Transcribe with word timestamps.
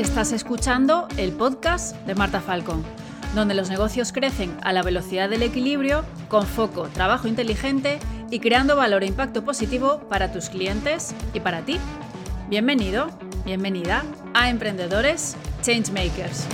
Estás 0.00 0.32
escuchando 0.32 1.08
el 1.18 1.30
podcast 1.30 1.94
de 2.06 2.14
Marta 2.14 2.40
Falcón, 2.40 2.82
donde 3.34 3.52
los 3.52 3.68
negocios 3.68 4.12
crecen 4.12 4.56
a 4.62 4.72
la 4.72 4.82
velocidad 4.82 5.28
del 5.28 5.42
equilibrio, 5.42 6.06
con 6.28 6.46
foco, 6.46 6.88
trabajo 6.88 7.28
inteligente 7.28 7.98
y 8.30 8.40
creando 8.40 8.76
valor 8.76 9.02
e 9.02 9.08
impacto 9.08 9.44
positivo 9.44 10.00
para 10.08 10.32
tus 10.32 10.48
clientes 10.48 11.14
y 11.34 11.40
para 11.40 11.66
ti. 11.66 11.76
Bienvenido, 12.48 13.10
bienvenida 13.44 14.02
a 14.32 14.48
Emprendedores 14.48 15.36
Changemakers. 15.60 16.46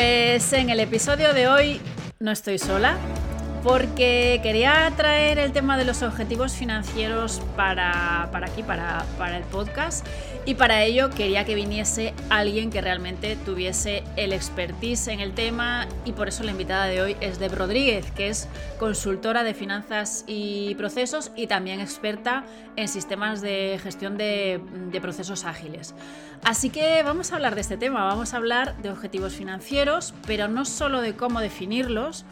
Pues 0.00 0.54
en 0.54 0.70
el 0.70 0.80
episodio 0.80 1.34
de 1.34 1.46
hoy 1.46 1.78
no 2.20 2.30
estoy 2.30 2.58
sola 2.58 2.96
porque 3.62 4.40
quería 4.42 4.90
traer 4.96 5.38
el 5.38 5.52
tema 5.52 5.76
de 5.76 5.84
los 5.84 6.02
objetivos 6.02 6.54
financieros 6.54 7.42
para, 7.54 8.22
aquí, 8.22 8.62
para, 8.62 9.04
el 9.36 9.42
podcast, 9.42 10.06
y 10.50 10.54
para 10.56 10.82
ello 10.82 11.10
quería 11.10 11.44
que 11.44 11.54
viniese 11.54 12.12
alguien 12.28 12.70
que 12.70 12.80
realmente 12.80 13.36
tuviese 13.36 14.02
el 14.16 14.32
expertise 14.32 15.06
en 15.06 15.20
el 15.20 15.32
tema, 15.32 15.86
y 16.04 16.10
por 16.10 16.26
eso 16.26 16.42
la 16.42 16.50
invitada 16.50 16.86
de 16.86 17.00
hoy 17.00 17.16
es 17.20 17.38
Deb 17.38 17.54
Rodríguez, 17.54 18.10
que 18.10 18.26
es 18.26 18.48
consultora 18.76 19.44
de 19.44 19.54
finanzas 19.54 20.24
y 20.26 20.74
procesos 20.74 21.30
y 21.36 21.46
también 21.46 21.78
experta 21.78 22.42
en 22.74 22.88
sistemas 22.88 23.42
de 23.42 23.78
gestión 23.80 24.18
de, 24.18 24.60
procesos 25.00 25.44
ágiles. 25.44 25.94
Así 26.42 26.68
que 26.68 27.04
vamos 27.04 27.30
a 27.30 27.36
hablar 27.36 27.54
de 27.54 27.60
este 27.60 27.76
tema, 27.76 28.04
vamos 28.04 28.34
a 28.34 28.38
hablar 28.38 28.76
de 28.82 28.90
objetivos 28.90 29.34
financieros, 29.34 30.14
pero 30.26 30.48
no 30.48 30.64
solo 30.64 31.00
de 31.00 31.14
cómo 31.14 31.38
definirlos, 31.38 32.24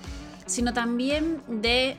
sino 0.44 0.72
también 0.72 1.40
de 1.46 1.96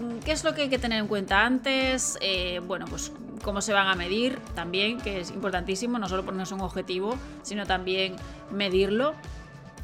mm, 0.00 0.18
qué 0.24 0.32
es 0.32 0.42
lo 0.42 0.52
que 0.52 0.62
hay 0.62 0.68
que 0.68 0.80
tener 0.80 0.98
en 0.98 1.06
cuenta 1.06 1.46
antes, 1.46 2.18
eh, 2.20 2.60
bueno, 2.66 2.86
pues 2.90 3.12
cómo 3.42 3.60
se 3.60 3.72
van 3.72 3.88
a 3.88 3.94
medir 3.94 4.38
también, 4.54 5.00
que 5.00 5.20
es 5.20 5.30
importantísimo, 5.30 5.98
no 5.98 6.08
solo 6.08 6.24
ponerse 6.24 6.54
un 6.54 6.60
objetivo, 6.60 7.16
sino 7.42 7.66
también 7.66 8.16
medirlo. 8.50 9.14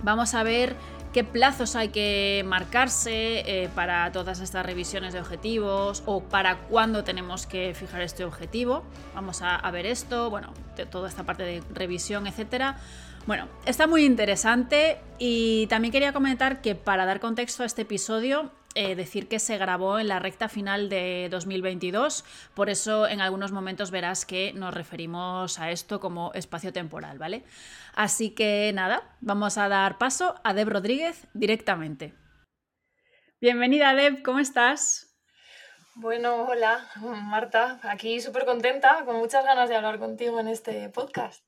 Vamos 0.03 0.35
a 0.35 0.43
ver 0.43 0.77
qué 1.13 1.25
plazos 1.25 1.77
hay 1.77 1.89
que 1.89 2.45
marcarse 2.47 3.41
eh, 3.47 3.71
para 3.75 4.13
todas 4.13 4.41
estas 4.41 4.67
revisiones 4.67 5.15
de 5.15 5.21
objetivos 5.21 6.03
o 6.05 6.23
para 6.23 6.59
cuándo 6.69 7.05
tenemos 7.05 7.47
que 7.47 7.73
fijar 7.75 8.03
este 8.03 8.25
objetivo. 8.25 8.85
Vamos 9.15 9.41
a, 9.41 9.57
a 9.57 9.71
ver 9.71 9.87
esto, 9.87 10.29
bueno, 10.29 10.53
toda 10.91 11.09
esta 11.09 11.25
parte 11.25 11.43
de 11.45 11.63
revisión, 11.73 12.27
etcétera. 12.27 12.77
Bueno, 13.27 13.49
está 13.65 13.87
muy 13.87 14.05
interesante 14.05 14.99
y 15.19 15.67
también 15.69 15.91
quería 15.91 16.13
comentar 16.13 16.61
que 16.61 16.75
para 16.75 17.07
dar 17.07 17.19
contexto 17.19 17.63
a 17.63 17.67
este 17.67 17.83
episodio, 17.83 18.53
eh, 18.77 18.95
decir 18.95 19.27
que 19.27 19.39
se 19.39 19.57
grabó 19.57 19.99
en 19.99 20.09
la 20.09 20.19
recta 20.19 20.51
final 20.51 20.91
de 20.91 21.29
2022, 21.31 22.27
por 22.53 22.69
eso 22.69 23.09
en 23.09 23.23
algunos 23.23 23.51
momentos 23.51 23.91
verás 23.91 24.27
que 24.27 24.53
nos 24.53 24.75
referimos 24.75 25.59
a 25.59 25.71
esto 25.71 25.99
como 25.99 26.31
espacio 26.35 26.75
temporal, 26.75 27.19
¿vale? 27.19 27.43
Así 27.95 28.31
que 28.31 28.71
nada, 28.75 29.17
vamos 29.21 29.57
a 29.57 29.71
dar 29.71 29.97
paso 29.97 30.35
a 30.45 30.53
Deb 30.53 30.69
Rodríguez 30.69 31.27
directamente. 31.33 32.13
Bienvenida 33.41 33.95
Deb, 33.95 34.23
¿cómo 34.23 34.41
estás? 34.41 35.17
Bueno, 35.95 36.45
hola 36.45 36.87
Marta, 37.01 37.81
aquí 37.83 38.21
súper 38.21 38.45
contenta, 38.45 39.07
con 39.07 39.17
muchas 39.17 39.43
ganas 39.43 39.71
de 39.71 39.77
hablar 39.77 39.99
contigo 39.99 40.39
en 40.39 40.49
este 40.49 40.91
podcast. 40.91 41.46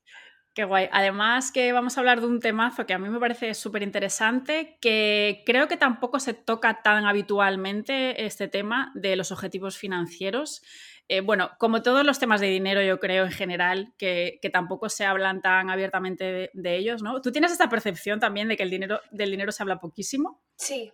Qué 0.59 0.65
guay. 0.65 0.89
Además 0.91 1.53
que 1.53 1.73
vamos 1.73 1.97
a 1.97 2.01
hablar 2.01 2.21
de 2.21 2.27
un 2.27 2.41
temazo 2.41 2.85
que 2.85 2.93
a 2.93 2.99
mí 2.99 3.09
me 3.09 3.21
parece 3.21 3.55
súper 3.55 3.85
interesante, 3.85 4.77
que 4.81 5.45
creo 5.47 5.69
que 5.69 5.77
tampoco 5.77 6.19
se 6.19 6.35
toca 6.35 6.83
tan 6.83 7.07
habitualmente 7.07 8.27
este 8.27 8.49
tema 8.49 8.91
de 8.97 9.15
los 9.15 9.31
objetivos 9.31 9.79
financieros. 9.79 10.63
Eh, 11.07 11.21
bueno, 11.21 11.53
como 11.61 11.81
todos 11.83 12.05
los 12.05 12.19
temas 12.19 12.41
de 12.41 12.49
dinero, 12.49 12.83
yo 12.83 12.99
creo 12.99 13.27
en 13.27 13.31
general 13.31 13.95
que, 13.99 14.41
tampoco 14.53 14.89
se 14.89 15.05
hablan 15.05 15.43
tan 15.43 15.71
abiertamente 15.71 16.51
de, 16.53 16.77
ellos, 16.77 17.05
¿no? 17.05 17.23
¿Tú 17.23 17.31
tienes 17.31 17.53
esta 17.53 17.69
percepción 17.69 18.19
también 18.19 18.49
de 18.49 18.57
que 18.57 18.65
el 18.65 18.71
dinero, 18.71 19.01
del 19.13 19.31
dinero 19.31 19.53
se 19.53 19.63
habla 19.63 19.79
poquísimo? 19.79 20.43
Sí, 20.57 20.91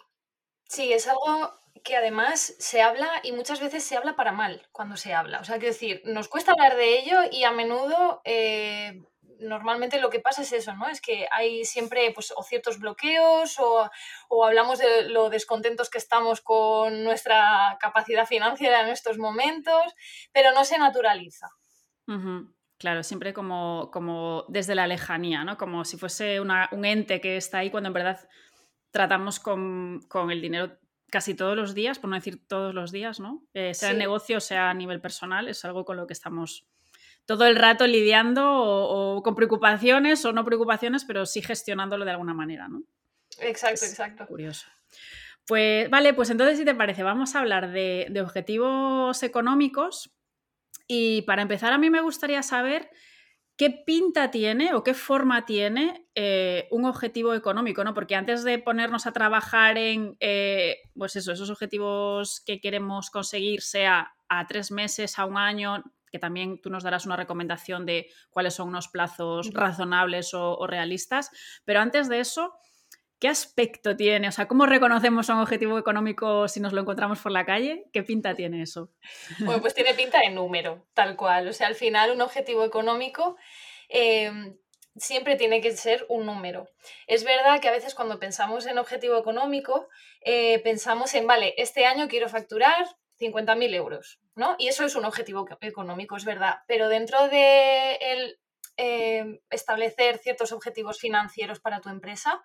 sí, 0.69 0.93
es 0.93 1.09
algo 1.09 1.55
que 1.83 1.97
además 1.97 2.55
se 2.59 2.83
habla 2.83 3.09
y 3.23 3.33
muchas 3.33 3.61
veces 3.61 3.83
se 3.83 3.97
habla 3.97 4.15
para 4.15 4.33
mal 4.33 4.69
cuando 4.73 4.99
se 4.99 5.15
habla. 5.15 5.41
O 5.41 5.45
sea, 5.45 5.57
quiero 5.57 5.73
decir, 5.73 6.03
nos 6.05 6.29
cuesta 6.29 6.53
hablar 6.53 6.77
de 6.77 6.99
ello 6.99 7.21
y 7.33 7.45
a 7.45 7.51
menudo 7.51 8.21
eh, 8.27 9.01
normalmente 9.41 10.01
lo 10.01 10.11
que 10.11 10.21
pasa 10.21 10.43
es 10.43 10.53
eso, 10.53 10.75
¿no? 10.75 10.89
Es 10.89 11.01
que 11.01 11.27
hay 11.31 11.65
siempre 11.65 12.11
pues, 12.15 12.33
o 12.37 12.43
ciertos 12.43 12.79
bloqueos 12.79 13.59
o, 13.59 13.91
hablamos 14.45 14.79
de 14.79 15.09
lo 15.09 15.31
descontentos 15.31 15.91
que 15.91 15.99
estamos 15.99 16.41
con 16.41 17.05
nuestra 17.05 17.77
capacidad 17.81 18.27
financiera 18.27 18.83
en 18.83 18.89
estos 18.89 19.19
momentos, 19.19 19.95
pero 20.33 20.53
no 20.53 20.65
se 20.65 20.79
naturaliza. 20.79 21.49
Claro, 22.79 23.03
siempre 23.03 23.33
como, 23.33 23.91
como 23.93 24.45
desde 24.49 24.75
la 24.75 24.87
lejanía, 24.87 25.45
¿no? 25.45 25.57
Como 25.57 25.85
si 25.85 25.97
fuese 25.97 26.41
un 26.41 26.85
ente 26.85 27.21
que 27.21 27.37
está 27.37 27.59
ahí 27.59 27.71
cuando 27.71 27.89
en 27.89 27.95
verdad 27.95 28.29
tratamos 28.91 29.41
con, 29.41 30.07
el 30.31 30.41
dinero 30.41 30.79
casi 31.11 31.35
todos 31.35 31.57
los 31.57 31.75
días, 31.75 31.99
por 31.99 32.11
no 32.11 32.17
decir 32.17 32.47
todos 32.47 32.75
los 32.75 32.93
días, 32.93 33.21
¿no? 33.21 33.43
Eh, 33.55 33.75
sea 33.75 33.93
en 33.93 33.99
negocio, 33.99 34.41
sea 34.41 34.71
a 34.71 34.75
nivel 34.75 35.01
personal, 35.01 35.49
es 35.49 35.65
algo 35.65 35.85
con 35.85 35.97
lo 35.97 36.07
que 36.07 36.13
estamos 36.13 36.67
todo 37.27 37.47
el 37.47 37.57
rato 37.57 37.87
lidiando 37.87 38.43
o, 38.53 39.23
con 39.23 39.35
preocupaciones 39.35 40.25
o 40.25 40.33
no 40.33 40.45
preocupaciones, 40.45 41.05
pero 41.05 41.27
sí 41.27 41.43
gestionándolo 41.43 42.05
de 42.05 42.11
alguna 42.11 42.35
manera, 42.35 42.69
¿no? 42.69 42.83
Exacto, 43.39 43.85
exacto. 43.85 44.27
Curioso. 44.27 44.67
Pues 45.47 45.91
vale, 45.91 46.15
pues 46.15 46.31
entonces 46.31 46.59
si 46.59 46.65
te 46.65 46.75
parece, 46.75 47.03
vamos 47.03 47.35
a 47.35 47.41
hablar 47.41 47.71
de, 47.71 48.13
objetivos 48.23 49.23
económicos 49.23 50.11
y 50.87 51.23
para 51.23 51.43
empezar 51.43 51.73
a 51.73 51.79
mí 51.79 51.91
me 51.91 52.01
gustaría 52.01 52.43
saber 52.43 52.91
qué 53.57 53.71
pinta 53.71 54.31
tiene 54.31 54.75
o 54.75 54.83
qué 54.83 54.95
forma 54.95 55.45
tiene 55.45 56.09
eh, 56.15 56.67
un 56.71 56.87
objetivo 56.87 57.35
económico, 57.35 57.85
¿no? 57.85 57.95
Porque 57.95 58.17
antes 58.17 58.43
de 58.43 58.59
ponernos 58.59 59.07
a 59.07 59.13
trabajar 59.13 59.79
en, 59.79 60.17
eh, 60.21 60.79
pues 60.97 61.17
eso, 61.17 61.33
esos 61.33 61.51
objetivos 61.51 62.43
que 62.45 62.61
queremos 62.61 63.11
conseguir, 63.11 63.63
sea 63.63 64.15
a 64.29 64.47
tres 64.47 64.71
meses, 64.71 65.19
a 65.19 65.27
un 65.27 65.37
año, 65.37 65.85
que 66.15 66.21
también 66.21 66.61
tú 66.61 66.71
nos 66.71 66.85
darás 66.85 67.07
una 67.07 67.17
recomendación 67.17 67.87
de 67.87 68.09
cuáles 68.31 68.55
son 68.55 68.69
unos 68.69 68.87
plazos 68.87 69.53
razonables 69.53 70.33
o, 70.33 70.65
realistas. 70.65 71.29
Pero 71.65 71.81
antes 71.81 72.09
de 72.09 72.21
eso, 72.21 72.55
¿qué 73.19 73.27
aspecto 73.27 73.97
tiene? 73.97 74.29
O 74.29 74.31
sea, 74.31 74.47
¿cómo 74.47 74.65
reconocemos 74.65 75.29
un 75.29 75.39
objetivo 75.39 75.77
económico 75.77 76.47
si 76.47 76.61
nos 76.61 76.73
lo 76.73 76.83
encontramos 76.83 77.19
por 77.19 77.33
la 77.33 77.45
calle? 77.45 77.87
¿Qué 77.93 78.05
pinta 78.05 78.37
tiene 78.37 78.63
eso? 78.63 78.93
Bueno, 79.41 79.61
pues 79.61 79.75
tiene 79.75 79.93
pinta 79.95 80.21
de 80.21 80.31
número, 80.31 80.87
tal 80.95 81.17
cual. 81.17 81.49
O 81.49 81.53
sea, 81.53 81.67
al 81.67 81.75
final 81.75 82.13
un 82.13 82.21
objetivo 82.21 82.63
económico... 82.65 83.37
Em, 83.89 84.57
siempre 84.97 85.35
tiene 85.35 85.61
que 85.61 85.73
ser 85.77 86.07
un 86.09 86.25
número. 86.25 86.69
Es 87.09 87.25
verdad 87.25 87.61
que 87.61 87.67
a 87.67 87.73
veces 87.73 87.97
cuando 87.97 88.21
pensamos 88.21 88.65
en 88.67 88.79
objetivo 88.79 89.19
económico, 89.19 89.89
eh, 90.21 90.61
pensamos 90.61 91.13
en, 91.15 91.27
vale, 91.27 91.55
este 91.57 91.85
año 91.85 92.07
quiero 92.07 92.29
facturar 92.29 92.87
50.000 93.19 93.75
euros, 93.75 94.21
¿no? 94.35 94.57
Y 94.59 94.69
eso 94.69 94.85
es 94.85 94.95
un 94.97 95.05
objetivo 95.05 95.47
económico, 95.61 96.17
es 96.17 96.25
verdad, 96.25 96.59
pero 96.67 96.89
dentro 96.89 97.29
de 97.29 97.95
el, 97.97 98.39
eh, 98.77 99.41
establecer 99.51 100.19
ciertos 100.19 100.53
objetivos 100.53 100.99
financieros 100.99 101.61
para 101.61 101.81
tu 101.81 101.91
empresa, 101.91 102.43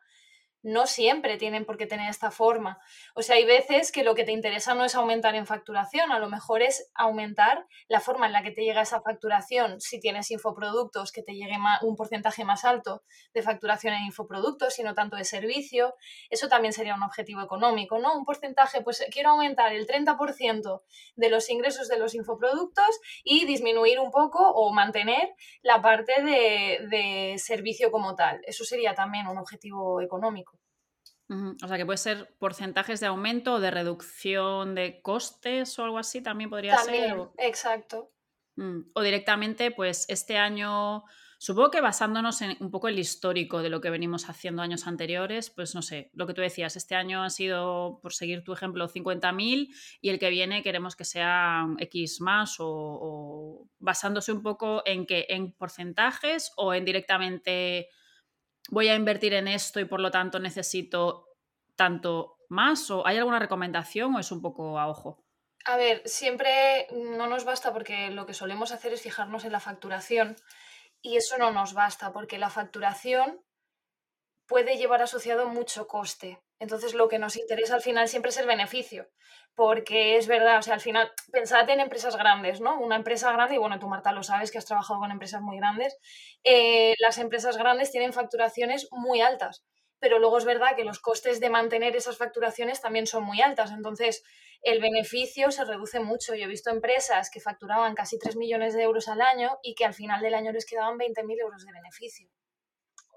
no 0.61 0.87
siempre 0.87 1.37
tienen 1.37 1.65
por 1.65 1.77
qué 1.77 1.85
tener 1.85 2.09
esta 2.09 2.31
forma. 2.31 2.79
O 3.15 3.21
sea, 3.21 3.35
hay 3.35 3.45
veces 3.45 3.91
que 3.91 4.03
lo 4.03 4.15
que 4.15 4.23
te 4.23 4.31
interesa 4.31 4.75
no 4.75 4.83
es 4.83 4.95
aumentar 4.95 5.35
en 5.35 5.45
facturación, 5.45 6.11
a 6.11 6.19
lo 6.19 6.29
mejor 6.29 6.61
es 6.61 6.89
aumentar 6.93 7.65
la 7.87 7.99
forma 7.99 8.25
en 8.25 8.33
la 8.33 8.43
que 8.43 8.51
te 8.51 8.63
llega 8.63 8.81
esa 8.81 9.01
facturación. 9.01 9.79
Si 9.79 9.99
tienes 9.99 10.31
infoproductos, 10.31 11.11
que 11.11 11.23
te 11.23 11.33
llegue 11.33 11.55
un 11.81 11.95
porcentaje 11.95 12.43
más 12.43 12.65
alto 12.65 13.03
de 13.33 13.41
facturación 13.41 13.93
en 13.93 14.05
infoproductos 14.05 14.77
y 14.79 14.83
no 14.83 14.93
tanto 14.93 15.15
de 15.15 15.23
servicio. 15.23 15.95
Eso 16.29 16.47
también 16.47 16.73
sería 16.73 16.95
un 16.95 17.03
objetivo 17.03 17.41
económico, 17.41 17.99
¿no? 17.99 18.17
Un 18.17 18.25
porcentaje, 18.25 18.81
pues 18.81 19.05
quiero 19.11 19.31
aumentar 19.31 19.73
el 19.73 19.87
30% 19.87 20.81
de 21.15 21.29
los 21.29 21.49
ingresos 21.49 21.87
de 21.87 21.99
los 21.99 22.15
infoproductos 22.15 22.99
y 23.23 23.45
disminuir 23.45 23.99
un 23.99 24.11
poco 24.11 24.39
o 24.39 24.73
mantener 24.73 25.33
la 25.61 25.81
parte 25.81 26.21
de, 26.21 26.87
de 26.89 27.35
servicio 27.37 27.91
como 27.91 28.15
tal. 28.15 28.41
Eso 28.45 28.63
sería 28.63 28.93
también 28.95 29.27
un 29.27 29.37
objetivo 29.37 30.01
económico. 30.01 30.48
O 31.29 31.67
sea, 31.67 31.77
que 31.77 31.85
puede 31.85 31.97
ser 31.97 32.35
porcentajes 32.39 32.99
de 32.99 33.05
aumento 33.05 33.53
o 33.53 33.59
de 33.59 33.69
reducción 33.69 34.73
de 34.73 34.99
costes 35.01 35.77
o 35.77 35.83
algo 35.83 35.99
así, 35.99 36.21
también 36.21 36.49
podría 36.49 36.75
ser. 36.77 37.07
También, 37.07 37.29
exacto. 37.37 38.11
Mm, 38.55 38.89
o 38.93 39.01
directamente, 39.03 39.69
pues 39.69 40.05
este 40.09 40.37
año, 40.37 41.03
supongo 41.37 41.69
que 41.69 41.81
basándonos 41.81 42.41
en 42.41 42.57
un 42.59 42.71
poco 42.71 42.87
el 42.87 42.97
histórico 42.97 43.61
de 43.61 43.69
lo 43.69 43.79
que 43.79 43.91
venimos 43.91 44.27
haciendo 44.27 44.63
años 44.63 44.87
anteriores, 44.87 45.51
pues 45.51 45.75
no 45.75 45.83
sé, 45.83 46.09
lo 46.13 46.25
que 46.25 46.33
tú 46.33 46.41
decías, 46.41 46.75
este 46.75 46.95
año 46.95 47.21
han 47.21 47.29
sido, 47.29 47.99
por 48.01 48.11
seguir 48.11 48.43
tu 48.43 48.51
ejemplo, 48.51 48.89
50.000 48.89 49.69
y 50.01 50.09
el 50.09 50.17
que 50.17 50.31
viene 50.31 50.63
queremos 50.63 50.95
que 50.95 51.05
sean 51.05 51.75
X 51.79 52.21
más 52.21 52.59
o, 52.59 52.65
o 52.67 53.69
basándose 53.77 54.31
un 54.31 54.41
poco 54.41 54.81
en 54.83 55.05
que 55.05 55.27
en 55.29 55.51
porcentajes 55.51 56.53
o 56.57 56.73
en 56.73 56.85
directamente 56.85 57.87
voy 58.69 58.89
a 58.89 58.95
invertir 58.95 59.33
en 59.33 59.47
esto 59.47 59.79
y 59.79 59.85
por 59.85 59.99
lo 59.99 60.11
tanto 60.11 60.39
necesito 60.39 61.27
tanto 61.75 62.37
más? 62.49 62.89
¿O 62.91 63.05
hay 63.05 63.17
alguna 63.17 63.39
recomendación 63.39 64.15
o 64.15 64.19
es 64.19 64.31
un 64.31 64.41
poco 64.41 64.79
a 64.79 64.87
ojo? 64.87 65.23
A 65.65 65.77
ver, 65.77 66.01
siempre 66.05 66.87
no 66.91 67.27
nos 67.27 67.43
basta 67.43 67.73
porque 67.73 68.09
lo 68.11 68.25
que 68.25 68.33
solemos 68.33 68.71
hacer 68.71 68.93
es 68.93 69.01
fijarnos 69.01 69.45
en 69.45 69.51
la 69.51 69.59
facturación 69.59 70.35
y 71.01 71.17
eso 71.17 71.37
no 71.37 71.51
nos 71.51 71.73
basta 71.73 72.11
porque 72.11 72.37
la 72.37 72.49
facturación 72.49 73.41
puede 74.47 74.77
llevar 74.77 75.01
asociado 75.01 75.47
mucho 75.47 75.87
coste. 75.87 76.39
Entonces 76.59 76.93
lo 76.93 77.07
que 77.07 77.19
nos 77.19 77.37
interesa 77.37 77.75
al 77.75 77.81
final 77.81 78.07
siempre 78.07 78.29
es 78.29 78.37
el 78.37 78.45
beneficio, 78.45 79.09
porque 79.55 80.17
es 80.17 80.27
verdad, 80.27 80.59
o 80.59 80.61
sea, 80.61 80.73
al 80.73 80.81
final, 80.81 81.11
pensad 81.31 81.69
en 81.69 81.79
empresas 81.79 82.17
grandes, 82.17 82.59
¿no? 82.59 82.79
Una 82.79 82.97
empresa 82.97 83.31
grande, 83.31 83.55
y 83.55 83.57
bueno, 83.57 83.79
tú 83.79 83.87
Marta 83.87 84.11
lo 84.11 84.23
sabes 84.23 84.51
que 84.51 84.57
has 84.57 84.65
trabajado 84.65 84.99
con 84.99 85.11
empresas 85.11 85.41
muy 85.41 85.57
grandes, 85.57 85.97
eh, 86.43 86.95
las 86.99 87.17
empresas 87.17 87.57
grandes 87.57 87.91
tienen 87.91 88.13
facturaciones 88.13 88.87
muy 88.91 89.21
altas, 89.21 89.63
pero 89.99 90.19
luego 90.19 90.37
es 90.37 90.45
verdad 90.45 90.75
que 90.75 90.83
los 90.83 90.99
costes 90.99 91.39
de 91.39 91.49
mantener 91.49 91.95
esas 91.95 92.17
facturaciones 92.17 92.81
también 92.81 93.07
son 93.07 93.23
muy 93.23 93.41
altas, 93.41 93.71
entonces 93.71 94.23
el 94.61 94.81
beneficio 94.81 95.51
se 95.51 95.63
reduce 95.63 95.99
mucho. 95.99 96.35
Yo 96.35 96.45
he 96.45 96.47
visto 96.47 96.69
empresas 96.69 97.29
que 97.29 97.39
facturaban 97.39 97.95
casi 97.95 98.19
3 98.19 98.35
millones 98.35 98.73
de 98.73 98.83
euros 98.83 99.07
al 99.07 99.21
año 99.21 99.57
y 99.63 99.73
que 99.73 99.85
al 99.85 99.93
final 99.93 100.21
del 100.21 100.33
año 100.33 100.51
les 100.51 100.65
quedaban 100.65 100.97
20.000 100.97 101.39
euros 101.39 101.65
de 101.65 101.71
beneficio. 101.71 102.29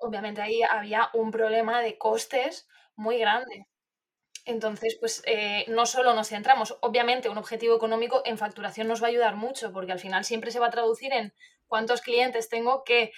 Obviamente 0.00 0.40
ahí 0.40 0.62
había 0.62 1.10
un 1.14 1.30
problema 1.30 1.80
de 1.80 1.98
costes 1.98 2.68
muy 2.96 3.18
grande. 3.18 3.66
Entonces, 4.44 4.96
pues 4.98 5.22
eh, 5.26 5.64
no 5.68 5.86
solo 5.86 6.14
nos 6.14 6.28
centramos, 6.28 6.76
obviamente 6.80 7.28
un 7.28 7.38
objetivo 7.38 7.76
económico 7.76 8.22
en 8.24 8.38
facturación 8.38 8.88
nos 8.88 9.00
va 9.00 9.06
a 9.06 9.10
ayudar 9.10 9.36
mucho, 9.36 9.72
porque 9.72 9.92
al 9.92 10.00
final 10.00 10.24
siempre 10.24 10.50
se 10.50 10.58
va 10.58 10.66
a 10.66 10.70
traducir 10.70 11.12
en 11.12 11.32
cuántos 11.68 12.02
clientes 12.02 12.48
tengo 12.48 12.82
que 12.84 13.02
eh, 13.02 13.12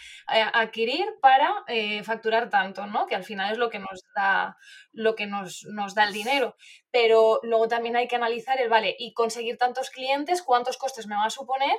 adquirir 0.53 1.07
para 1.23 1.65
eh, 1.67 2.05
facturar 2.05 2.51
tanto, 2.51 2.87
¿no? 2.87 3.07
Que 3.07 3.15
al 3.15 3.25
final 3.25 3.51
es 3.51 3.59
lo 3.59 3.71
que 3.71 3.79
nos 3.79 4.05
da, 4.15 4.57
lo 4.93 5.15
que 5.15 5.27
nos, 5.27 5.65
nos, 5.65 5.95
da 5.95 6.05
el 6.05 6.13
dinero. 6.13 6.57
Pero 6.91 7.41
luego 7.43 7.69
también 7.69 7.97
hay 7.97 8.07
que 8.07 8.17
analizar 8.17 8.61
el, 8.61 8.69
vale, 8.69 8.95
y 8.99 9.15
conseguir 9.15 9.57
tantos 9.57 9.91
clientes, 9.91 10.43
cuántos 10.43 10.77
costes 10.77 11.07
me 11.07 11.17
va 11.17 11.25
a 11.25 11.31
suponer 11.31 11.75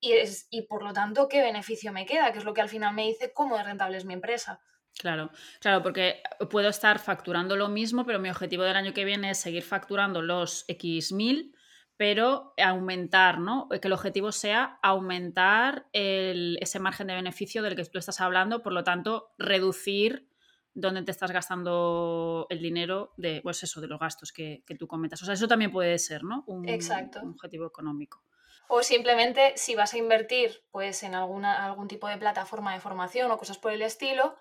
y, 0.00 0.12
es, 0.12 0.46
y 0.50 0.62
por 0.62 0.82
lo 0.82 0.92
tanto 0.92 1.28
qué 1.28 1.40
beneficio 1.40 1.92
me 1.92 2.06
queda, 2.06 2.30
que 2.30 2.38
es 2.38 2.44
lo 2.44 2.54
que 2.54 2.60
al 2.60 2.68
final 2.68 2.94
me 2.94 3.06
dice 3.06 3.32
cómo 3.32 3.56
de 3.56 3.64
rentable 3.64 3.96
es 3.96 4.04
mi 4.04 4.14
empresa. 4.14 4.60
Claro, 4.98 5.30
claro, 5.60 5.82
porque 5.82 6.22
puedo 6.50 6.68
estar 6.68 6.98
facturando 6.98 7.54
lo 7.56 7.68
mismo, 7.68 8.06
pero 8.06 8.18
mi 8.18 8.30
objetivo 8.30 8.62
del 8.62 8.76
año 8.76 8.94
que 8.94 9.04
viene 9.04 9.30
es 9.30 9.38
seguir 9.38 9.62
facturando 9.62 10.22
los 10.22 10.64
X 10.68 11.12
mil, 11.12 11.54
pero 11.98 12.54
aumentar, 12.56 13.38
¿no? 13.38 13.68
Que 13.68 13.88
el 13.88 13.92
objetivo 13.92 14.32
sea 14.32 14.78
aumentar 14.82 15.86
ese 15.92 16.78
margen 16.78 17.08
de 17.08 17.14
beneficio 17.14 17.62
del 17.62 17.76
que 17.76 17.84
tú 17.84 17.98
estás 17.98 18.20
hablando, 18.20 18.62
por 18.62 18.72
lo 18.72 18.84
tanto, 18.84 19.34
reducir 19.38 20.28
dónde 20.72 21.02
te 21.02 21.10
estás 21.10 21.30
gastando 21.30 22.46
el 22.50 22.60
dinero 22.60 23.14
de, 23.16 23.40
pues 23.42 23.62
eso, 23.62 23.80
de 23.80 23.88
los 23.88 23.98
gastos 23.98 24.32
que, 24.32 24.62
tú 24.78 24.86
comentas. 24.86 25.22
O 25.22 25.24
sea, 25.24 25.34
eso 25.34 25.48
también 25.48 25.72
puede 25.72 25.98
ser, 25.98 26.22
¿no? 26.22 26.44
Un, 26.46 26.68
Exacto. 26.68 27.20
un 27.22 27.30
objetivo 27.30 27.66
económico. 27.66 28.22
O 28.68 28.82
simplemente 28.82 29.52
si 29.56 29.74
vas 29.74 29.94
a 29.94 29.98
invertir 29.98 30.62
pues, 30.70 31.02
en 31.02 31.14
alguna, 31.14 31.64
algún 31.64 31.88
tipo 31.88 32.08
de 32.08 32.18
plataforma 32.18 32.74
de 32.74 32.80
formación 32.80 33.30
o 33.30 33.38
cosas 33.38 33.58
por 33.58 33.72
el 33.72 33.80
estilo, 33.80 34.36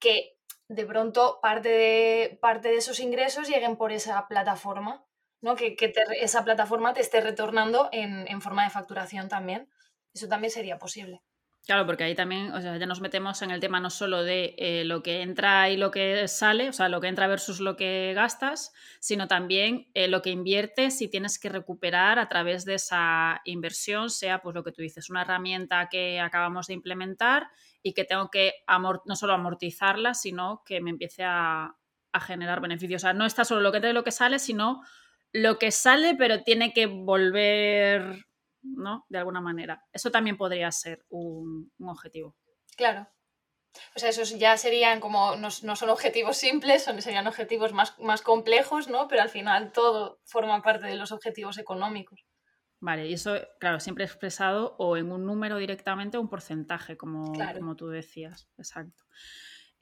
que 0.00 0.36
de 0.68 0.86
pronto 0.86 1.38
parte 1.40 1.68
de, 1.68 2.38
parte 2.40 2.68
de 2.68 2.76
esos 2.76 3.00
ingresos 3.00 3.48
lleguen 3.48 3.76
por 3.76 3.92
esa 3.92 4.26
plataforma, 4.28 5.04
¿no? 5.40 5.56
que, 5.56 5.76
esa 6.20 6.44
plataforma 6.44 6.94
te 6.94 7.00
esté 7.00 7.20
retornando 7.20 7.88
en, 7.92 8.26
en, 8.28 8.40
forma 8.40 8.64
de 8.64 8.70
facturación 8.70 9.28
también. 9.28 9.68
Eso 10.14 10.28
también 10.28 10.50
sería 10.50 10.78
posible. 10.78 11.22
Claro, 11.66 11.84
porque 11.86 12.04
ahí 12.04 12.14
también, 12.14 12.52
o 12.52 12.60
sea, 12.60 12.78
ya 12.78 12.86
nos 12.86 13.00
metemos 13.02 13.42
en 13.42 13.50
el 13.50 13.60
tema 13.60 13.80
no 13.80 13.90
solo 13.90 14.24
de 14.24 14.54
eh, 14.56 14.82
lo 14.84 15.02
que 15.02 15.20
entra 15.20 15.68
y 15.70 15.76
lo 15.76 15.90
que 15.90 16.26
sale, 16.26 16.70
o 16.70 16.72
sea, 16.72 16.88
lo 16.88 17.00
que 17.00 17.08
entra 17.08 17.26
versus 17.28 17.60
lo 17.60 17.76
que 17.76 18.12
gastas, 18.14 18.72
sino 18.98 19.28
también 19.28 19.86
eh, 19.94 20.08
lo 20.08 20.22
que 20.22 20.30
inviertes 20.30 21.00
y 21.02 21.08
tienes 21.08 21.38
que 21.38 21.50
recuperar 21.50 22.18
a 22.18 22.28
través 22.28 22.64
de 22.64 22.74
esa 22.74 23.42
inversión, 23.44 24.08
sea 24.10 24.40
pues 24.40 24.54
lo 24.54 24.64
que 24.64 24.72
tú 24.72 24.80
dices, 24.82 25.10
una 25.10 25.20
herramienta 25.22 25.88
que 25.90 26.18
acabamos 26.18 26.66
de 26.66 26.74
implementar 26.74 27.48
y 27.82 27.92
que 27.92 28.04
tengo 28.04 28.30
que 28.30 28.54
no 29.04 29.14
solo 29.14 29.34
amortizarla, 29.34 30.14
sino 30.14 30.62
que 30.64 30.80
me 30.80 30.90
empiece 30.90 31.22
a, 31.24 31.76
a 32.12 32.20
generar 32.20 32.60
beneficios. 32.62 33.02
O 33.02 33.04
sea, 33.04 33.12
no 33.12 33.26
está 33.26 33.44
solo 33.44 33.60
lo 33.60 33.70
que 33.70 33.76
entra 33.76 33.90
y 33.90 33.94
lo 33.94 34.02
que 34.04 34.12
sale, 34.12 34.38
sino 34.38 34.80
lo 35.32 35.58
que 35.58 35.70
sale, 35.70 36.14
pero 36.16 36.42
tiene 36.42 36.72
que 36.72 36.86
volver 36.86 38.24
¿no? 38.62 39.06
De 39.08 39.18
alguna 39.18 39.40
manera. 39.40 39.84
Eso 39.92 40.10
también 40.10 40.36
podría 40.36 40.70
ser 40.72 41.04
un, 41.08 41.72
objetivo. 41.78 42.36
Claro. 42.76 43.08
O 43.94 44.00
sea, 44.00 44.08
esos 44.08 44.36
ya 44.38 44.56
serían 44.56 44.98
como, 45.00 45.36
no, 45.36 45.50
son 45.50 45.90
objetivos 45.90 46.36
simples, 46.36 46.82
son, 46.82 47.00
serían 47.00 47.26
objetivos 47.28 47.72
más, 47.72 47.98
más 48.00 48.22
complejos, 48.22 48.88
¿no? 48.88 49.06
Pero 49.06 49.22
al 49.22 49.28
final 49.28 49.72
todo 49.72 50.20
forma 50.24 50.60
parte 50.62 50.86
de 50.86 50.96
los 50.96 51.12
objetivos 51.12 51.56
económicos. 51.58 52.26
Vale, 52.80 53.06
y 53.06 53.12
eso, 53.12 53.36
claro, 53.60 53.78
siempre 53.78 54.04
expresado 54.04 54.74
o 54.78 54.96
en 54.96 55.12
un 55.12 55.26
número 55.26 55.58
directamente 55.58 56.16
o 56.16 56.20
un 56.20 56.30
porcentaje, 56.30 56.96
como, 56.96 57.32
como 57.54 57.76
tú 57.76 57.88
decías. 57.88 58.48
Exacto. 58.56 59.04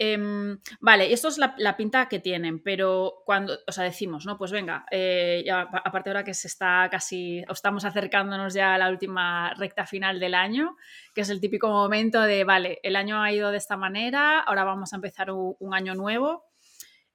Em, 0.00 0.60
vale, 0.80 1.12
esto 1.12 1.26
es 1.26 1.38
la, 1.38 1.76
pinta 1.76 2.08
que 2.08 2.20
tienen, 2.20 2.62
pero 2.62 3.22
cuando, 3.26 3.58
o 3.66 3.72
sea, 3.72 3.82
decimos, 3.82 4.26
¿no? 4.26 4.38
Pues 4.38 4.52
venga, 4.52 4.86
eh, 4.92 5.44
aparte 5.50 6.10
ahora 6.10 6.22
que 6.22 6.34
se 6.34 6.46
está 6.46 6.88
casi, 6.88 7.44
estamos 7.50 7.84
acercándonos 7.84 8.54
ya 8.54 8.74
a 8.74 8.78
la 8.78 8.90
última 8.90 9.52
recta 9.54 9.86
final 9.86 10.20
del 10.20 10.34
año, 10.34 10.76
que 11.14 11.22
es 11.22 11.30
el 11.30 11.40
típico 11.40 11.68
momento 11.68 12.20
de, 12.22 12.44
vale, 12.44 12.78
el 12.84 12.94
año 12.94 13.20
ha 13.20 13.32
ido 13.32 13.50
de 13.50 13.56
esta 13.56 13.76
manera, 13.76 14.38
ahora 14.38 14.62
vamos 14.62 14.92
a 14.92 14.96
empezar 14.96 15.32
un, 15.32 15.74
año 15.74 15.96
nuevo. 15.96 16.44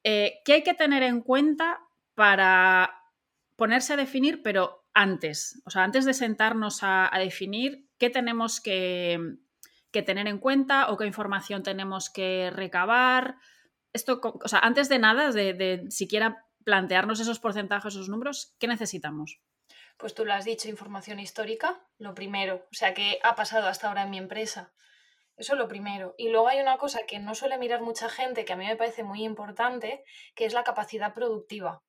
Eh, 0.04 0.42
¿Qué 0.44 0.54
hay 0.54 0.64
que 0.64 0.74
tener 0.74 1.04
en 1.04 1.22
cuenta 1.22 1.80
para 2.16 2.94
ponerse 3.56 3.94
a 3.94 3.98
definir, 3.98 4.44
pero 4.44 4.84
antes? 4.94 5.62
O 5.66 5.70
sea, 5.70 5.84
antes 5.86 6.04
de 6.04 6.14
sentarnos 6.14 6.80
a 6.82 7.10
definir, 7.18 7.88
¿qué 7.98 8.10
tenemos 8.10 8.60
que, 8.60 9.38
que 9.94 10.01
tener 10.01 10.28
en 10.28 10.40
cuenta 10.40 10.90
o 10.90 10.98
qué 10.98 11.06
información 11.06 11.63
tenemos 11.63 12.10
que 12.10 12.51
recabar. 12.51 13.38
Esto, 13.94 14.19
o 14.24 14.48
sea, 14.48 14.60
antes 14.60 14.90
de 14.90 15.00
nada, 15.00 15.31
de, 15.31 15.86
siquiera 15.90 16.45
plantearnos 16.66 17.19
esos 17.19 17.40
porcentajes, 17.40 17.94
esos 17.94 18.10
números, 18.10 18.56
¿qué 18.60 18.68
necesitamos? 18.68 19.40
Pues 19.98 20.16
tú 20.16 20.25
lo 20.25 20.34
has 20.34 20.45
dicho, 20.45 20.68
información 20.68 21.19
histórica, 21.19 21.86
lo 22.00 22.15
primero. 22.15 22.68
O 22.72 22.74
sea, 22.74 22.94
¿qué 22.94 23.20
ha 23.24 23.36
pasado 23.36 23.68
hasta 23.68 23.88
ahora 23.88 24.03
en 24.03 24.10
mi 24.10 24.18
empresa? 24.18 24.74
Eso 25.38 25.53
es 25.53 25.60
lo 25.60 25.68
primero. 25.68 26.15
Y 26.18 26.29
luego 26.29 26.48
hay 26.48 26.60
una 26.60 26.77
cosa 26.77 27.01
que 27.08 27.20
no 27.20 27.36
suele 27.36 27.60
mirar 27.60 27.82
mucha 27.82 28.10
gente, 28.10 28.46
que 28.46 28.53
a 28.53 28.56
mí 28.56 28.65
me 28.65 28.75
parece 28.75 29.03
muy 29.03 29.24
importante, 29.24 30.03
que 30.36 30.46
es 30.46 30.53
la 30.53 30.63
capacidad 30.63 31.13
productiva. 31.13 31.84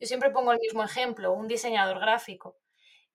Yo 0.00 0.06
siempre 0.06 0.30
pongo 0.30 0.52
el 0.52 0.58
mismo 0.60 0.82
ejemplo, 0.82 1.32
un 1.32 1.46
diseñador 1.46 2.00
gráfico. 2.00 2.56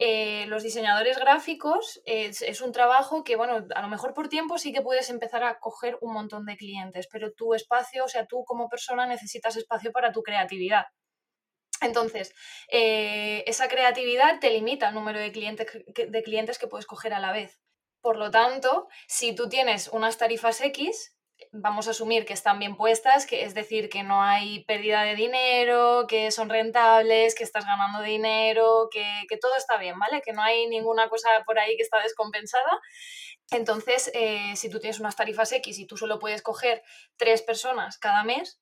Eh, 0.02 0.46
los 0.48 0.64
diseñadores 0.64 1.20
gráficos 1.20 2.02
es, 2.06 2.62
un 2.62 2.72
trabajo 2.72 3.26
que, 3.26 3.36
bueno, 3.36 3.68
a 3.76 3.82
lo 3.82 3.90
mejor 3.90 4.14
por 4.14 4.30
tiempo 4.30 4.58
sí 4.58 4.72
que 4.72 4.82
puedes 4.82 5.10
empezar 5.10 5.44
a 5.44 5.60
coger 5.60 5.98
un 6.00 6.14
montón 6.14 6.46
de 6.46 6.56
clientes, 6.56 7.08
pero 7.12 7.34
tu 7.34 7.54
espacio, 7.54 8.06
o 8.06 8.08
sea, 8.08 8.26
tú 8.26 8.46
como 8.46 8.70
persona 8.70 9.06
necesitas 9.06 9.58
espacio 9.58 9.92
para 9.92 10.14
tu 10.14 10.24
creatividad. 10.24 10.86
Entonces, 11.82 12.34
eh, 12.72 13.44
esa 13.46 13.68
creatividad 13.68 14.40
te 14.40 14.52
limita 14.52 14.90
el 14.90 14.96
número 14.96 15.20
de 15.20 15.34
clientes, 15.34 15.68
de 15.86 16.24
clientes 16.24 16.60
que 16.60 16.68
puedes 16.68 16.86
coger 16.86 17.14
a 17.14 17.20
la 17.20 17.34
vez. 17.34 17.60
Por 18.02 18.18
lo 18.18 18.32
tanto, 18.32 18.88
si 19.08 19.36
tú 19.36 19.50
tienes 19.50 19.90
unas 19.90 20.18
tarifas 20.18 20.62
X, 20.62 21.14
vamos 21.52 21.88
a 21.88 21.92
asumir 21.92 22.26
que 22.26 22.34
están 22.34 22.60
bien 22.60 22.76
puestas, 22.76 23.26
que 23.26 23.44
es 23.44 23.54
decir, 23.54 23.90
que 23.90 24.04
no 24.04 24.22
hay 24.22 24.64
pérdida 24.66 25.04
de 25.04 25.16
dinero, 25.16 26.06
que 26.08 26.32
son 26.32 26.50
rentables, 26.50 27.36
que 27.36 27.44
estás 27.44 27.66
ganando 27.66 28.02
dinero, 28.02 28.90
que, 28.92 29.38
todo 29.42 29.56
está 29.58 29.78
bien, 29.78 29.98
¿vale? 29.98 30.22
Que 30.22 30.34
no 30.34 30.44
hay 30.44 30.68
ninguna 30.68 31.10
cosa 31.10 31.30
por 31.46 31.58
ahí 31.60 31.76
que 31.76 31.84
está 31.84 32.00
descompensada. 32.02 32.80
Entonces, 33.52 34.12
eh, 34.14 34.56
si 34.56 34.70
tú 34.70 34.80
tienes 34.80 35.00
unas 35.00 35.16
tarifas 35.16 35.52
X 35.52 35.80
y 35.80 35.88
tú 35.88 35.98
solo 35.98 36.20
puedes 36.20 36.42
coger 36.44 36.84
tres 37.18 37.42
personas 37.42 37.98
cada 37.98 38.24
mes, 38.24 38.62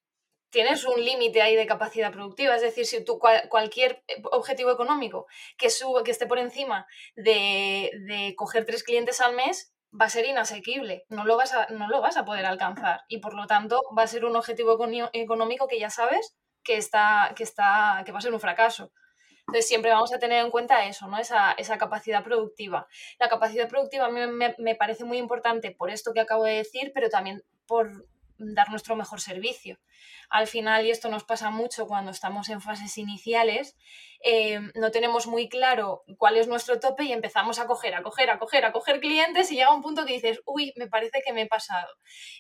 tienes 0.50 0.86
un 0.86 1.04
límite 1.04 1.42
ahí 1.42 1.56
de 1.56 1.68
capacidad 1.68 2.12
productiva. 2.14 2.56
Es 2.56 2.62
decir, 2.62 2.86
si 2.86 3.04
tú 3.04 3.20
cualquier 3.20 4.04
objetivo 4.32 4.72
económico 4.72 5.28
que, 5.58 5.68
que 6.06 6.12
esté 6.12 6.26
por 6.26 6.40
encima 6.40 6.88
de, 7.16 7.92
de 8.08 8.34
coger 8.38 8.66
tres 8.66 8.84
clientes 8.84 9.20
al 9.20 9.36
mes, 9.36 9.74
va 9.94 10.06
a 10.06 10.10
ser 10.10 10.26
inasequible, 10.26 11.06
no 11.10 11.26
lo, 11.26 11.38
vas 11.38 11.54
a, 11.54 11.68
no 11.68 11.88
lo 11.88 12.02
vas 12.02 12.18
a 12.18 12.26
poder 12.26 12.46
alcanzar 12.46 13.02
y 13.08 13.20
por 13.20 13.34
lo 13.34 13.48
tanto 13.48 13.82
va 13.98 14.04
a 14.04 14.08
ser 14.08 14.26
un 14.26 14.36
objetivo 14.36 14.78
económico 15.14 15.68
que 15.68 15.80
ya 15.80 15.90
sabes 15.90 16.36
que, 16.64 16.78
está, 16.78 17.34
que, 17.36 17.44
está, 17.44 18.04
que 18.06 18.12
va 18.12 18.20
a 18.20 18.22
ser 18.22 18.34
un 18.34 18.40
fracaso. 18.40 18.92
Entonces 19.42 19.68
siempre 19.68 19.92
vamos 19.92 20.14
a 20.14 20.20
tener 20.20 20.44
en 20.44 20.52
cuenta 20.52 20.86
eso, 20.86 21.08
¿no? 21.08 21.18
esa, 21.18 21.54
esa 21.54 21.78
capacidad 21.78 22.22
productiva. 22.22 22.88
La 23.18 23.30
capacidad 23.30 23.70
productiva 23.70 24.06
a 24.06 24.12
mí 24.12 24.20
me, 24.28 24.56
me 24.58 24.76
parece 24.76 25.06
muy 25.06 25.18
importante 25.18 25.72
por 25.72 25.90
esto 25.90 26.14
que 26.14 26.20
acabo 26.20 26.44
de 26.44 26.56
decir, 26.56 26.92
pero 26.94 27.10
también 27.10 27.44
por 27.66 28.08
dar 28.38 28.70
nuestro 28.70 28.96
mejor 28.96 29.22
servicio. 29.22 29.80
Al 30.30 30.48
final, 30.48 30.86
y 30.86 30.92
esto 30.92 31.10
nos 31.10 31.24
pasa 31.24 31.50
mucho 31.50 31.88
cuando 31.88 32.12
estamos 32.12 32.50
en 32.50 32.62
fases 32.62 32.98
iniciales, 32.98 33.78
eh, 34.24 34.60
no 34.76 34.92
tenemos 34.92 35.28
muy 35.28 35.50
claro 35.50 36.04
cuál 36.18 36.38
es 36.38 36.48
nuestro 36.48 36.80
tope 36.80 37.04
y 37.04 37.12
empezamos 37.12 37.60
a 37.60 37.68
coger, 37.68 37.96
a 37.96 38.04
coger, 38.04 38.30
a 38.30 38.40
coger, 38.40 38.66
a 38.66 38.72
coger 38.72 39.00
clientes 39.00 39.52
y 39.52 39.56
llega 39.56 39.74
un 39.74 39.82
punto 39.82 40.06
que 40.06 40.14
dices, 40.14 40.42
uy, 40.46 40.74
me 40.76 40.88
parece 40.88 41.22
que 41.26 41.34
me 41.34 41.44
he 41.44 41.48
pasado. 41.48 41.88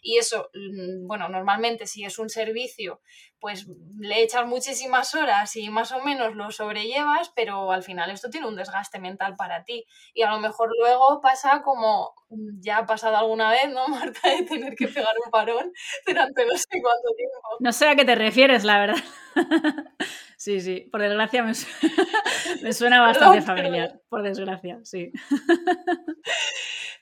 Y 0.02 0.18
eso, 0.18 0.50
mm, 0.54 1.08
bueno, 1.08 1.30
normalmente 1.30 1.88
si 1.88 2.04
es 2.04 2.18
un 2.20 2.30
servicio, 2.30 3.02
pues 3.40 3.68
le 4.00 4.24
echas 4.24 4.46
muchísimas 4.48 5.14
horas 5.14 5.56
y 5.56 5.70
más 5.70 5.92
o 5.92 6.02
menos 6.02 6.36
lo 6.36 6.52
sobrellevas, 6.52 7.32
pero 7.36 7.72
al 7.72 7.84
final 7.84 8.10
esto 8.10 8.30
tiene 8.30 8.48
un 8.48 8.56
desgaste 8.56 9.00
mental 9.00 9.36
para 9.36 9.64
ti. 9.64 9.86
Y 10.14 10.24
a 10.24 10.32
lo 10.32 10.40
mejor 10.40 10.72
luego 10.80 11.22
pasa 11.22 11.62
como 11.62 12.14
mm, 12.30 12.60
ya 12.62 12.80
ha 12.80 12.86
pasado 12.86 13.18
alguna 13.18 13.52
vez, 13.52 13.70
¿no, 13.70 13.88
Marta? 13.88 14.30
De 14.30 14.44
tener 14.44 14.76
que 14.76 14.88
pegar 14.88 15.14
un 15.24 15.32
parón 15.32 15.72
durante 16.06 16.46
no 16.46 16.58
sé 16.58 16.82
cuánto 16.82 17.10
tiempo. 17.16 17.58
No 17.60 17.72
sé 17.72 17.88
a 17.88 17.96
qué 17.96 18.06
te 18.06 18.16
refieres, 18.16 18.64
la 18.64 18.80
verdad. 18.80 19.04
Sí, 20.38 20.62
sí, 20.62 20.82
por 20.92 21.02
desgracia 21.02 21.44
me, 21.44 21.54
suena, 22.74 23.02
bastante 23.02 23.42
familiar, 23.42 24.00
por 24.08 24.22
desgracia, 24.22 24.80
sí. 24.84 25.12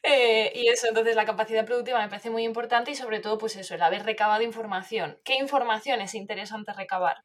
Eh, 0.08 0.52
y 0.54 0.68
eso, 0.68 0.88
entonces 0.88 1.16
la 1.16 1.26
capacidad 1.26 1.66
productiva 1.66 2.00
me 2.00 2.10
parece 2.10 2.30
muy 2.30 2.44
importante 2.44 2.92
y 2.92 2.96
sobre 2.96 3.22
todo, 3.22 3.40
pues 3.40 3.56
eso, 3.56 3.74
el 3.74 3.82
haber 3.82 4.06
recabado 4.06 4.44
información. 4.44 5.20
¿Qué 5.26 5.34
información 5.34 6.00
es 6.00 6.14
interesante 6.14 6.74
recabar? 6.74 7.24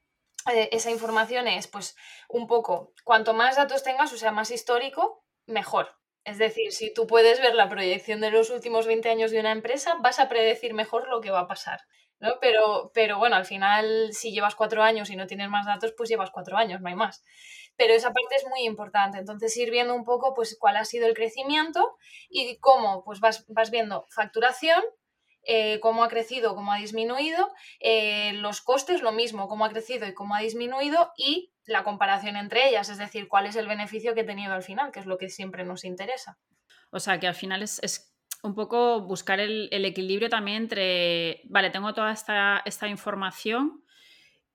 Eh, 0.51 0.71
esa 0.73 0.91
información 0.91 1.47
es, 1.47 1.69
pues, 1.69 1.95
un 2.31 2.47
poco, 2.47 2.95
cuanto 3.05 3.35
más 3.35 3.57
datos 3.57 3.83
tengas, 3.83 4.15
o 4.15 4.17
sea, 4.17 4.33
más 4.33 4.51
histórico, 4.51 5.23
mejor. 5.45 5.95
Es 6.25 6.39
decir, 6.39 6.73
si 6.73 6.91
tú 6.95 7.07
puedes 7.07 7.39
ver 7.43 7.55
la 7.55 7.69
proyección 7.69 8.23
de 8.23 8.31
los 8.31 8.49
últimos 8.49 8.87
20 8.87 9.11
años 9.11 9.31
de 9.31 9.41
una 9.41 9.53
empresa, 9.53 9.97
vas 10.01 10.19
a 10.19 10.31
predecir 10.31 10.73
mejor 10.73 11.07
lo 11.09 11.21
que 11.21 11.31
va 11.31 11.41
a 11.41 11.49
pasar. 11.49 11.81
¿No? 12.21 12.35
Pero, 12.41 12.91
pero 12.95 13.19
bueno, 13.19 13.37
al 13.37 13.47
final, 13.47 14.13
si 14.13 14.33
llevas 14.33 14.55
cuatro 14.55 14.83
años 14.83 15.11
y 15.11 15.17
no 15.17 15.27
tienes 15.27 15.49
más 15.49 15.67
datos, 15.67 15.93
pues 15.97 16.09
llevas 16.09 16.31
cuatro 16.31 16.57
años, 16.57 16.81
no 16.81 16.89
hay 16.89 16.95
más. 16.95 17.25
Pero 17.77 17.95
esa 17.95 18.13
parte 18.13 18.37
es 18.37 18.47
muy 18.47 18.63
importante. 18.65 19.19
Entonces, 19.19 19.57
ir 19.57 19.71
viendo 19.71 19.95
un 19.95 20.05
poco 20.05 20.35
pues, 20.35 20.57
cuál 20.59 20.77
ha 20.77 20.85
sido 20.85 21.07
el 21.07 21.15
crecimiento 21.15 21.97
y 22.29 22.59
cómo 22.59 23.03
pues, 23.05 23.21
vas, 23.21 23.47
vas 23.49 23.71
viendo 23.71 24.07
facturación, 24.11 24.83
eh, 25.45 25.81
cómo 25.81 26.05
ha 26.05 26.09
crecido, 26.09 26.55
cómo 26.55 26.73
ha 26.73 26.77
disminuido, 26.77 27.51
eh, 27.81 28.35
los 28.35 28.61
costes, 28.61 29.01
lo 29.01 29.13
mismo, 29.13 29.49
cómo 29.49 29.65
ha 29.65 29.71
crecido 29.71 30.07
y 30.07 30.13
cómo 30.13 30.35
ha 30.35 30.41
disminuido, 30.41 31.13
y 31.17 31.55
la 31.65 31.83
comparación 31.83 32.37
entre 32.37 32.69
ellas, 32.69 32.91
es 32.91 32.99
decir, 32.99 33.27
cuál 33.27 33.47
es 33.47 33.57
el 33.57 33.67
beneficio 33.67 34.13
que 34.13 34.21
he 34.21 34.25
tenido 34.25 34.53
al 34.53 34.63
final, 34.63 34.93
que 34.93 35.01
es 35.01 35.07
lo 35.07 35.17
que 35.17 35.31
siempre 35.31 35.65
nos 35.65 35.85
interesa. 35.85 36.39
O 36.91 37.01
sea, 37.01 37.19
que 37.19 37.27
al 37.27 37.35
final 37.35 37.63
es 37.63 38.10
un 38.43 38.55
poco 38.55 39.03
buscar 39.03 39.41
el, 39.41 39.69
equilibrio 39.85 40.29
también 40.29 40.63
entre, 40.65 41.43
vale, 41.45 41.71
tengo 41.71 41.93
toda 41.95 42.13
esta, 42.13 42.63
esta, 42.65 42.89
información 42.89 43.85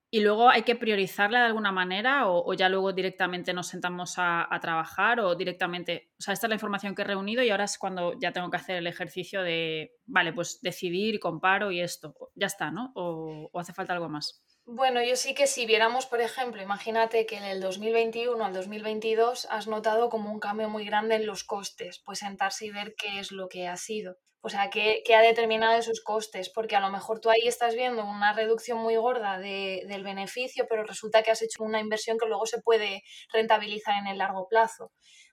y 0.10 0.22
luego 0.22 0.50
hay 0.50 0.64
que 0.64 0.76
priorizarla 0.76 1.40
de 1.40 1.46
alguna 1.46 1.72
manera 1.72 2.28
o, 2.28 2.54
ya 2.54 2.70
luego 2.70 2.94
directamente 2.94 3.54
nos 3.54 3.68
sentamos 3.68 4.16
a, 4.18 4.48
trabajar 4.62 5.20
o 5.20 5.36
directamente, 5.36 6.12
o 6.18 6.22
sea, 6.22 6.34
esta 6.34 6.48
es 6.48 6.50
la 6.50 6.56
información 6.56 6.96
que 6.96 7.02
he 7.02 7.06
reunido 7.06 7.44
y 7.44 7.50
ahora 7.50 7.66
es 7.66 7.78
cuando 7.78 8.18
ya 8.20 8.32
tengo 8.32 8.50
que 8.50 8.58
hacer 8.58 8.78
el 8.78 8.88
ejercicio 8.88 9.44
de, 9.44 9.94
vale, 10.06 10.34
pues 10.34 10.62
decidir 10.62 11.20
comparo 11.20 11.72
y 11.72 11.82
esto, 11.82 12.16
ya 12.36 12.48
está, 12.48 12.72
¿no? 12.72 12.92
o 12.96 13.60
hace 13.60 13.74
falta 13.74 13.94
algo 13.94 14.10
más. 14.10 14.45
Bueno, 14.68 15.02
yo 15.04 15.16
sí 15.16 15.36
que 15.36 15.46
si 15.46 15.66
viéramos, 15.68 16.08
por 16.08 16.22
ejemplo, 16.22 16.62
imagínate 16.62 17.28
que 17.28 17.38
en 17.38 17.44
el 17.44 17.62
2021 17.62 18.44
al 18.44 18.54
2022 18.54 19.46
has 19.52 19.68
notado 19.68 20.10
como 20.10 20.32
un 20.32 20.40
cambio 20.40 20.70
muy 20.70 20.86
grande 20.86 21.16
en 21.16 21.28
los 21.28 21.44
costes, 21.44 22.02
pues 22.04 22.20
sentarse 22.20 22.66
y 22.66 22.72
ver 22.72 22.96
qué 22.98 23.20
es 23.20 23.32
lo 23.32 23.48
que 23.48 23.68
ha 23.68 23.78
sido. 23.78 24.18
O 24.42 24.50
sea, 24.50 24.70
qué, 24.72 25.04
ha 25.16 25.22
determinado 25.22 25.78
esos 25.78 26.02
costes, 26.02 26.50
porque 26.50 26.76
a 26.76 26.80
lo 26.80 26.90
mejor 26.90 27.20
tú 27.20 27.30
ahí 27.30 27.48
estás 27.48 27.76
viendo 27.76 28.04
una 28.06 28.34
reducción 28.34 28.80
muy 28.80 28.96
gorda 28.96 29.38
del 29.40 30.04
beneficio, 30.04 30.66
pero 30.68 30.84
resulta 30.84 31.22
que 31.22 31.32
has 31.32 31.42
hecho 31.44 31.64
una 31.64 31.80
inversión 31.80 32.18
que 32.18 32.28
luego 32.28 32.46
se 32.48 32.62
puede 32.62 33.04
rentabilizar 33.34 33.96
en 34.00 34.08
el 34.08 34.18
largo 34.18 34.48
plazo. 34.48 34.92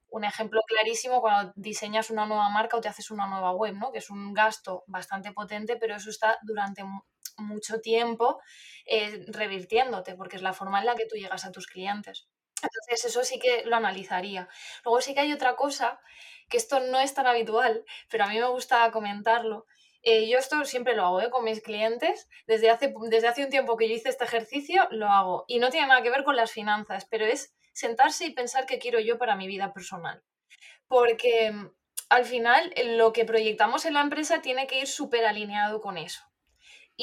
Un 0.08 0.24
ejemplo 0.24 0.60
clarísimo 0.66 1.22
cuando 1.22 1.52
diseñas 1.56 2.10
una 2.10 2.26
nueva 2.26 2.50
marca 2.50 2.76
o 2.76 2.80
te 2.82 2.88
haces 2.88 3.10
una 3.10 3.26
nueva 3.26 3.52
web, 3.52 3.74
¿no? 3.74 3.92
Que 3.92 3.98
es 3.98 4.10
un 4.10 4.34
gasto 4.34 4.84
bastante 4.86 5.32
potente, 5.32 5.76
pero 5.76 5.96
eso 5.96 6.10
está 6.10 6.38
durante 6.42 6.82
mucho 7.36 7.80
tiempo 7.80 8.40
eh, 8.86 9.24
revirtiéndote, 9.28 10.14
porque 10.14 10.36
es 10.36 10.42
la 10.42 10.52
forma 10.52 10.80
en 10.80 10.86
la 10.86 10.94
que 10.94 11.06
tú 11.06 11.16
llegas 11.16 11.44
a 11.44 11.52
tus 11.52 11.66
clientes. 11.66 12.28
Entonces, 12.62 13.04
eso 13.04 13.24
sí 13.24 13.38
que 13.38 13.64
lo 13.64 13.76
analizaría. 13.76 14.48
Luego 14.84 15.00
sí 15.00 15.14
que 15.14 15.20
hay 15.20 15.32
otra 15.32 15.56
cosa, 15.56 16.00
que 16.48 16.56
esto 16.56 16.80
no 16.80 17.00
es 17.00 17.14
tan 17.14 17.26
habitual, 17.26 17.84
pero 18.08 18.24
a 18.24 18.28
mí 18.28 18.38
me 18.38 18.46
gusta 18.46 18.90
comentarlo. 18.92 19.66
Eh, 20.02 20.28
yo 20.28 20.38
esto 20.38 20.64
siempre 20.64 20.94
lo 20.96 21.04
hago 21.06 21.20
¿eh? 21.20 21.30
con 21.30 21.44
mis 21.44 21.62
clientes. 21.62 22.28
Desde 22.46 22.70
hace, 22.70 22.92
desde 23.08 23.28
hace 23.28 23.44
un 23.44 23.50
tiempo 23.50 23.76
que 23.76 23.88
yo 23.88 23.94
hice 23.94 24.08
este 24.08 24.24
ejercicio, 24.24 24.86
lo 24.90 25.08
hago. 25.08 25.44
Y 25.48 25.58
no 25.58 25.70
tiene 25.70 25.88
nada 25.88 26.02
que 26.02 26.10
ver 26.10 26.24
con 26.24 26.36
las 26.36 26.52
finanzas, 26.52 27.06
pero 27.10 27.24
es 27.24 27.54
sentarse 27.72 28.26
y 28.26 28.34
pensar 28.34 28.66
qué 28.66 28.78
quiero 28.78 29.00
yo 29.00 29.18
para 29.18 29.36
mi 29.36 29.46
vida 29.46 29.72
personal. 29.72 30.22
Porque 30.88 31.52
mm, 31.52 31.70
al 32.10 32.24
final 32.24 32.72
lo 32.96 33.12
que 33.12 33.24
proyectamos 33.24 33.86
en 33.86 33.94
la 33.94 34.02
empresa 34.02 34.42
tiene 34.42 34.66
que 34.66 34.80
ir 34.80 34.86
súper 34.86 35.24
alineado 35.24 35.80
con 35.80 35.96
eso. 35.96 36.22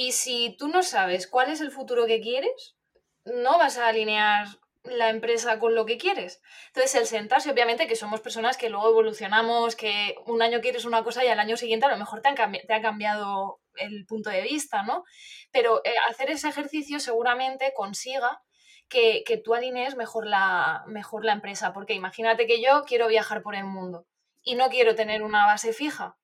Y 0.01 0.13
si 0.13 0.55
tú 0.57 0.69
no 0.69 0.81
sabes 0.81 1.27
cuál 1.27 1.51
es 1.51 1.59
el 1.59 1.71
futuro 1.71 2.05
que 2.05 2.21
quieres, 2.21 2.77
no 3.25 3.57
vas 3.57 3.77
a 3.77 3.89
alinear 3.89 4.47
la 4.83 5.09
empresa 5.09 5.59
con 5.59 5.75
lo 5.75 5.85
que 5.85 5.97
quieres. 5.97 6.41
Entonces, 6.67 6.95
el 6.95 7.05
sentarse, 7.05 7.51
obviamente 7.51 7.85
que 7.85 7.97
somos 7.97 8.21
personas 8.21 8.55
que 8.55 8.69
luego 8.69 8.87
evolucionamos, 8.87 9.75
que 9.75 10.15
un 10.25 10.41
año 10.41 10.61
quieres 10.61 10.85
una 10.85 11.03
cosa 11.03 11.25
y 11.25 11.27
al 11.27 11.37
año 11.41 11.57
siguiente 11.57 11.85
a 11.85 11.89
lo 11.89 11.97
mejor 11.97 12.21
te, 12.21 12.29
te 12.65 12.73
ha 12.73 12.81
cambiado 12.81 13.59
el 13.75 14.05
punto 14.05 14.29
de 14.29 14.41
vista, 14.43 14.83
¿no? 14.83 15.03
Pero 15.51 15.81
eh, 15.83 15.93
hacer 16.09 16.29
ese 16.29 16.47
ejercicio 16.47 17.01
seguramente 17.01 17.73
consiga 17.75 18.41
que, 18.87 19.25
que, 19.25 19.35
tú 19.35 19.53
alinees 19.53 19.97
mejor 19.97 20.25
la, 20.25 20.81
mejor 20.87 21.25
la 21.25 21.33
empresa, 21.33 21.73
porque 21.73 21.93
imagínate 21.93 22.47
que 22.47 22.61
yo 22.61 22.85
quiero 22.85 23.09
viajar 23.09 23.41
por 23.41 23.53
el 23.53 23.65
mundo 23.65 24.07
y 24.43 24.55
no 24.55 24.69
quiero 24.69 24.95
tener 24.95 25.23
una 25.23 25.45
base 25.45 25.73
fija 25.73 26.15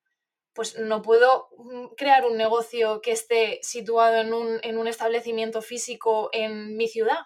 pues 0.55 0.79
no 0.79 1.01
puedo 1.01 1.50
mm, 1.57 1.95
crear 1.97 2.25
un 2.25 2.38
negocio 2.38 3.01
que 3.01 3.12
esté 3.12 3.59
situado 3.62 4.15
en 4.15 4.33
un, 4.33 4.88
establecimiento 4.88 5.62
físico 5.62 6.29
en 6.31 6.77
mi 6.77 6.88
ciudad. 6.88 7.19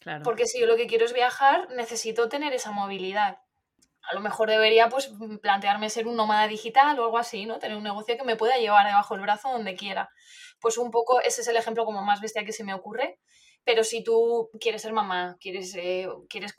Claro. 0.00 0.24
Porque 0.24 0.46
si 0.46 0.58
yo 0.58 0.66
lo 0.66 0.76
que 0.76 0.88
quiero 0.88 1.04
es 1.04 1.12
viajar, 1.12 1.70
necesito 1.70 2.28
tener 2.28 2.52
esa 2.52 2.72
movilidad. 2.72 3.38
A 4.02 4.14
lo 4.14 4.20
mejor 4.20 4.50
debería 4.50 4.88
pues 4.88 5.12
mm, 5.12 5.36
plantearme 5.36 5.90
ser 5.90 6.08
un 6.08 6.16
nómada 6.16 6.48
digital 6.48 6.98
o 6.98 7.04
algo 7.04 7.18
así, 7.18 7.46
¿no? 7.46 7.60
Tener 7.60 7.76
un 7.76 7.84
negocio 7.84 8.16
que 8.16 8.24
me 8.24 8.36
pueda 8.36 8.58
llevar 8.58 8.84
debajo 8.84 9.14
del 9.14 9.22
brazo 9.22 9.52
donde 9.52 9.76
quiera. 9.76 10.10
Pues 10.60 10.76
un 10.76 10.90
poco 10.90 11.20
ese 11.20 11.42
es 11.42 11.48
el 11.48 11.56
ejemplo 11.56 11.84
como 11.84 12.02
más 12.02 12.20
bestia 12.20 12.44
que 12.44 12.52
se 12.52 12.64
me 12.64 12.74
ocurre. 12.74 13.20
Pero 13.64 13.84
si 13.84 14.02
tú 14.02 14.50
quieres 14.58 14.82
ser 14.82 14.92
mamá, 14.92 15.36
quieres, 15.40 15.74
eh, 15.76 16.08
quieres, 16.28 16.54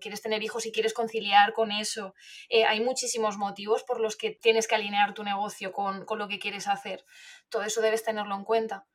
quieres 0.00 0.22
tener 0.22 0.42
hijos 0.42 0.66
y 0.66 0.72
quieres 0.72 0.92
conciliar 0.92 1.52
con 1.52 1.72
eso, 1.72 2.14
eh, 2.48 2.64
hay 2.64 2.80
muchísimos 2.80 3.38
motivos 3.38 3.84
por 3.84 4.00
los 4.00 4.16
que 4.16 4.30
tienes 4.30 4.68
que 4.68 4.74
alinear 4.74 5.14
tu 5.14 5.24
negocio 5.24 5.72
con, 5.72 6.04
lo 6.08 6.28
que 6.28 6.38
quieres 6.38 6.68
hacer. 6.68 7.04
Todo 7.48 7.62
eso 7.62 7.80
debes 7.80 8.04
tenerlo 8.04 8.34
en 8.34 8.44
cuenta. 8.44 8.86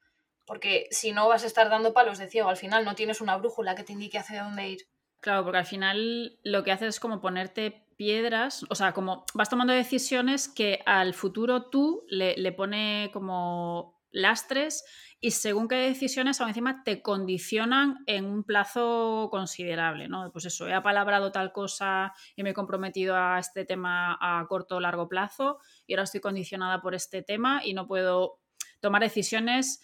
Porque 0.46 0.88
si 0.92 1.12
no 1.12 1.28
vas 1.28 1.44
a 1.44 1.48
estar 1.48 1.70
dando 1.70 1.94
palos 1.94 2.20
de 2.20 2.30
ciego, 2.30 2.48
al 2.48 2.58
final 2.58 2.86
no 2.86 2.96
tienes 2.96 3.20
una 3.20 3.36
brújula 3.36 3.76
que 3.76 3.84
te 3.84 3.94
indique 3.94 4.18
hacia 4.18 4.44
dónde 4.44 4.70
ir. 4.70 4.88
Claro, 5.20 5.44
porque 5.44 5.58
al 5.58 5.66
final 5.66 6.40
lo 6.44 6.64
que 6.64 6.72
haces 6.72 6.90
es 6.90 7.00
como 7.00 7.20
ponerte 7.20 7.84
piedras, 7.98 8.66
o 8.70 8.76
sea, 8.76 8.94
como 8.94 9.26
vas 9.34 9.50
tomando 9.50 9.74
decisiones 9.74 10.48
que 10.48 10.80
al 10.86 11.16
futuro 11.16 11.70
tú 11.70 12.06
le, 12.08 12.38
le 12.38 12.52
pone 12.52 13.10
como 13.12 13.97
lastres 14.18 14.84
y 15.20 15.32
según 15.32 15.68
qué 15.68 15.76
decisiones 15.76 16.40
aún 16.40 16.50
encima 16.50 16.84
te 16.84 17.02
condicionan 17.02 18.04
en 18.06 18.26
un 18.26 18.44
plazo 18.44 19.30
considerable, 19.32 20.08
¿no? 20.08 20.32
Pues 20.32 20.46
eso, 20.46 20.68
he 20.68 20.74
apalabrado 20.74 21.32
tal 21.32 21.52
cosa 21.52 22.14
y 22.36 22.44
me 22.44 22.52
he 22.52 22.54
comprometido 22.54 23.16
a 23.16 23.40
este 23.40 23.66
tema 23.66 24.18
a 24.20 24.46
corto 24.48 24.76
o 24.76 24.80
largo 24.80 25.08
plazo 25.08 25.60
y 25.88 25.94
ahora 25.94 26.04
estoy 26.04 26.22
condicionada 26.22 26.82
por 26.82 26.94
este 26.94 27.24
tema 27.24 27.62
y 27.64 27.74
no 27.74 27.88
puedo 27.88 28.40
tomar 28.80 29.02
decisiones 29.02 29.82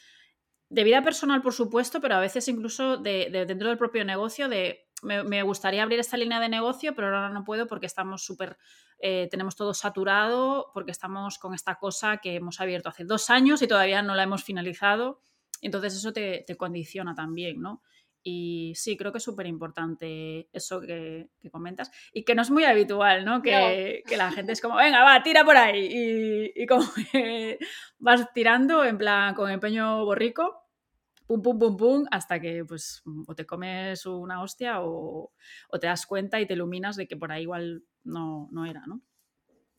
de 0.69 0.83
vida 0.83 1.03
personal, 1.03 1.41
por 1.41 1.53
supuesto, 1.53 2.01
pero 2.01 2.15
a 2.15 2.19
veces 2.19 2.47
incluso 2.47 2.97
de, 2.97 3.29
dentro 3.47 3.69
del 3.69 3.77
propio 3.77 4.05
negocio 4.05 4.49
de 4.49 4.87
me, 5.03 5.43
gustaría 5.43 5.83
abrir 5.83 5.99
esta 5.99 6.17
línea 6.17 6.39
de 6.39 6.49
negocio, 6.49 6.95
pero 6.95 7.07
ahora 7.07 7.29
no 7.29 7.43
puedo 7.43 7.67
porque 7.67 7.85
estamos 7.85 8.23
súper, 8.23 8.57
eh, 8.99 9.27
tenemos 9.29 9.55
todo 9.55 9.73
saturado, 9.73 10.71
porque 10.73 10.91
estamos 10.91 11.37
con 11.37 11.53
esta 11.53 11.75
cosa 11.75 12.17
que 12.17 12.35
hemos 12.35 12.59
abierto 12.59 12.89
hace 12.89 13.03
dos 13.03 13.29
años 13.29 13.61
y 13.61 13.67
todavía 13.67 14.01
no 14.01 14.15
la 14.15 14.23
hemos 14.23 14.43
finalizado. 14.43 15.19
Entonces 15.61 15.95
eso 15.95 16.11
te, 16.13 16.45
condiciona 16.57 17.15
también, 17.15 17.61
¿no? 17.61 17.81
Y 18.25 18.73
sí, 18.75 18.95
creo 18.95 19.11
que 19.11 19.17
es 19.17 19.23
súper 19.23 19.47
importante 19.47 20.47
eso 20.53 20.79
que, 20.79 21.29
comentas. 21.51 21.91
Y 22.13 22.23
que 22.23 22.35
no 22.35 22.41
es 22.41 22.51
muy 22.51 22.63
habitual, 22.63 23.25
¿no? 23.25 23.41
Que, 23.41 24.03
la 24.17 24.31
gente 24.31 24.53
es 24.53 24.61
como, 24.61 24.77
venga, 24.77 25.03
va, 25.03 25.21
tira 25.23 25.43
por 25.43 25.57
ahí. 25.57 26.51
Y, 26.55 26.65
como 26.65 26.85
vas 27.99 28.33
tirando 28.33 28.83
en 28.85 28.97
plan 28.97 29.35
con 29.35 29.51
empeño 29.51 30.05
borrico 30.05 30.62
pum, 31.27 31.41
pum, 31.41 31.59
pum, 31.59 31.77
pum, 31.77 32.05
hasta 32.11 32.39
que 32.39 32.65
pues 32.65 33.01
o 33.27 33.35
te 33.35 33.45
comes 33.45 34.05
una 34.05 34.41
hostia 34.41 34.81
o, 34.81 35.31
te 35.79 35.87
das 35.87 36.05
cuenta 36.05 36.39
y 36.39 36.45
te 36.45 36.53
iluminas 36.53 36.95
de 36.95 37.07
que 37.07 37.17
por 37.17 37.31
ahí 37.31 37.43
igual 37.43 37.83
no, 38.03 38.49
no 38.51 38.65
era, 38.65 38.83
¿no? 38.85 39.01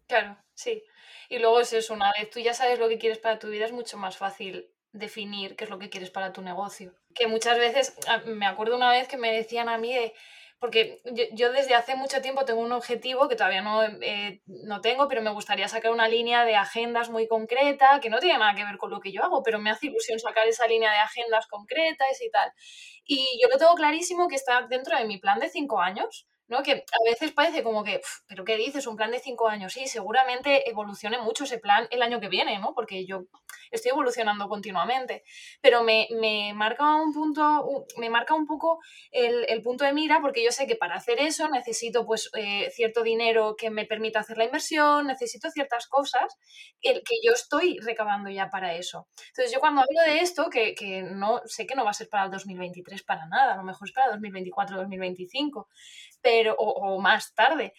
Claro, 0.07 0.37
sí. 0.55 0.83
Y 1.29 1.39
luego 1.39 1.61
es 1.61 1.73
eso, 1.73 1.95
una 1.95 2.13
vez 2.13 2.31
tú 2.31 2.41
ya 2.41 2.55
sabes 2.55 2.79
lo 2.79 2.89
que 2.89 2.99
quieres 2.99 3.19
para 3.19 3.39
tu 3.39 3.49
vida, 3.49 3.65
es 3.65 3.73
mucho 3.73 3.97
más 3.97 4.17
fácil 4.17 4.71
definir 4.93 5.57
qué 5.57 5.65
es 5.65 5.71
lo 5.71 5.79
que 5.79 5.91
quieres 5.91 6.11
para 6.11 6.33
tu 6.33 6.43
negocio. 6.43 6.95
Que 7.15 7.27
muchas 7.27 7.59
veces, 7.59 7.97
me 8.27 8.47
acuerdo 8.47 8.77
una 8.77 8.91
vez 8.91 9.09
que 9.09 9.17
me 9.17 9.33
decían 9.33 9.69
a 9.69 9.79
mí 9.79 9.95
de, 9.95 10.15
porque 10.65 11.03
yo, 11.35 11.53
desde 11.53 11.75
hace 11.75 11.95
mucho 11.95 12.23
tiempo 12.23 12.47
tengo 12.47 12.63
un 12.63 12.73
objetivo 12.73 13.29
que 13.29 13.37
todavía 13.37 13.61
no, 13.61 13.83
eh, 13.83 14.41
no 14.47 14.81
tengo, 14.81 15.09
pero 15.09 15.21
me 15.21 15.29
gustaría 15.29 15.69
sacar 15.69 15.93
una 15.93 16.09
línea 16.09 16.47
de 16.47 16.57
agendas 16.57 17.11
muy 17.11 17.29
concreta, 17.29 18.01
que 18.01 18.09
no 18.09 18.19
tiene 18.19 18.39
nada 18.39 18.55
que 18.55 18.65
ver 18.65 18.79
con 18.79 18.89
lo 18.89 18.99
que 18.99 19.13
yo 19.13 19.23
hago, 19.23 19.43
pero 19.43 19.59
me 19.59 19.69
hace 19.69 19.89
ilusión 19.89 20.19
sacar 20.19 20.49
esa 20.49 20.67
línea 20.67 20.91
de 20.91 21.01
agendas 21.01 21.47
concretas 21.49 22.19
y 22.23 22.31
tal. 22.31 22.51
Y 23.05 23.39
yo 23.43 23.49
lo 23.51 23.59
tengo 23.59 23.75
clarísimo 23.75 24.27
que 24.27 24.37
está 24.37 24.63
dentro 24.63 24.97
de 24.97 25.05
mi 25.05 25.19
plan 25.19 25.39
de 25.39 25.51
cinco 25.51 25.83
años. 25.83 26.27
¿No? 26.47 26.63
Que 26.63 26.73
a 26.73 27.11
veces 27.11 27.33
parece 27.33 27.63
como 27.63 27.85
que, 27.85 28.01
¿pero 28.27 28.45
qué 28.45 28.57
dices? 28.57 28.87
Un 28.87 28.97
plan 28.97 29.11
de 29.11 29.19
cinco 29.19 29.49
años. 29.49 29.73
Sí, 29.73 29.87
seguramente 29.87 30.69
evolucione 30.69 31.19
mucho 31.19 31.45
ese 31.45 31.59
plan 31.59 31.87
el 31.91 32.03
año 32.03 32.21
que 32.21 32.29
viene, 32.29 32.59
¿no? 32.59 32.75
Porque 32.75 33.07
yo 33.07 33.25
estoy 33.71 33.93
evolucionando 33.93 34.49
continuamente. 34.49 35.25
Pero 35.61 35.83
me, 35.83 36.07
marca 36.55 36.97
un 36.97 37.13
punto, 37.13 37.87
me 37.97 38.11
marca 38.11 38.35
un 38.35 38.47
poco 38.47 38.81
el, 39.11 39.63
punto 39.63 39.85
de 39.85 39.93
mira, 39.93 40.21
porque 40.21 40.45
yo 40.45 40.53
sé 40.53 40.67
que 40.67 40.77
para 40.77 40.97
hacer 40.97 41.19
eso 41.21 41.49
necesito 41.49 42.05
pues 42.05 42.31
eh, 42.35 42.71
cierto 42.71 43.03
dinero 43.03 43.57
que 43.57 43.71
me 43.71 43.87
permita 43.87 44.21
hacer 44.21 44.37
la 44.37 44.45
inversión, 44.45 45.07
necesito 45.07 45.51
ciertas 45.51 45.87
cosas 45.87 46.37
el, 46.83 47.03
que 47.03 47.17
yo 47.25 47.33
estoy 47.33 47.79
recabando 47.79 48.29
ya 48.29 48.51
para 48.51 48.75
eso. 48.75 49.09
Entonces, 49.29 49.53
yo 49.53 49.61
cuando 49.61 49.81
hablo 49.81 50.13
de 50.13 50.21
esto, 50.21 50.51
que, 50.51 50.75
que 50.75 51.03
no 51.03 51.41
sé 51.47 51.67
que 51.67 51.75
no 51.75 51.85
va 51.85 51.91
a 51.91 51.95
ser 51.95 52.09
para 52.09 52.25
el 52.25 52.31
2023 52.31 53.03
para 53.05 53.27
nada, 53.27 53.55
a 53.55 53.57
lo 53.57 53.63
mejor 53.63 53.89
es 53.89 53.95
para 53.95 54.11
2024, 54.13 54.77
2025 54.77 55.69
pero, 56.25 56.34
o, 56.57 57.01
más 57.01 57.35
tarde. 57.35 57.75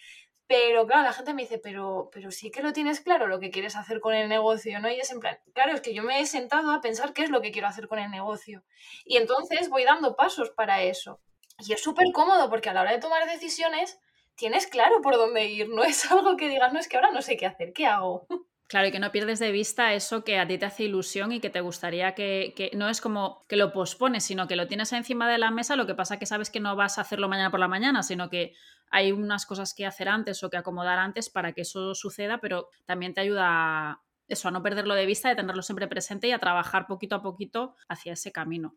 Pero 0.48 0.86
claro, 0.86 1.02
la 1.02 1.12
gente 1.12 1.34
me 1.34 1.42
dice, 1.42 1.58
pero, 1.58 2.08
pero 2.12 2.30
sí 2.30 2.50
que 2.50 2.62
lo 2.62 2.72
tienes 2.72 3.00
claro 3.00 3.26
lo 3.26 3.40
que 3.40 3.50
quieres 3.50 3.74
hacer 3.74 4.00
con 4.00 4.14
el 4.14 4.28
negocio, 4.28 4.78
¿no? 4.78 4.88
Y 4.88 5.00
es 5.00 5.10
en 5.10 5.18
plan, 5.18 5.38
claro, 5.54 5.72
es 5.72 5.80
que 5.80 5.92
yo 5.92 6.04
me 6.04 6.20
he 6.20 6.26
sentado 6.26 6.70
a 6.70 6.80
pensar 6.80 7.12
qué 7.12 7.22
es 7.24 7.30
lo 7.30 7.40
que 7.42 7.50
quiero 7.50 7.66
hacer 7.66 7.88
con 7.88 7.98
el 7.98 8.10
negocio. 8.10 8.62
Y 9.04 9.16
entonces 9.16 9.68
voy 9.68 9.84
dando 9.84 10.14
pasos 10.14 10.50
para 10.50 10.82
eso. 10.82 11.20
Y 11.58 11.72
es 11.72 11.82
súper 11.82 12.06
cómodo 12.12 12.48
porque 12.48 12.68
a 12.68 12.74
la 12.74 12.82
hora 12.82 12.92
de 12.92 13.00
tomar 13.00 13.26
decisiones 13.26 13.98
tienes 14.36 14.66
claro 14.66 15.00
por 15.02 15.16
dónde 15.16 15.46
ir, 15.46 15.68
no 15.68 15.82
es 15.82 16.10
algo 16.12 16.36
que 16.36 16.48
digas, 16.48 16.72
no 16.72 16.78
es 16.78 16.88
que 16.88 16.96
ahora 16.96 17.10
no 17.10 17.22
sé 17.22 17.36
qué 17.36 17.46
hacer, 17.46 17.72
¿qué 17.72 17.86
hago? 17.86 18.26
Claro, 18.68 18.88
y 18.88 18.90
que 18.90 18.98
no 18.98 19.12
pierdes 19.12 19.38
de 19.38 19.52
vista 19.52 19.94
eso 19.94 20.24
que 20.24 20.38
a 20.38 20.46
ti 20.46 20.58
te 20.58 20.66
hace 20.66 20.84
ilusión 20.84 21.30
y 21.30 21.38
que 21.38 21.50
te 21.50 21.60
gustaría 21.60 22.16
que, 22.16 22.52
que, 22.56 22.72
no 22.74 22.88
es 22.88 23.00
como 23.00 23.44
que 23.48 23.54
lo 23.54 23.72
pospones, 23.72 24.24
sino 24.24 24.48
que 24.48 24.56
lo 24.56 24.66
tienes 24.66 24.92
encima 24.92 25.30
de 25.30 25.38
la 25.38 25.52
mesa, 25.52 25.76
lo 25.76 25.86
que 25.86 25.94
pasa 25.94 26.18
que 26.18 26.26
sabes 26.26 26.50
que 26.50 26.58
no 26.58 26.74
vas 26.74 26.98
a 26.98 27.02
hacerlo 27.02 27.28
mañana 27.28 27.52
por 27.52 27.60
la 27.60 27.68
mañana, 27.68 28.02
sino 28.02 28.28
que 28.28 28.54
hay 28.90 29.12
unas 29.12 29.46
cosas 29.46 29.72
que 29.72 29.86
hacer 29.86 30.08
antes 30.08 30.42
o 30.42 30.50
que 30.50 30.56
acomodar 30.56 30.98
antes 30.98 31.30
para 31.30 31.52
que 31.52 31.60
eso 31.60 31.94
suceda, 31.94 32.38
pero 32.38 32.68
también 32.86 33.14
te 33.14 33.20
ayuda 33.20 33.44
a 33.46 34.02
eso, 34.26 34.48
a 34.48 34.50
no 34.50 34.64
perderlo 34.64 34.94
de 34.94 35.06
vista, 35.06 35.28
de 35.28 35.36
tenerlo 35.36 35.62
siempre 35.62 35.86
presente 35.86 36.26
y 36.26 36.32
a 36.32 36.40
trabajar 36.40 36.88
poquito 36.88 37.14
a 37.14 37.22
poquito 37.22 37.76
hacia 37.88 38.14
ese 38.14 38.32
camino. 38.32 38.76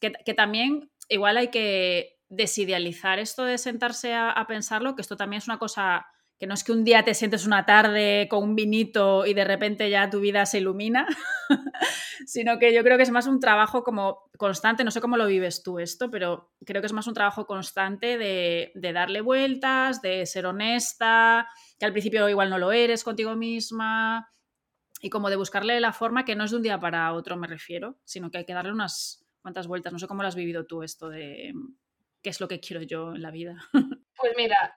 Que, 0.00 0.12
que 0.24 0.32
también 0.32 0.90
igual 1.10 1.36
hay 1.36 1.48
que 1.48 2.18
desidealizar 2.30 3.18
esto 3.18 3.44
de 3.44 3.58
sentarse 3.58 4.14
a, 4.14 4.30
a 4.30 4.46
pensarlo, 4.46 4.94
que 4.94 5.02
esto 5.02 5.18
también 5.18 5.38
es 5.38 5.48
una 5.48 5.58
cosa 5.58 6.06
que 6.38 6.46
no 6.46 6.54
es 6.54 6.62
que 6.62 6.72
un 6.72 6.84
día 6.84 7.04
te 7.04 7.14
sientes 7.14 7.46
una 7.46 7.66
tarde 7.66 8.28
con 8.30 8.44
un 8.44 8.54
vinito 8.54 9.26
y 9.26 9.34
de 9.34 9.44
repente 9.44 9.90
ya 9.90 10.08
tu 10.08 10.20
vida 10.20 10.46
se 10.46 10.58
ilumina, 10.58 11.06
sino 12.26 12.58
que 12.58 12.72
yo 12.72 12.84
creo 12.84 12.96
que 12.96 13.02
es 13.02 13.10
más 13.10 13.26
un 13.26 13.40
trabajo 13.40 13.82
como 13.82 14.30
constante, 14.36 14.84
no 14.84 14.92
sé 14.92 15.00
cómo 15.00 15.16
lo 15.16 15.26
vives 15.26 15.64
tú 15.64 15.80
esto, 15.80 16.10
pero 16.10 16.52
creo 16.64 16.80
que 16.80 16.86
es 16.86 16.92
más 16.92 17.08
un 17.08 17.14
trabajo 17.14 17.44
constante 17.46 18.18
de, 18.18 18.70
darle 18.92 19.20
vueltas, 19.20 20.00
de 20.00 20.26
ser 20.26 20.46
honesta, 20.46 21.48
que 21.78 21.86
al 21.86 21.92
principio 21.92 22.28
igual 22.28 22.50
no 22.50 22.58
lo 22.58 22.70
eres 22.70 23.02
contigo 23.02 23.34
misma, 23.34 24.30
y 25.00 25.10
como 25.10 25.30
de 25.30 25.36
buscarle 25.36 25.80
la 25.80 25.92
forma 25.92 26.24
que 26.24 26.36
no 26.36 26.44
es 26.44 26.52
de 26.52 26.56
un 26.56 26.62
día 26.62 26.78
para 26.78 27.12
otro, 27.12 27.36
me 27.36 27.46
refiero, 27.48 27.98
sino 28.04 28.30
que 28.30 28.38
hay 28.38 28.44
que 28.44 28.54
darle 28.54 28.72
unas 28.72 29.24
cuantas 29.40 29.66
vueltas. 29.66 29.92
No 29.92 29.98
sé 29.98 30.08
cómo 30.08 30.22
lo 30.22 30.28
has 30.28 30.34
vivido 30.34 30.66
tú 30.66 30.82
esto 30.82 31.08
de 31.08 31.52
qué 32.20 32.30
es 32.30 32.40
lo 32.40 32.48
que 32.48 32.60
quiero 32.60 32.82
yo 32.82 33.14
en 33.14 33.22
la 33.22 33.30
vida. 33.30 33.56
Pues 34.20 34.32
mira, 34.36 34.76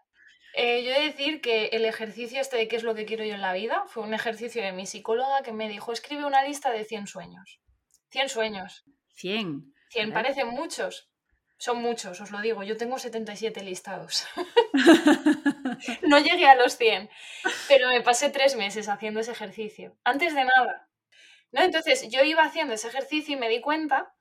eh, 0.54 0.84
yo 0.84 0.92
he 0.92 1.00
de 1.00 1.06
decir 1.08 1.42
que 1.42 1.68
el 1.68 1.86
ejercicio 1.86 2.42
este 2.42 2.58
de 2.58 2.68
qué 2.68 2.76
es 2.76 2.84
lo 2.84 2.96
que 2.96 3.06
quiero 3.06 3.24
yo 3.24 3.36
en 3.36 3.42
la 3.42 3.54
vida 3.54 3.86
fue 3.88 4.04
un 4.04 4.14
ejercicio 4.14 4.62
de 4.62 4.72
mi 4.72 4.86
psicóloga 4.86 5.44
que 5.44 5.54
me 5.54 5.70
dijo, 5.70 5.94
escribe 5.94 6.26
una 6.26 6.44
lista 6.44 6.72
de 6.72 6.84
100 6.84 7.08
sueños. 7.08 7.62
100 8.10 8.30
sueños. 8.30 8.84
100. 9.16 9.74
100 9.90 10.14
parecen 10.14 10.48
muchos. 10.48 11.10
Son 11.58 11.80
muchos, 11.82 12.20
os 12.20 12.32
lo 12.32 12.42
digo. 12.42 12.64
Yo 12.64 12.76
tengo 12.76 12.98
77 12.98 13.62
listados. 13.64 14.26
no 16.02 16.18
llegué 16.18 16.48
a 16.48 16.56
los 16.56 16.76
100, 16.76 17.10
pero 17.68 17.90
me 17.90 18.02
pasé 18.02 18.30
tres 18.30 18.56
meses 18.56 18.90
haciendo 18.90 19.20
ese 19.20 19.32
ejercicio. 19.32 19.96
Antes 20.04 20.34
de 20.34 20.44
nada. 20.44 20.90
¿No? 21.52 21.62
Entonces 21.62 22.10
yo 22.10 22.24
iba 22.24 22.44
haciendo 22.44 22.74
ese 22.74 22.88
ejercicio 22.88 23.36
y 23.36 23.40
me 23.40 23.48
di 23.48 23.62
cuenta 23.62 24.16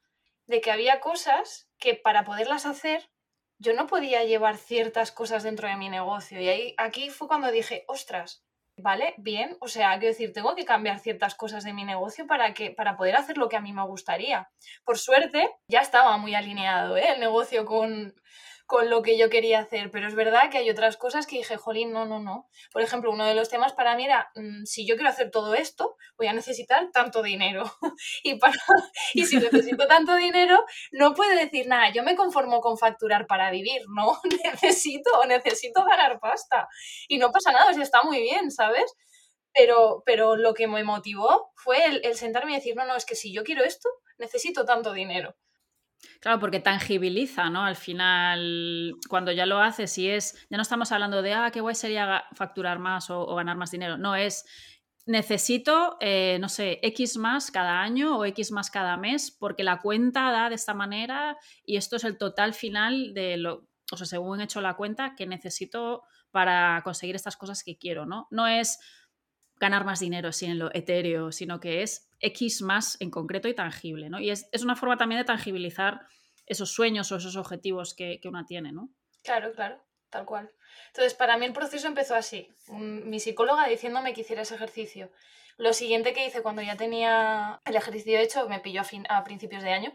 de 0.47 0.61
que 0.61 0.71
había 0.71 1.01
cosas 1.01 1.71
que 1.79 1.95
para 1.95 2.25
poderlas 2.25 2.67
hacer 2.67 3.09
yo 3.61 3.75
no 3.75 3.87
podía 3.87 4.25
llevar 4.25 4.57
ciertas 4.57 5.13
cosas 5.13 5.43
dentro 5.43 5.69
de 5.69 5.77
mi 5.77 5.91
negocio. 5.91 6.41
Y 6.41 6.49
ahí, 6.49 6.75
aquí 6.79 7.11
fue 7.11 7.29
cuando 7.29 7.51
dije, 7.51 7.85
ostras, 7.87 8.43
vale, 8.77 9.15
bien, 9.19 9.57
o 9.61 9.69
sea, 9.69 9.91
quiero 9.99 10.13
decir, 10.13 10.33
tengo 10.33 10.55
que 10.55 10.65
cambiar 10.65 10.99
ciertas 10.99 11.35
cosas 11.35 11.63
de 11.63 11.75
mi 11.75 11.85
negocio 11.85 12.27
para, 12.27 12.55
que, 12.55 12.71
para 12.71 12.97
poder 12.97 13.17
hacer 13.17 13.37
lo 13.37 13.51
que 13.51 13.57
a 13.57 13.61
mí 13.61 13.75
me 13.75 13.87
gustaría. 13.87 14.51
Por 14.83 14.99
suerte, 14.99 15.51
ya 15.69 15.81
estaba 15.81 16.17
muy 16.17 16.35
alineado 16.35 16.97
¿eh? 16.97 17.13
el 17.13 17.21
negocio 17.21 17.67
con, 17.67 18.15
con 18.71 18.89
lo 18.89 19.03
que 19.03 19.19
yo 19.19 19.29
quería 19.31 19.59
hacer, 19.59 19.91
pero 19.91 20.07
es 20.07 20.15
verdad 20.15 20.49
que 20.49 20.59
hay 20.59 20.71
otras 20.71 20.97
cosas 20.97 21.27
que 21.27 21.39
dije, 21.39 21.57
jolín, 21.57 21.93
no, 21.93 22.07
no, 22.07 22.21
no. 22.21 22.49
Por 22.73 22.83
ejemplo, 22.83 23.11
uno 23.11 23.27
de 23.27 23.35
los 23.35 23.49
temas 23.49 23.73
para 23.73 23.97
mí 23.97 24.05
era, 24.05 24.31
mm, 24.37 24.63
si 24.65 24.87
yo 24.87 24.95
quiero 24.95 25.11
hacer 25.11 25.33
todo 25.33 25.57
esto, 25.57 25.97
voy 26.17 26.29
a 26.29 26.33
necesitar 26.33 26.89
tanto 26.93 27.21
dinero. 27.21 27.65
y, 28.23 28.37
para, 28.37 28.53
y 29.15 29.27
si 29.27 29.39
necesito 29.39 29.89
tanto 29.89 30.15
dinero, 30.15 30.65
no 30.93 31.15
puedo 31.15 31.35
decir, 31.35 31.67
nada, 31.67 31.91
yo 31.91 32.05
me 32.05 32.15
conformo 32.15 32.61
con 32.61 32.79
facturar 32.79 33.27
para 33.27 33.51
vivir, 33.51 33.83
no, 33.89 34.21
necesito, 34.45 35.11
necesito 35.27 35.85
ganar 35.85 36.21
pasta. 36.21 36.69
Y 37.09 37.19
no 37.19 37.33
pasa 37.33 37.51
nada, 37.51 37.73
o 37.77 37.83
está 37.83 38.05
muy 38.05 38.21
bien, 38.21 38.53
¿sabes? 38.53 38.95
Pero, 39.53 40.05
pero 40.07 40.37
lo 40.37 40.55
que 40.55 40.69
me 40.69 40.85
motivó 40.85 41.51
fue 41.57 41.85
el, 41.87 42.05
el 42.05 42.15
sentarme 42.15 42.53
y 42.53 42.55
decir, 42.55 42.77
no, 42.77 42.87
no, 42.87 42.95
es 42.95 43.05
que 43.05 43.17
si 43.17 43.35
yo 43.35 43.43
quiero 43.43 43.65
esto, 43.65 43.89
necesito 44.17 44.65
tanto 44.65 44.93
dinero. 44.93 45.35
Claro, 46.21 46.39
porque 46.39 46.61
tangibiliza, 46.61 47.51
¿no? 47.51 47.65
Al 47.65 47.77
final, 47.77 48.95
cuando 49.09 49.33
ya 49.33 49.47
lo 49.47 49.59
haces 49.59 49.97
y 49.99 50.09
es, 50.09 50.47
ya 50.51 50.57
no 50.57 50.63
estamos 50.63 50.93
hablando 50.93 51.23
de, 51.23 51.33
ah, 51.35 51.51
qué 51.51 51.61
guay 51.61 51.75
sería 51.75 52.25
facturar 52.35 52.79
más 52.79 53.11
o, 53.11 53.35
ganar 53.35 53.57
más 53.57 53.71
dinero. 53.71 53.97
No, 53.97 54.15
es, 54.15 54.45
necesito, 55.07 55.97
eh, 56.01 56.39
no 56.41 56.49
sé, 56.49 56.79
X 56.83 57.17
más 57.17 57.51
cada 57.51 57.81
año 57.81 58.19
o 58.19 58.25
X 58.27 58.53
más 58.53 58.71
cada 58.71 58.97
mes 58.97 59.31
porque 59.31 59.65
la 59.65 59.81
cuenta 59.81 60.31
da 60.31 60.49
de 60.49 60.55
esta 60.55 60.75
manera 60.75 61.37
y 61.65 61.77
esto 61.77 61.97
es 61.97 62.05
el 62.05 62.19
total 62.19 62.55
final 62.55 63.15
de 63.15 63.37
lo, 63.39 63.67
o 63.91 63.97
sea, 63.97 64.07
según 64.07 64.41
he 64.41 64.45
hecho 64.45 64.61
la 64.61 64.75
cuenta, 64.75 65.15
que 65.17 65.27
necesito 65.27 66.03
para 66.31 66.81
conseguir 66.85 67.17
estas 67.17 67.37
cosas 67.37 67.65
que 67.65 67.79
quiero, 67.79 68.07
¿no? 68.07 68.29
No 68.31 68.47
es 68.47 68.79
ganar 69.57 69.85
más 69.85 70.01
dinero 70.01 70.31
en 70.41 70.59
lo 70.59 70.71
etéreo, 70.75 71.33
sino 71.33 71.61
que 71.61 71.83
es 71.83 72.10
X 72.21 72.63
más 72.63 72.97
en 73.01 73.11
concreto 73.11 73.49
y 73.49 73.55
tangible, 73.55 74.11
¿no? 74.11 74.21
Y 74.21 74.31
es, 74.31 74.49
una 74.63 74.77
forma 74.77 74.97
también 74.97 75.21
de 75.21 75.25
tangibilizar 75.25 76.07
esos 76.47 76.71
sueños 76.71 77.11
o 77.13 77.17
esos 77.17 77.37
objetivos 77.37 77.95
que, 77.95 78.21
que, 78.21 78.29
una 78.29 78.45
tiene, 78.45 78.73
¿no? 78.73 78.91
Claro, 79.23 79.53
claro, 79.53 79.83
tal 80.11 80.25
cual. 80.27 80.51
Entonces, 80.89 81.15
para 81.15 81.37
mí 81.37 81.47
el 81.47 81.53
proceso 81.53 81.87
empezó 81.87 82.15
así. 82.15 82.49
Mi 82.69 83.21
psicóloga 83.21 83.67
diciéndome 83.67 84.13
que 84.13 84.23
hiciera 84.23 84.43
ese 84.43 84.55
ejercicio. 84.55 85.11
Lo 85.57 85.73
siguiente 85.73 86.13
que 86.13 86.27
hice 86.27 86.43
cuando 86.43 86.63
ya 86.63 86.77
tenía 86.77 87.61
el 87.67 87.77
ejercicio 87.77 88.19
hecho, 88.19 88.49
me 88.49 88.61
pilló 88.61 88.81
a, 88.81 88.85
fin, 88.85 89.05
a 89.09 89.23
principios 89.25 89.63
de 89.63 89.73
año, 89.73 89.93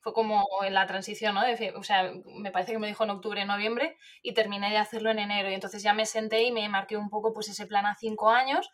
fue 0.00 0.12
como 0.14 0.46
en 0.64 0.74
la 0.74 0.86
transición, 0.86 1.34
¿no? 1.34 1.42
o 1.76 1.82
sea, 1.82 2.10
me 2.24 2.50
parece 2.50 2.72
que 2.72 2.78
me 2.78 2.86
dijo 2.86 3.04
en 3.04 3.10
octubre, 3.10 3.44
noviembre 3.44 3.96
y 4.22 4.32
terminé 4.32 4.70
de 4.70 4.78
hacerlo 4.78 5.10
en 5.10 5.18
enero. 5.18 5.50
Y 5.50 5.54
entonces 5.54 5.82
ya 5.82 5.92
me 5.92 6.06
senté 6.06 6.42
y 6.42 6.52
me 6.52 6.68
marqué 6.68 6.96
un 6.96 7.10
poco 7.10 7.34
pues 7.34 7.48
ese 7.48 7.66
plan 7.66 7.84
a 7.86 7.94
cinco 7.94 8.30
años, 8.30 8.70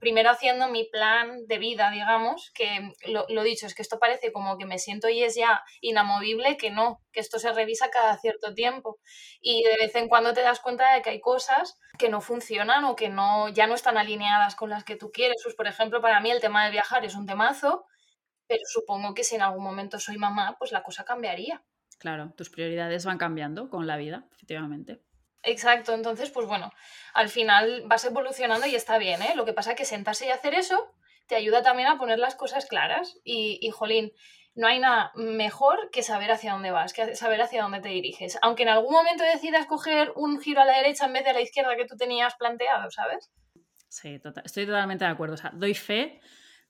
primero 0.00 0.30
haciendo 0.30 0.68
mi 0.68 0.84
plan 0.84 1.46
de 1.46 1.58
vida, 1.58 1.90
digamos, 1.90 2.50
que 2.54 2.92
lo, 3.06 3.24
lo, 3.28 3.42
dicho, 3.42 3.66
es 3.66 3.74
que 3.74 3.82
esto 3.82 3.98
parece 3.98 4.32
como 4.32 4.58
que 4.58 4.66
me 4.66 4.78
siento 4.78 5.08
y 5.08 5.22
es 5.22 5.34
ya 5.34 5.62
inamovible, 5.80 6.56
que 6.56 6.70
no, 6.70 7.00
que 7.12 7.20
esto 7.20 7.38
se 7.38 7.52
revisa 7.52 7.90
cada 7.90 8.18
cierto 8.18 8.52
tiempo. 8.52 8.98
Y 9.40 9.62
de 9.62 9.76
vez 9.76 9.94
en 9.94 10.08
cuando 10.08 10.34
te 10.34 10.42
das 10.42 10.60
cuenta 10.60 10.92
de 10.94 11.02
que 11.02 11.10
hay 11.10 11.20
cosas 11.20 11.78
que 11.98 12.10
no 12.10 12.20
funcionan 12.20 12.84
o 12.84 12.96
que 12.96 13.08
no, 13.08 13.48
ya 13.48 13.66
no 13.66 13.74
están 13.74 13.96
alineadas 13.96 14.56
con 14.56 14.70
las 14.70 14.84
que 14.84 14.96
tú 14.96 15.10
quieres. 15.10 15.40
Pues, 15.42 15.54
por 15.54 15.66
ejemplo, 15.66 16.02
para 16.02 16.20
mí 16.20 16.30
el 16.30 16.40
tema 16.40 16.64
de 16.64 16.70
viajar 16.70 17.04
es 17.04 17.14
un 17.14 17.26
temazo 17.26 17.86
pero 18.50 18.64
supongo 18.66 19.14
que 19.14 19.22
si 19.22 19.36
en 19.36 19.42
algún 19.42 19.62
momento 19.62 20.00
soy 20.00 20.18
mamá, 20.18 20.56
pues 20.58 20.72
la 20.72 20.82
cosa 20.82 21.04
cambiaría. 21.04 21.62
Claro, 22.00 22.34
tus 22.36 22.50
prioridades 22.50 23.04
van 23.04 23.16
cambiando 23.16 23.70
con 23.70 23.86
la 23.86 23.96
vida, 23.96 24.26
efectivamente. 24.32 25.00
Exacto, 25.44 25.94
entonces, 25.94 26.30
pues 26.30 26.48
bueno, 26.48 26.72
al 27.14 27.28
final 27.28 27.84
vas 27.86 28.04
evolucionando 28.04 28.66
y 28.66 28.74
está 28.74 28.98
bien, 28.98 29.22
¿eh? 29.22 29.34
Lo 29.36 29.44
que 29.44 29.52
pasa 29.52 29.70
es 29.70 29.76
que 29.76 29.84
sentarse 29.84 30.26
y 30.26 30.30
hacer 30.30 30.54
eso 30.54 30.92
te 31.28 31.36
ayuda 31.36 31.62
también 31.62 31.88
a 31.88 31.96
poner 31.96 32.18
las 32.18 32.34
cosas 32.34 32.66
claras 32.66 33.20
y, 33.22 33.60
y 33.62 33.70
jolín, 33.70 34.10
no 34.56 34.66
hay 34.66 34.80
nada 34.80 35.12
mejor 35.14 35.90
que 35.92 36.02
saber 36.02 36.32
hacia 36.32 36.54
dónde 36.54 36.72
vas, 36.72 36.92
que 36.92 37.14
saber 37.14 37.40
hacia 37.40 37.62
dónde 37.62 37.80
te 37.80 37.90
diriges. 37.90 38.36
Aunque 38.42 38.64
en 38.64 38.70
algún 38.70 38.92
momento 38.92 39.22
decidas 39.22 39.66
coger 39.66 40.12
un 40.16 40.40
giro 40.40 40.60
a 40.60 40.64
la 40.64 40.76
derecha 40.76 41.06
en 41.06 41.12
vez 41.12 41.22
de 41.22 41.30
a 41.30 41.34
la 41.34 41.40
izquierda 41.40 41.76
que 41.76 41.86
tú 41.86 41.96
tenías 41.96 42.34
planteado, 42.34 42.90
¿sabes? 42.90 43.30
Sí, 43.88 44.18
tota-, 44.18 44.42
estoy 44.44 44.66
totalmente 44.66 45.04
de 45.04 45.10
acuerdo. 45.12 45.34
O 45.34 45.38
sea, 45.38 45.52
doy 45.54 45.74
fe 45.74 46.20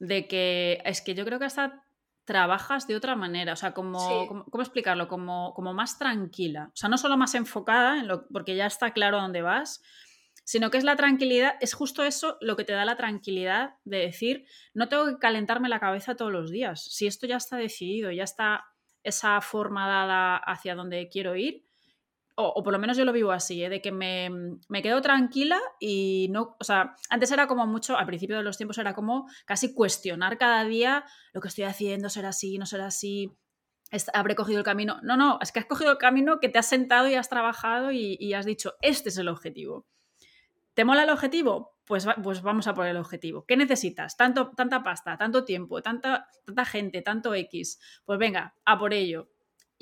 de 0.00 0.26
que 0.26 0.82
es 0.84 1.02
que 1.02 1.14
yo 1.14 1.24
creo 1.24 1.38
que 1.38 1.44
hasta 1.44 1.84
trabajas 2.24 2.86
de 2.86 2.96
otra 2.96 3.16
manera, 3.16 3.52
o 3.52 3.56
sea, 3.56 3.72
como, 3.72 4.44
¿cómo 4.50 4.62
explicarlo? 4.62 5.08
Como, 5.08 5.52
como 5.54 5.74
más 5.74 5.98
tranquila, 5.98 6.70
o 6.72 6.76
sea, 6.76 6.88
no 6.88 6.98
solo 6.98 7.16
más 7.16 7.34
enfocada, 7.34 8.00
en 8.00 8.08
lo, 8.08 8.26
porque 8.28 8.56
ya 8.56 8.66
está 8.66 8.92
claro 8.92 9.20
dónde 9.20 9.42
vas, 9.42 9.82
sino 10.44 10.70
que 10.70 10.78
es 10.78 10.84
la 10.84 10.96
tranquilidad, 10.96 11.54
es 11.60 11.74
justo 11.74 12.02
eso 12.02 12.38
lo 12.40 12.56
que 12.56 12.64
te 12.64 12.72
da 12.72 12.84
la 12.84 12.96
tranquilidad 12.96 13.74
de 13.84 13.98
decir, 13.98 14.46
no 14.74 14.88
tengo 14.88 15.06
que 15.06 15.18
calentarme 15.18 15.68
la 15.68 15.80
cabeza 15.80 16.16
todos 16.16 16.32
los 16.32 16.50
días, 16.50 16.84
si 16.84 17.06
esto 17.06 17.26
ya 17.26 17.36
está 17.36 17.56
decidido, 17.56 18.10
ya 18.10 18.24
está 18.24 18.64
esa 19.02 19.40
forma 19.40 19.88
dada 19.88 20.36
hacia 20.36 20.74
donde 20.74 21.08
quiero 21.08 21.36
ir, 21.36 21.64
o, 22.42 22.62
por 22.62 22.72
lo 22.72 22.78
menos 22.78 22.96
yo 22.96 23.04
lo 23.04 23.12
vivo 23.12 23.32
así, 23.32 23.64
¿eh? 23.64 23.68
de 23.68 23.80
que 23.80 23.92
me, 23.92 24.30
me, 24.68 24.82
quedo 24.82 25.00
tranquila 25.00 25.60
y 25.78 26.28
no, 26.30 26.56
o 26.58 26.64
sea, 26.64 26.96
antes 27.08 27.30
era 27.30 27.46
como 27.46 27.66
mucho, 27.66 27.96
al 27.96 28.06
principio 28.06 28.36
de 28.36 28.42
los 28.42 28.56
tiempos 28.56 28.78
era 28.78 28.94
como 28.94 29.28
casi 29.46 29.74
cuestionar 29.74 30.38
cada 30.38 30.64
día 30.64 31.04
lo 31.32 31.40
que 31.40 31.48
estoy 31.48 31.64
haciendo, 31.64 32.08
será 32.08 32.30
así, 32.30 32.58
no 32.58 32.66
será 32.66 32.86
así, 32.86 33.36
habré 34.12 34.34
cogido 34.34 34.58
el 34.58 34.64
camino. 34.64 35.00
No, 35.02 35.16
no, 35.16 35.38
es 35.40 35.52
que 35.52 35.60
has 35.60 35.66
cogido 35.66 35.92
el 35.92 35.98
camino 35.98 36.40
que 36.40 36.48
te 36.48 36.58
has 36.58 36.68
sentado 36.68 37.08
y 37.08 37.14
has 37.14 37.28
trabajado 37.28 37.90
y, 37.92 38.32
has 38.34 38.46
dicho, 38.46 38.74
este 38.82 39.08
es 39.08 39.18
el 39.18 39.28
objetivo. 39.28 39.86
¿Te 40.74 40.84
mola 40.84 41.02
el 41.02 41.10
objetivo? 41.10 41.76
Pues, 41.84 42.06
pues 42.22 42.42
vamos 42.42 42.68
a 42.68 42.74
por 42.74 42.86
el 42.86 42.96
objetivo. 42.96 43.44
¿Qué 43.46 43.56
necesitas? 43.56 44.16
Tanto, 44.16 44.52
tanta 44.52 44.82
pasta, 44.82 45.16
tanto 45.18 45.44
tiempo, 45.44 45.82
tanta, 45.82 46.28
tanta 46.46 46.64
gente, 46.64 47.02
tanto 47.02 47.34
X. 47.34 47.80
Pues 48.04 48.18
venga, 48.18 48.54
a 48.64 48.78
por 48.78 48.94
ello 48.94 49.28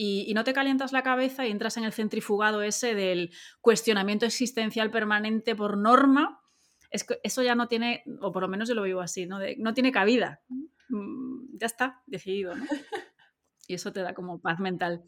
y, 0.00 0.32
no 0.32 0.44
te 0.44 0.52
calientas 0.52 0.92
la 0.92 1.02
cabeza 1.02 1.44
y 1.44 1.50
entras 1.50 1.76
en 1.76 1.82
el 1.82 1.92
centrifugado 1.92 2.62
ese 2.62 2.94
del 2.94 3.32
cuestionamiento 3.60 4.26
existencial 4.26 4.92
permanente 4.92 5.56
por 5.56 5.76
norma, 5.76 6.40
es 6.90 7.02
que 7.02 7.18
eso 7.24 7.42
ya 7.42 7.56
no 7.56 7.66
tiene, 7.66 8.04
o 8.20 8.30
por 8.30 8.42
lo 8.42 8.48
menos 8.48 8.68
yo 8.68 8.76
lo 8.76 8.84
vivo 8.84 9.00
así, 9.00 9.26
no, 9.26 9.40
no 9.58 9.74
tiene 9.74 9.90
cabida. 9.90 10.40
Mm, 10.88 11.58
ya 11.58 11.66
está, 11.66 12.02
decidido. 12.06 12.54
Y 13.70 13.74
eso 13.74 13.92
te 13.92 14.00
da 14.00 14.14
como 14.14 14.40
paz 14.40 14.60
mental. 14.60 15.04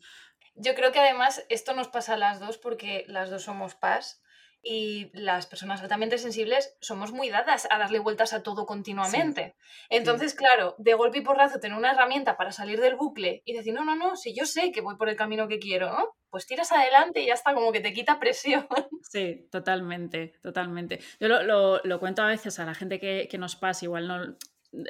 Yo 0.55 0.74
creo 0.74 0.92
que 0.92 0.98
además 0.98 1.46
esto 1.48 1.72
nos 1.72 1.88
pasa 1.88 2.12
a 2.12 2.18
las 2.18 2.40
dos 2.40 2.59
porque 2.59 3.07
las 3.09 3.31
dos 3.31 3.44
somos 3.44 3.74
paz 3.74 4.22
y 4.62 5.11
las 5.14 5.46
personas 5.46 5.81
altamente 5.81 6.18
sensibles 6.18 6.77
somos 6.81 7.12
muy 7.12 7.31
dadas 7.31 7.66
a 7.70 7.79
darle 7.79 7.99
vueltas 7.99 8.33
a 8.33 8.42
todo 8.42 8.66
continuamente. 8.66 9.57
Entonces, 9.88 10.35
claro, 10.35 10.75
de 10.79 10.94
golpe 10.94 11.18
y 11.18 11.23
porrazo 11.23 11.61
tener 11.61 11.79
una 11.79 11.92
herramienta 11.92 12.37
para 12.37 12.53
salir 12.53 12.81
del 12.81 12.96
bucle 12.96 13.42
y 13.44 13.55
decir, 13.55 13.73
no, 13.73 13.85
no, 13.85 13.96
no, 13.96 14.16
si 14.16 14.35
yo 14.35 14.44
sé 14.44 14.70
que 14.73 14.83
voy 14.83 14.96
por 14.96 15.09
el 15.09 15.16
camino 15.16 15.49
que 15.49 15.59
quiero, 15.59 15.90
¿no? 15.90 16.16
Pues 16.29 16.46
tiras 16.46 16.70
adelante 16.73 17.23
y 17.23 17.27
ya 17.27 17.35
está, 17.35 17.55
como 17.55 17.73
que 17.73 17.81
te 17.81 17.92
quita 17.92 18.18
presión. 18.18 18.66
Sí, 19.03 19.49
totalmente, 19.51 20.35
totalmente. 20.40 21.01
Yo 21.18 21.27
lo, 21.27 21.81
lo, 21.83 21.99
cuento 21.99 22.23
a 22.23 22.29
veces 22.29 22.61
a 22.61 22.64
la 22.64 22.75
gente 22.75 23.01
que, 23.01 23.27
que 23.29 23.38
nos 23.38 23.57
pasa, 23.57 23.85
igual 23.85 24.07
no, 24.07 24.37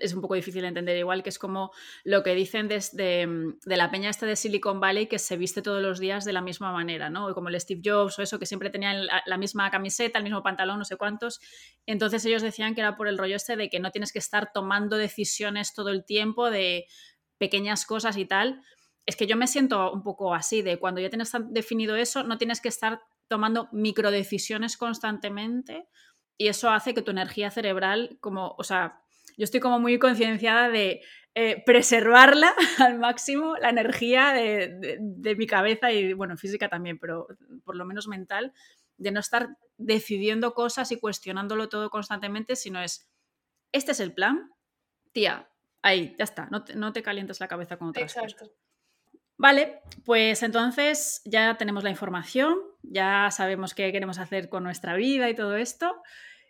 es 0.00 0.12
un 0.14 0.20
poco 0.20 0.34
difícil 0.34 0.62
de 0.62 0.68
entender, 0.68 0.96
igual 0.96 1.22
que 1.22 1.30
es 1.30 1.38
como 1.38 1.70
lo 2.04 2.22
que 2.22 2.34
dicen 2.34 2.68
desde 2.68 3.26
de 3.64 3.76
la 3.76 3.90
peña 3.90 4.10
esta 4.10 4.26
de 4.26 4.36
Silicon 4.36 4.80
Valley 4.80 5.06
que 5.06 5.18
se 5.18 5.36
viste 5.36 5.62
todos 5.62 5.82
los 5.82 5.98
días 5.98 6.24
de 6.24 6.32
la 6.32 6.42
misma 6.42 6.72
manera, 6.72 7.08
¿no? 7.08 7.32
Como 7.34 7.48
el 7.48 7.60
Steve 7.60 7.80
Jobs 7.84 8.18
o 8.18 8.22
eso, 8.22 8.38
que 8.38 8.46
siempre 8.46 8.70
tenían 8.70 9.06
la, 9.06 9.38
misma 9.38 9.70
camiseta, 9.70 10.18
el 10.18 10.24
mismo 10.24 10.42
pantalón, 10.42 10.78
no 10.78 10.84
sé 10.84 10.96
cuántos. 10.96 11.40
Entonces 11.86 12.24
ellos 12.24 12.42
decían 12.42 12.74
que 12.74 12.82
era 12.82 12.96
por 12.96 13.08
el 13.08 13.16
rollo 13.16 13.36
este 13.36 13.56
de 13.56 13.70
que 13.70 13.80
no 13.80 13.90
tienes 13.90 14.12
que 14.12 14.18
estar 14.18 14.52
tomando 14.52 14.96
decisiones 14.96 15.72
todo 15.72 15.88
el 15.88 16.04
tiempo 16.04 16.50
de 16.50 16.86
pequeñas 17.38 17.86
cosas 17.86 18.16
y 18.16 18.26
tal. 18.26 18.62
Es 19.06 19.16
que 19.16 19.26
yo 19.26 19.36
me 19.36 19.46
siento 19.46 19.92
un 19.92 20.02
poco 20.02 20.34
así, 20.34 20.62
de 20.62 20.78
cuando 20.78 21.00
ya 21.00 21.08
tienes 21.08 21.32
definido 21.48 21.96
eso, 21.96 22.22
no 22.22 22.36
tienes 22.36 22.60
que 22.60 22.68
estar 22.68 23.00
tomando 23.28 23.68
microdecisiones 23.72 24.76
constantemente 24.76 25.88
y 26.36 26.48
eso 26.48 26.70
hace 26.70 26.94
que 26.94 27.02
tu 27.02 27.10
energía 27.10 27.50
cerebral, 27.50 28.16
como, 28.20 28.54
o 28.56 28.64
sea, 28.64 29.02
yo 29.40 29.44
estoy 29.44 29.60
como 29.60 29.80
muy 29.80 29.98
concienciada 29.98 30.68
de 30.68 31.00
eh, 31.34 31.62
preservarla 31.64 32.52
al 32.78 32.98
máximo, 32.98 33.56
la 33.56 33.70
energía 33.70 34.34
de, 34.34 35.34
mi 35.34 35.46
cabeza 35.46 35.90
y, 35.90 36.12
bueno, 36.12 36.36
física 36.36 36.68
también, 36.68 36.98
pero 36.98 37.26
por 37.64 37.74
lo 37.74 37.86
menos 37.86 38.06
mental, 38.06 38.52
de 38.98 39.12
no 39.12 39.18
estar 39.18 39.56
decidiendo 39.78 40.52
cosas 40.52 40.92
y 40.92 41.00
cuestionándolo 41.00 41.70
todo 41.70 41.88
constantemente, 41.88 42.54
sino 42.54 42.82
es, 42.82 43.10
este 43.72 43.92
es 43.92 44.00
el 44.00 44.12
plan, 44.12 44.50
tía, 45.12 45.48
ahí, 45.80 46.14
ya 46.18 46.24
está, 46.24 46.48
no 46.50 46.62
te, 46.62 46.76
no 46.76 46.92
calientes 46.92 47.40
la 47.40 47.48
cabeza 47.48 47.78
con 47.78 47.88
otras 47.88 48.12
cosas. 48.12 48.50
Vale, 49.38 49.80
pues 50.04 50.42
entonces 50.42 51.22
ya 51.24 51.56
tenemos 51.56 51.82
la 51.82 51.88
información, 51.88 52.58
ya 52.82 53.30
sabemos 53.30 53.72
qué 53.72 53.90
queremos 53.90 54.18
hacer 54.18 54.50
con 54.50 54.64
nuestra 54.64 54.96
vida 54.96 55.30
y 55.30 55.34
todo 55.34 55.56
esto. 55.56 56.02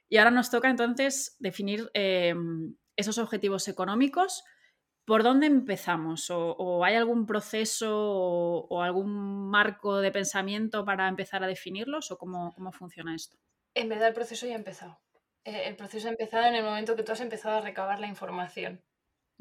Y 0.08 0.16
ahora 0.16 0.32
nos 0.32 0.50
toca 0.50 0.68
entonces 0.68 1.36
definir 1.38 1.88
em, 1.94 2.74
esos 2.96 3.18
objetivos 3.18 3.68
económicos. 3.68 4.44
¿Por 5.04 5.22
dónde 5.22 5.46
empezamos? 5.46 6.30
¿O, 6.30 6.84
hay 6.84 6.94
algún 6.94 7.26
proceso 7.26 7.90
o, 7.92 8.82
algún 8.82 9.50
marco 9.50 9.98
de 9.98 10.12
pensamiento 10.12 10.84
para 10.84 11.08
empezar 11.08 11.42
a 11.42 11.46
definirlos? 11.46 12.10
¿O 12.10 12.18
cómo, 12.18 12.52
funciona 12.72 13.14
esto? 13.14 13.38
En 13.74 13.88
verdad 13.88 14.08
el 14.08 14.14
proceso 14.14 14.46
ya 14.46 14.52
ha 14.52 14.58
empezado. 14.58 15.00
Eh, 15.44 15.62
el 15.66 15.76
proceso 15.76 16.08
ha 16.08 16.10
empezado 16.10 16.46
en 16.46 16.54
el 16.54 16.64
momento 16.64 16.94
que 16.96 17.02
tú 17.02 17.12
has 17.12 17.20
empezado 17.20 17.58
a 17.58 17.60
recabar 17.60 17.98
la 17.98 18.06
información. 18.06 18.84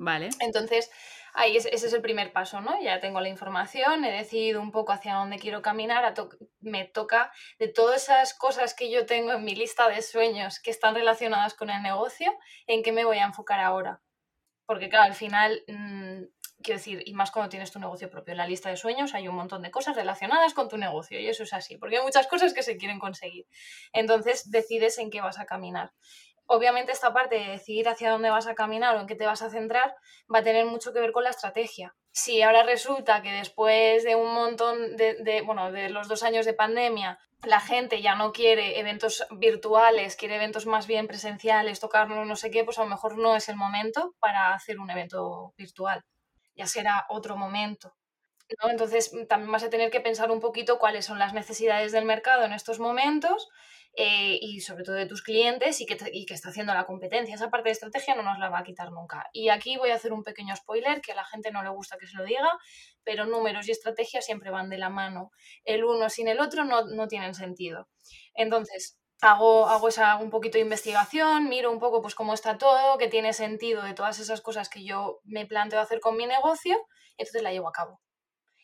Vale. 0.01 0.29
Entonces, 0.39 0.89
ahí 1.33 1.57
ese 1.57 1.75
es 1.75 1.91
el 1.91 2.01
primer 2.01 2.31
paso, 2.31 2.61
¿no? 2.61 2.81
Ya 2.81 3.01
tengo 3.01 3.19
la 3.19 3.27
información, 3.27 4.05
he 4.05 4.11
decidido 4.11 4.61
un 4.61 4.71
poco 4.71 4.93
hacia 4.93 5.15
dónde 5.15 5.39
quiero 5.39 5.61
caminar, 5.61 6.13
me 6.61 6.85
toca 6.85 7.33
de 7.59 7.67
todas 7.67 8.03
esas 8.03 8.33
cosas 8.33 8.73
que 8.73 8.89
yo 8.89 9.05
tengo 9.05 9.33
en 9.33 9.43
mi 9.43 9.55
lista 9.55 9.89
de 9.89 10.01
sueños 10.01 10.61
que 10.61 10.71
están 10.71 10.95
relacionadas 10.95 11.53
con 11.53 11.69
el 11.69 11.81
negocio, 11.83 12.31
en 12.65 12.81
qué 12.81 12.93
me 12.93 13.03
voy 13.03 13.17
a 13.17 13.25
enfocar 13.25 13.59
ahora. 13.59 14.01
Porque 14.65 14.89
claro, 14.89 15.05
al 15.07 15.15
final, 15.15 15.63
mm, 15.67 16.23
quiero 16.63 16.77
decir, 16.79 17.03
y 17.05 17.13
más 17.13 17.31
cuando 17.31 17.49
tienes 17.49 17.71
tu 17.71 17.79
negocio 17.79 18.09
propio, 18.09 18.31
en 18.33 18.37
la 18.37 18.47
lista 18.47 18.69
de 18.69 18.77
sueños 18.77 19.13
hay 19.15 19.27
un 19.27 19.35
montón 19.35 19.61
de 19.63 19.71
cosas 19.71 19.95
relacionadas 19.95 20.53
con 20.53 20.69
tu 20.69 20.77
negocio 20.77 21.19
y 21.19 21.27
eso 21.27 21.43
es 21.43 21.53
así, 21.53 21.77
porque 21.77 21.97
hay 21.97 22.03
muchas 22.03 22.27
cosas 22.27 22.53
que 22.53 22.63
se 22.63 22.77
quieren 22.77 22.99
conseguir. 22.99 23.47
Entonces 23.93 24.51
decides 24.51 24.97
en 24.99 25.09
qué 25.11 25.21
vas 25.21 25.39
a 25.39 25.45
caminar 25.45 25.91
obviamente 26.49 26.91
esta 26.91 27.13
parte 27.13 27.35
de 27.35 27.51
decidir 27.51 27.87
hacia 27.87 28.11
dónde 28.11 28.31
vas 28.31 28.47
a 28.47 28.55
caminar 28.55 28.95
o 28.95 28.99
en 28.99 29.07
qué 29.07 29.15
te 29.15 29.25
vas 29.25 29.41
a 29.41 29.49
centrar 29.49 29.95
va 30.33 30.39
a 30.39 30.43
tener 30.43 30.65
mucho 30.65 30.91
que 30.91 30.99
ver 30.99 31.11
con 31.11 31.23
la 31.23 31.29
estrategia. 31.29 31.95
Si 32.11 32.41
ahora 32.41 32.63
resulta 32.63 33.21
que 33.21 33.31
después 33.31 34.03
de 34.03 34.15
un 34.15 34.33
montón 34.33 34.97
de, 34.97 35.43
bueno, 35.45 35.71
de 35.71 35.89
los 35.89 36.07
dos 36.07 36.23
años 36.23 36.45
de 36.45 36.53
pandemia, 36.53 37.19
la 37.43 37.59
gente 37.59 38.01
ya 38.01 38.15
no 38.15 38.31
quiere 38.33 38.79
eventos 38.79 39.25
virtuales, 39.31 40.15
quiere 40.15 40.35
eventos 40.35 40.65
más 40.65 40.87
bien 40.87 41.07
presenciales, 41.07 41.79
tocarnos 41.79 42.25
no 42.25 42.35
sé 42.35 42.49
qué, 42.49 42.63
pues 42.63 42.79
a 42.79 42.83
lo 42.83 42.89
mejor 42.89 43.17
no 43.17 43.35
es 43.35 43.47
el 43.47 43.55
momento 43.55 44.15
para 44.19 44.53
hacer 44.53 44.79
un 44.79 44.89
evento 44.89 45.53
virtual. 45.55 46.03
Ya 46.55 46.65
será 46.65 47.05
otro 47.09 47.37
momento. 47.37 47.95
Entonces 48.47 49.11
también 49.27 49.51
vas 49.51 49.63
a 49.63 49.69
tener 49.69 49.91
que 49.91 50.01
pensar 50.01 50.31
un 50.31 50.39
poquito 50.39 50.79
cuáles 50.79 51.05
son 51.05 51.19
las 51.19 51.33
necesidades 51.33 51.91
del 51.91 52.05
mercado 52.05 52.43
en 52.43 52.53
estos 52.53 52.79
momentos 52.79 53.47
eh, 53.95 54.37
y 54.41 54.61
sobre 54.61 54.83
todo 54.83 54.95
de 54.95 55.05
tus 55.05 55.21
clientes 55.21 55.81
y 55.81 55.85
que, 55.85 55.97
y 56.13 56.25
que 56.25 56.33
está 56.33 56.49
haciendo 56.49 56.73
la 56.73 56.85
competencia. 56.85 57.35
Esa 57.35 57.49
parte 57.49 57.69
de 57.69 57.73
estrategia 57.73 58.15
no 58.15 58.23
nos 58.23 58.39
la 58.39 58.49
va 58.49 58.59
a 58.59 58.63
quitar 58.63 58.91
nunca. 58.91 59.29
Y 59.33 59.49
aquí 59.49 59.77
voy 59.77 59.91
a 59.91 59.95
hacer 59.95 60.13
un 60.13 60.23
pequeño 60.23 60.55
spoiler 60.55 61.01
que 61.01 61.11
a 61.11 61.15
la 61.15 61.25
gente 61.25 61.51
no 61.51 61.63
le 61.63 61.69
gusta 61.69 61.97
que 61.97 62.07
se 62.07 62.17
lo 62.17 62.23
diga, 62.23 62.49
pero 63.03 63.25
números 63.25 63.67
y 63.67 63.71
estrategia 63.71 64.21
siempre 64.21 64.51
van 64.51 64.69
de 64.69 64.77
la 64.77 64.89
mano. 64.89 65.31
El 65.65 65.83
uno 65.83 66.09
sin 66.09 66.27
el 66.27 66.39
otro 66.39 66.65
no, 66.65 66.85
no 66.85 67.07
tienen 67.07 67.33
sentido. 67.33 67.89
Entonces, 68.33 68.97
hago, 69.21 69.67
hago 69.67 69.89
esa 69.89 70.15
un 70.17 70.29
poquito 70.29 70.57
de 70.57 70.63
investigación, 70.63 71.49
miro 71.49 71.71
un 71.71 71.79
poco 71.79 72.01
pues 72.01 72.15
cómo 72.15 72.33
está 72.33 72.57
todo, 72.57 72.97
qué 72.97 73.07
tiene 73.07 73.33
sentido 73.33 73.83
de 73.83 73.93
todas 73.93 74.19
esas 74.19 74.41
cosas 74.41 74.69
que 74.69 74.85
yo 74.85 75.19
me 75.23 75.45
planteo 75.45 75.79
hacer 75.79 75.99
con 75.99 76.15
mi 76.15 76.25
negocio, 76.25 76.77
y 77.17 77.23
entonces 77.23 77.43
la 77.43 77.51
llevo 77.51 77.67
a 77.67 77.73
cabo 77.73 77.99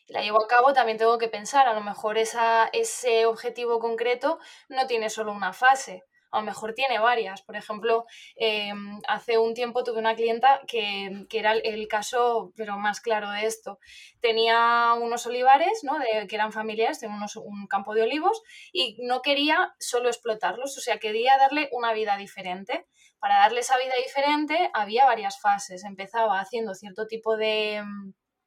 la 0.08 0.22
llevo 0.22 0.42
a 0.42 0.48
cabo, 0.48 0.72
también 0.72 0.98
tengo 0.98 1.18
que 1.18 1.28
pensar, 1.28 1.68
a 1.68 1.74
lo 1.74 1.80
mejor 1.80 2.18
ese 2.18 3.26
objetivo 3.26 3.78
concreto 3.78 4.38
no 4.68 4.86
tiene 4.86 5.10
solo 5.10 5.32
una 5.32 5.52
fase, 5.52 6.04
a 6.30 6.40
lo 6.40 6.44
mejor 6.44 6.74
tiene 6.74 6.98
varias. 6.98 7.42
Por 7.42 7.56
ejemplo, 7.56 8.04
em, 8.36 9.00
hace 9.08 9.38
un 9.38 9.54
tiempo 9.54 9.84
tuve 9.84 9.98
una 9.98 10.14
clienta 10.14 10.60
que, 10.66 11.26
era 11.32 11.52
el 11.52 11.88
caso, 11.88 12.52
pero 12.56 12.76
más 12.78 13.00
claro 13.00 13.30
de 13.30 13.46
esto. 13.46 13.78
Tenía 14.20 14.94
unos 15.00 15.26
olivares, 15.26 15.80
¿no? 15.82 15.98
De, 15.98 16.26
que 16.26 16.36
eran 16.36 16.52
familiares, 16.52 17.00
tenía 17.00 17.16
un 17.42 17.66
campo 17.66 17.94
de 17.94 18.02
olivos 18.02 18.42
y 18.72 18.96
no 19.00 19.22
quería 19.22 19.74
solo 19.78 20.08
explotarlos, 20.08 20.76
o 20.76 20.80
sea, 20.80 20.98
quería 20.98 21.38
darle 21.38 21.68
una 21.72 21.92
vida 21.92 22.16
diferente. 22.16 22.86
Para 23.18 23.38
darle 23.38 23.60
esa 23.60 23.78
vida 23.78 23.94
diferente 24.04 24.70
había 24.74 25.06
varias 25.06 25.40
fases. 25.40 25.84
Empezaba 25.84 26.40
haciendo 26.40 26.74
cierto 26.74 27.06
tipo 27.06 27.36
de 27.36 27.82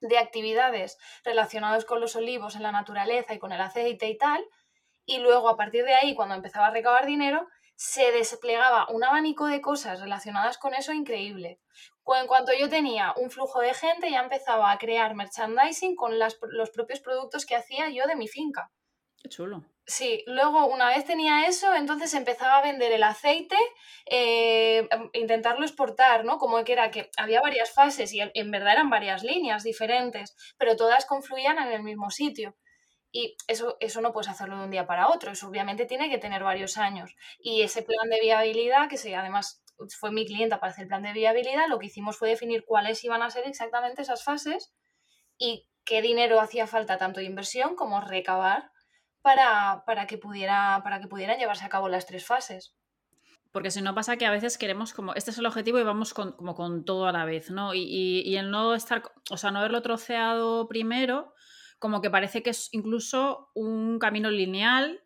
de 0.01 0.17
actividades 0.17 0.97
relacionadas 1.23 1.85
con 1.85 1.99
los 1.99 2.15
olivos 2.15 2.55
en 2.55 2.63
la 2.63 2.71
naturaleza 2.71 3.33
y 3.33 3.39
con 3.39 3.51
el 3.51 3.61
aceite 3.61 4.07
y 4.07 4.17
tal, 4.17 4.43
y 5.05 5.17
luego 5.19 5.49
a 5.49 5.57
partir 5.57 5.85
de 5.85 5.95
ahí, 5.95 6.13
cuando 6.15 6.35
empezaba 6.35 6.67
a 6.67 6.71
recabar 6.71 7.05
dinero, 7.05 7.47
se 7.75 8.11
desplegaba 8.11 8.87
un 8.89 9.03
abanico 9.03 9.47
de 9.47 9.61
cosas 9.61 10.01
relacionadas 10.01 10.57
con 10.57 10.73
eso 10.73 10.91
increíble. 10.93 11.59
En 12.05 12.27
cuanto 12.27 12.51
yo 12.53 12.69
tenía 12.69 13.13
un 13.17 13.29
flujo 13.29 13.59
de 13.59 13.73
gente, 13.73 14.09
ya 14.11 14.21
empezaba 14.21 14.71
a 14.71 14.77
crear 14.77 15.15
merchandising 15.15 15.95
con 15.95 16.19
los 16.19 16.69
propios 16.71 16.99
productos 16.99 17.45
que 17.45 17.55
hacía 17.55 17.89
yo 17.89 18.05
de 18.07 18.15
mi 18.15 18.27
finca. 18.27 18.71
Qué 19.21 19.29
chulo. 19.29 19.63
Sí, 19.89 20.23
luego 20.27 20.67
una 20.67 20.89
vez 20.89 21.03
tenía 21.05 21.47
eso, 21.47 21.73
entonces 21.73 22.13
empezaba 22.13 22.57
a 22.59 22.61
vender 22.61 22.91
el 22.91 23.01
aceite, 23.01 23.55
eh, 24.05 24.87
intentarlo 25.13 25.65
exportar, 25.65 26.25
¿no? 26.25 26.37
Como 26.37 26.63
que 26.63 26.73
era 26.73 26.91
que 26.91 27.09
había 27.17 27.41
varias 27.41 27.71
fases 27.71 28.13
y 28.13 28.19
en 28.21 28.51
verdad 28.51 28.73
eran 28.73 28.91
varias 28.91 29.23
líneas 29.23 29.63
diferentes, 29.63 30.35
pero 30.59 30.75
todas 30.75 31.07
confluían 31.07 31.57
en 31.57 31.71
el 31.71 31.81
mismo 31.81 32.11
sitio. 32.11 32.55
Y 33.11 33.37
eso, 33.47 33.77
eso 33.79 34.01
no 34.01 34.13
puedes 34.13 34.29
hacerlo 34.29 34.57
de 34.59 34.65
un 34.65 34.71
día 34.71 34.87
para 34.87 35.09
otro, 35.09 35.31
eso 35.31 35.47
obviamente 35.47 35.85
tiene 35.85 36.09
que 36.09 36.19
tener 36.19 36.43
varios 36.43 36.77
años. 36.77 37.15
Y 37.39 37.63
ese 37.63 37.83
plan 37.83 38.09
de 38.09 38.19
viabilidad, 38.21 38.89
que 38.89 38.97
se, 38.97 39.15
además 39.15 39.63
fue 39.99 40.11
mi 40.11 40.25
clienta 40.27 40.59
para 40.59 40.71
hacer 40.73 40.83
el 40.83 40.89
plan 40.89 41.03
de 41.03 41.13
viabilidad, 41.13 41.67
lo 41.69 41.79
que 41.79 41.87
hicimos 41.87 42.17
fue 42.17 42.29
definir 42.29 42.65
cuáles 42.65 43.03
iban 43.05 43.23
a 43.23 43.31
ser 43.31 43.47
exactamente 43.47 44.01
esas 44.03 44.23
fases 44.23 44.73
y 45.37 45.67
qué 45.85 46.01
dinero 46.01 46.41
hacía 46.41 46.67
falta 46.67 46.97
tanto 46.97 47.19
de 47.21 47.25
inversión 47.27 47.75
como 47.75 48.01
recabar 48.01 48.71
para, 49.21 49.83
para, 49.85 50.07
que 50.07 50.17
pudiera, 50.17 50.81
para 50.83 50.99
que 50.99 51.07
pudieran 51.07 51.37
llevarse 51.37 51.65
a 51.65 51.69
cabo 51.69 51.89
las 51.89 52.05
tres 52.05 52.25
fases. 52.25 52.75
Porque 53.51 53.71
si 53.71 53.81
no 53.81 53.95
pasa 53.95 54.17
que 54.17 54.27
a 54.27 54.31
veces 54.31 54.57
queremos 54.57 54.93
como, 54.93 55.15
este 55.15 55.31
es 55.31 55.37
el 55.39 55.45
objetivo 55.45 55.79
y 55.79 55.83
vamos 55.83 56.13
con, 56.13 56.33
como 56.33 56.53
con 56.53 56.85
todo 56.85 57.07
a 57.07 57.11
la 57.11 57.25
vez, 57.25 57.49
¿no? 57.49 57.73
Y, 57.73 57.81
y, 57.81 58.37
el 58.37 58.51
no 58.51 58.75
estar, 58.75 59.01
o 59.31 59.37
sea, 59.37 59.49
no 59.49 59.59
haberlo 59.59 59.81
troceado 59.81 60.67
primero, 60.67 61.33
como 61.79 62.01
que 62.01 62.11
parece 62.11 62.43
que 62.43 62.51
es 62.51 62.69
incluso 62.73 63.49
un 63.55 63.97
camino 63.97 64.29
lineal, 64.29 65.01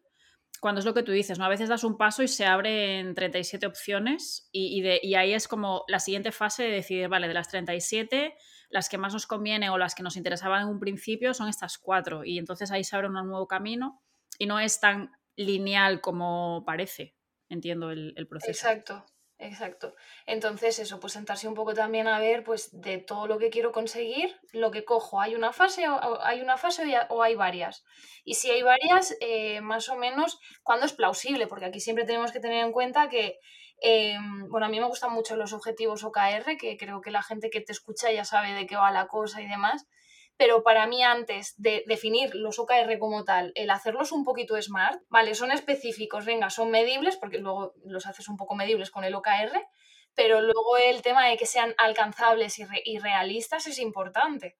cuando 0.60 0.80
es 0.80 0.86
lo 0.86 0.94
que 0.94 1.04
tú 1.04 1.12
dices, 1.14 1.40
¿no? 1.40 1.46
A 1.46 1.50
veces 1.50 1.70
das 1.70 1.86
un 1.86 1.98
paso 1.98 2.22
y 2.22 2.28
se 2.28 2.46
abren 2.46 3.16
37 3.16 3.66
opciones 3.66 4.50
y, 4.52 4.78
y, 4.78 4.82
de, 4.82 5.00
y 5.02 5.16
ahí 5.16 5.34
es 5.34 5.48
como 5.48 5.86
la 5.88 6.00
siguiente 6.00 6.32
fase 6.32 6.64
de 6.64 6.72
decidir, 6.72 7.08
vale, 7.08 7.30
de 7.30 7.34
las 7.34 7.48
37, 7.50 8.36
las 8.74 8.90
que 8.90 8.98
más 8.98 9.14
nos 9.14 9.28
conviene 9.28 9.70
o 9.70 9.78
las 9.78 9.94
que 9.94 10.02
nos 10.02 10.18
interesaban 10.18 10.64
en 10.64 10.68
un 10.68 10.80
principio 10.80 11.36
son 11.36 11.48
estas 11.48 11.78
cuatro 11.78 12.26
y 12.26 12.40
entonces 12.40 12.72
ahí 12.72 12.84
se 12.84 12.96
abre 12.96 13.08
un 13.08 13.14
nuevo 13.14 13.48
camino 13.48 14.02
y 14.40 14.48
no 14.48 14.60
es 14.60 14.80
tan 14.80 15.12
lineal 15.36 16.02
como 16.02 16.64
parece, 16.66 17.16
entiendo 17.50 17.92
el, 17.92 18.28
proceso. 18.28 18.50
Exacto, 18.50 19.06
exacto. 19.38 19.94
Entonces 20.26 20.80
eso, 20.80 21.00
pues 21.00 21.14
sentarse 21.14 21.48
un 21.48 21.54
poco 21.54 21.76
también 21.76 22.08
a 22.08 22.20
ver 22.20 22.44
pues 22.44 22.70
de 22.72 22.98
todo 22.98 23.28
lo 23.28 23.38
que 23.38 23.52
quiero 23.52 23.72
conseguir, 23.72 24.36
lo 24.54 24.72
que 24.72 24.86
cojo, 24.86 25.22
¿hay 25.22 25.36
una 25.36 25.54
fase 25.54 25.88
o 25.88 26.20
hay, 26.24 26.42
una 26.42 26.58
fase 26.58 26.84
o 27.10 27.22
hay 27.22 27.36
varias? 27.36 27.84
Y 28.26 28.34
si 28.34 28.50
hay 28.50 28.64
varias, 28.64 29.16
eh, 29.22 29.62
más 29.62 29.88
o 29.90 29.98
menos, 29.98 30.40
¿cuándo 30.64 30.88
es 30.88 30.94
plausible? 30.94 31.46
Porque 31.46 31.66
aquí 31.66 31.80
siempre 31.80 32.06
tenemos 32.06 32.32
que 32.32 32.40
tener 32.40 32.66
en 32.66 32.72
cuenta 32.72 33.08
que 33.08 33.38
eh, 33.82 34.18
bueno, 34.50 34.66
a 34.66 34.70
mí 34.70 34.80
me 34.80 34.88
gustan 34.88 35.12
mucho 35.12 35.36
los 35.36 35.54
objetivos 35.54 36.04
OKR, 36.04 36.58
que 36.58 36.78
creo 36.78 37.02
que 37.02 37.12
la 37.12 37.24
gente 37.24 37.50
que 37.50 37.62
te 37.62 37.72
escucha 37.72 38.12
ya 38.12 38.26
sabe 38.26 38.54
de 38.54 38.66
qué 38.66 38.76
va 38.76 38.92
la 38.92 39.08
cosa 39.08 39.42
y 39.42 39.48
demás 39.48 39.86
pero 40.38 40.64
para 40.64 40.88
mí 40.88 41.04
antes 41.04 41.54
de 41.58 41.84
definir 41.88 42.34
los 42.36 42.60
OKR 42.60 42.98
como 43.00 43.24
tal, 43.24 43.52
el 43.56 43.70
hacerlos 43.70 44.12
un 44.12 44.24
poquito 44.24 44.60
smart, 44.62 45.02
vale, 45.10 45.36
son 45.36 45.52
específicos, 45.52 46.26
venga, 46.26 46.50
son 46.50 46.72
medibles, 46.72 47.18
porque 47.18 47.38
luego 47.38 47.74
los 47.86 48.06
haces 48.08 48.28
un 48.28 48.38
poco 48.38 48.56
medibles 48.56 48.90
con 48.90 49.04
el 49.04 49.16
OKR, 49.16 49.66
pero 50.16 50.42
luego 50.42 50.78
el 50.78 51.02
tema 51.02 51.28
de 51.28 51.38
que 51.38 51.46
sean 51.46 51.74
alcanzables 51.78 52.60
y 52.60 53.00
realistas 53.00 53.68
es 53.68 53.80
importante, 53.80 54.58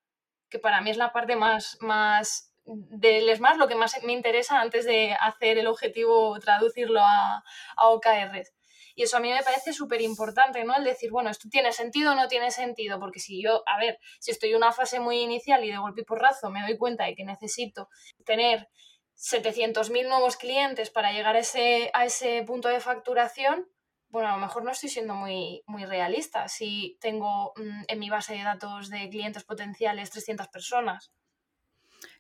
que 0.50 0.60
para 0.60 0.82
mí 0.82 0.92
es 0.92 0.98
la 0.98 1.12
parte 1.12 1.36
más, 1.36 1.78
más 1.82 2.54
del 2.66 3.36
smart, 3.36 3.58
lo 3.58 3.68
que 3.68 3.76
más 3.76 4.02
me 4.04 4.14
interesa 4.14 4.62
antes 4.62 4.86
de 4.86 5.14
hacer 5.20 5.58
el 5.58 5.68
objetivo, 5.68 6.40
traducirlo 6.40 7.02
a, 7.02 7.44
a 7.76 7.90
OKRs. 7.90 8.54
Y 8.96 9.04
eso 9.04 9.18
a 9.18 9.20
mí 9.20 9.32
me 9.32 9.44
parece 9.44 9.74
súper 9.74 10.02
importante, 10.02 10.64
¿no? 10.64 10.76
El 10.76 10.84
decir, 10.84 11.12
bueno, 11.12 11.30
¿esto 11.30 11.50
tiene 11.50 11.72
sentido 11.72 12.12
o 12.12 12.16
no 12.16 12.28
tiene 12.28 12.52
sentido? 12.52 13.00
Porque 13.00 13.20
si 13.20 13.42
yo, 13.42 13.64
a 13.66 13.78
ver, 13.78 14.00
si 14.20 14.32
estoy 14.32 14.52
en 14.52 14.58
una 14.58 14.72
fase 14.72 15.00
muy 15.00 15.20
inicial 15.20 15.64
y 15.64 15.72
de 15.72 15.78
golpe 15.78 16.02
y 16.02 16.06
porrazo 16.06 16.50
me 16.50 16.62
doy 16.62 16.78
cuenta 16.78 17.06
de 17.06 17.16
que 17.16 17.24
necesito 17.24 17.90
tener 18.26 18.70
700.000 19.16 20.08
nuevos 20.08 20.38
clientes 20.38 20.90
para 20.90 21.12
llegar 21.12 21.36
a 21.36 21.40
ese, 21.40 21.90
a 21.94 22.06
ese 22.06 22.44
punto 22.44 22.68
de 22.68 22.80
facturación, 22.80 23.68
bueno, 24.10 24.30
a 24.30 24.34
lo 24.34 24.42
mejor 24.42 24.64
no 24.64 24.70
estoy 24.70 24.90
siendo 24.90 25.16
muy, 25.16 25.64
muy 25.66 25.86
realista 25.86 26.48
si 26.48 26.98
tengo 27.02 27.54
mm, 27.56 27.86
en 27.88 28.00
mi 28.00 28.12
base 28.12 28.34
de 28.34 28.44
datos 28.44 28.90
de 28.90 29.10
clientes 29.10 29.44
potenciales 29.44 30.12
300 30.12 30.50
personas. 30.50 31.12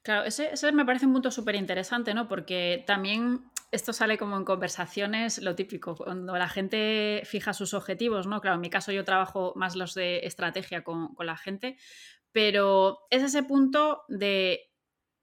Claro, 0.02 0.24
ese, 0.26 0.52
ese 0.52 0.72
me 0.72 0.86
parece 0.86 1.06
un 1.06 1.14
punto 1.14 1.30
súper 1.30 1.56
interesante, 1.56 2.14
¿no? 2.14 2.28
Porque 2.28 2.84
también 2.88 3.52
esto 3.74 3.92
sale 3.92 4.20
como 4.20 4.38
en 4.38 4.46
conversaciones, 4.46 5.42
lo 5.42 5.56
típico, 5.56 5.96
cuando 5.96 6.38
la 6.38 6.48
gente 6.48 7.24
fija 7.26 7.54
sus 7.54 7.74
objetivos, 7.74 8.28
¿no? 8.28 8.40
Claro, 8.40 8.56
en 8.56 8.62
mi 8.62 8.70
caso 8.70 8.92
yo 8.92 9.04
trabajo 9.04 9.54
más 9.56 9.76
los 9.76 9.96
de 9.96 10.20
estrategia 10.26 10.84
con, 10.84 11.16
la 11.18 11.36
gente, 11.36 11.78
pero 12.32 13.00
es 13.10 13.24
ese 13.24 13.42
punto 13.42 14.04
de 14.10 14.70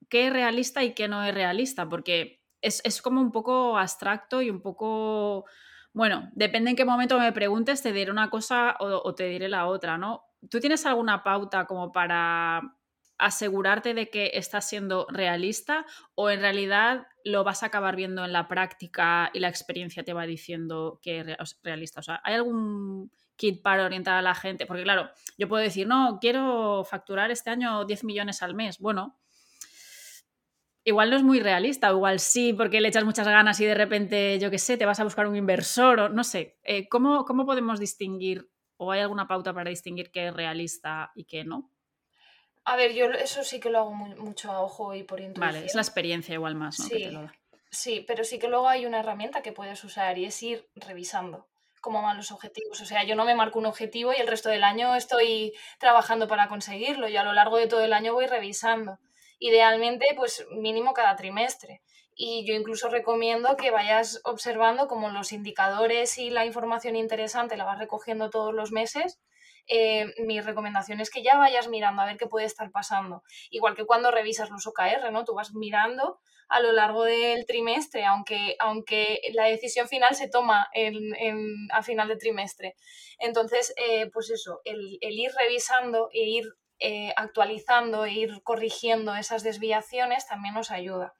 qué 0.08 0.26
es 0.26 0.32
realista 0.32 0.82
y 0.82 0.94
qué 0.94 1.06
no 1.06 1.22
es 1.22 1.32
realista, 1.32 1.88
porque 1.88 2.42
es, 2.60 2.82
es 2.84 3.00
como 3.00 3.20
un 3.20 3.30
poco 3.30 3.78
abstracto 3.78 4.42
y 4.42 4.50
un 4.50 4.60
poco, 4.60 5.44
bueno, 5.92 6.28
depende 6.32 6.70
en 6.70 6.76
qué 6.76 6.84
momento 6.84 7.20
me 7.20 7.32
preguntes, 7.32 7.82
te 7.82 7.92
diré 7.92 8.10
una 8.10 8.30
cosa 8.30 8.76
o 8.80 9.14
te 9.14 9.28
diré 9.28 9.48
la 9.48 9.68
otra, 9.68 9.96
¿no? 9.96 10.24
¿Tú 10.50 10.58
tienes 10.58 10.84
alguna 10.86 11.22
pauta 11.22 11.66
como 11.66 11.92
para 11.92 12.79
asegurarte 13.20 13.94
de 13.94 14.10
que 14.10 14.32
estás 14.34 14.68
siendo 14.68 15.06
realista 15.10 15.86
o 16.14 16.30
en 16.30 16.40
realidad 16.40 17.06
lo 17.24 17.44
vas 17.44 17.62
a 17.62 17.66
acabar 17.66 17.96
viendo 17.96 18.24
en 18.24 18.32
la 18.32 18.48
práctica 18.48 19.30
y 19.34 19.40
la 19.40 19.48
experiencia 19.48 20.02
te 20.02 20.12
va 20.12 20.26
diciendo 20.26 20.98
que 21.02 21.20
es 21.20 21.58
realista? 21.62 22.00
O 22.00 22.02
sea, 22.02 22.20
¿hay 22.24 22.34
algún 22.34 23.12
kit 23.36 23.62
para 23.62 23.84
orientar 23.84 24.16
a 24.16 24.22
la 24.22 24.34
gente? 24.34 24.66
Porque 24.66 24.82
claro, 24.82 25.10
yo 25.38 25.48
puedo 25.48 25.62
decir, 25.62 25.86
no, 25.86 26.18
quiero 26.20 26.84
facturar 26.84 27.30
este 27.30 27.50
año 27.50 27.84
10 27.84 28.04
millones 28.04 28.42
al 28.42 28.54
mes. 28.54 28.78
Bueno, 28.78 29.18
igual 30.84 31.10
no 31.10 31.16
es 31.16 31.22
muy 31.22 31.40
realista, 31.40 31.90
igual 31.90 32.20
sí, 32.20 32.52
porque 32.52 32.80
le 32.80 32.88
echas 32.88 33.04
muchas 33.04 33.26
ganas 33.26 33.60
y 33.60 33.66
de 33.66 33.74
repente, 33.74 34.38
yo 34.38 34.50
qué 34.50 34.58
sé, 34.58 34.76
te 34.76 34.86
vas 34.86 35.00
a 35.00 35.04
buscar 35.04 35.26
un 35.26 35.36
inversor 35.36 36.00
o 36.00 36.08
no 36.08 36.24
sé. 36.24 36.58
Eh, 36.62 36.88
¿cómo, 36.88 37.24
¿Cómo 37.24 37.44
podemos 37.44 37.80
distinguir 37.80 38.50
o 38.76 38.92
hay 38.92 39.00
alguna 39.00 39.28
pauta 39.28 39.52
para 39.52 39.70
distinguir 39.70 40.10
qué 40.10 40.28
es 40.28 40.34
realista 40.34 41.12
y 41.14 41.24
qué 41.24 41.44
no? 41.44 41.70
A 42.70 42.76
ver, 42.76 42.92
yo 42.92 43.06
eso 43.10 43.42
sí 43.42 43.58
que 43.58 43.68
lo 43.68 43.78
hago 43.80 43.92
muy, 43.92 44.14
mucho 44.14 44.52
a 44.52 44.62
ojo 44.62 44.94
y 44.94 45.02
por 45.02 45.18
intuición. 45.18 45.54
Vale, 45.54 45.66
es 45.66 45.74
la 45.74 45.80
experiencia 45.80 46.34
igual 46.34 46.54
más, 46.54 46.78
¿no? 46.78 46.86
Sí, 46.86 47.10
sí, 47.68 48.04
pero 48.06 48.22
sí 48.22 48.38
que 48.38 48.46
luego 48.46 48.68
hay 48.68 48.86
una 48.86 49.00
herramienta 49.00 49.42
que 49.42 49.50
puedes 49.50 49.82
usar 49.82 50.16
y 50.18 50.26
es 50.26 50.40
ir 50.40 50.68
revisando 50.76 51.48
cómo 51.80 52.00
van 52.00 52.16
los 52.16 52.30
objetivos. 52.30 52.80
O 52.80 52.84
sea, 52.84 53.02
yo 53.02 53.16
no 53.16 53.24
me 53.24 53.34
marco 53.34 53.58
un 53.58 53.66
objetivo 53.66 54.12
y 54.12 54.20
el 54.20 54.28
resto 54.28 54.50
del 54.50 54.62
año 54.62 54.94
estoy 54.94 55.52
trabajando 55.80 56.28
para 56.28 56.46
conseguirlo. 56.46 57.08
Yo 57.08 57.22
a 57.22 57.24
lo 57.24 57.32
largo 57.32 57.56
de 57.56 57.66
todo 57.66 57.82
el 57.82 57.92
año 57.92 58.14
voy 58.14 58.26
revisando. 58.26 58.98
Idealmente, 59.40 60.06
pues 60.14 60.46
mínimo 60.52 60.92
cada 60.92 61.16
trimestre. 61.16 61.82
Y 62.14 62.46
yo 62.46 62.54
incluso 62.54 62.88
recomiendo 62.88 63.56
que 63.56 63.72
vayas 63.72 64.20
observando 64.22 64.86
cómo 64.86 65.10
los 65.10 65.32
indicadores 65.32 66.18
y 66.18 66.30
la 66.30 66.46
información 66.46 66.94
interesante 66.94 67.56
la 67.56 67.64
vas 67.64 67.80
recogiendo 67.80 68.30
todos 68.30 68.54
los 68.54 68.70
meses 68.70 69.18
eh, 69.72 70.12
mi 70.18 70.40
recomendación 70.40 71.00
es 71.00 71.10
que 71.10 71.22
ya 71.22 71.36
vayas 71.36 71.68
mirando 71.68 72.02
a 72.02 72.06
ver 72.06 72.16
qué 72.16 72.26
puede 72.26 72.44
estar 72.44 72.72
pasando. 72.72 73.22
Igual 73.50 73.76
que 73.76 73.86
cuando 73.86 74.10
revisas 74.10 74.50
los 74.50 74.66
OKR, 74.66 75.12
¿no? 75.12 75.24
Tú 75.24 75.34
vas 75.34 75.54
mirando 75.54 76.18
a 76.48 76.58
lo 76.58 76.72
largo 76.72 77.04
del 77.04 77.46
trimestre, 77.46 78.04
aunque, 78.04 78.56
aunque 78.58 79.20
la 79.32 79.44
decisión 79.44 79.86
final 79.86 80.16
se 80.16 80.28
toma 80.28 80.68
en, 80.74 81.14
a 81.70 81.82
final 81.84 82.08
de 82.08 82.16
trimestre. 82.16 82.74
Entonces, 83.20 83.72
eh, 83.76 84.10
pues 84.12 84.30
eso, 84.30 84.60
el, 84.64 84.98
el, 85.00 85.16
ir 85.16 85.30
revisando 85.38 86.08
e 86.12 86.28
ir 86.28 86.44
eh, 86.80 87.12
actualizando 87.16 88.06
e 88.06 88.12
ir 88.12 88.42
corrigiendo 88.42 89.14
esas 89.14 89.44
desviaciones 89.44 90.26
también 90.26 90.54
nos 90.54 90.72
ayuda. 90.72 91.14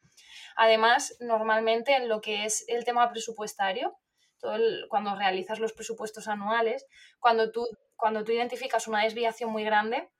Además, 0.56 1.16
normalmente 1.20 1.94
en 1.94 2.08
lo 2.08 2.20
que 2.20 2.44
es 2.44 2.64
el 2.66 2.84
tema 2.84 3.08
presupuestario, 3.10 3.96
todo 4.40 4.54
el, 4.56 4.86
cuando 4.88 5.14
realizas 5.14 5.60
los 5.60 5.72
presupuestos 5.72 6.28
anuales, 6.28 6.86
cuando 7.18 7.50
tú 7.52 7.66
cuando 8.00 8.24
tú 8.24 8.32
identificas 8.32 8.88
una 8.88 9.04
desviación 9.04 9.52
muy 9.52 9.62
grande, 9.62 10.10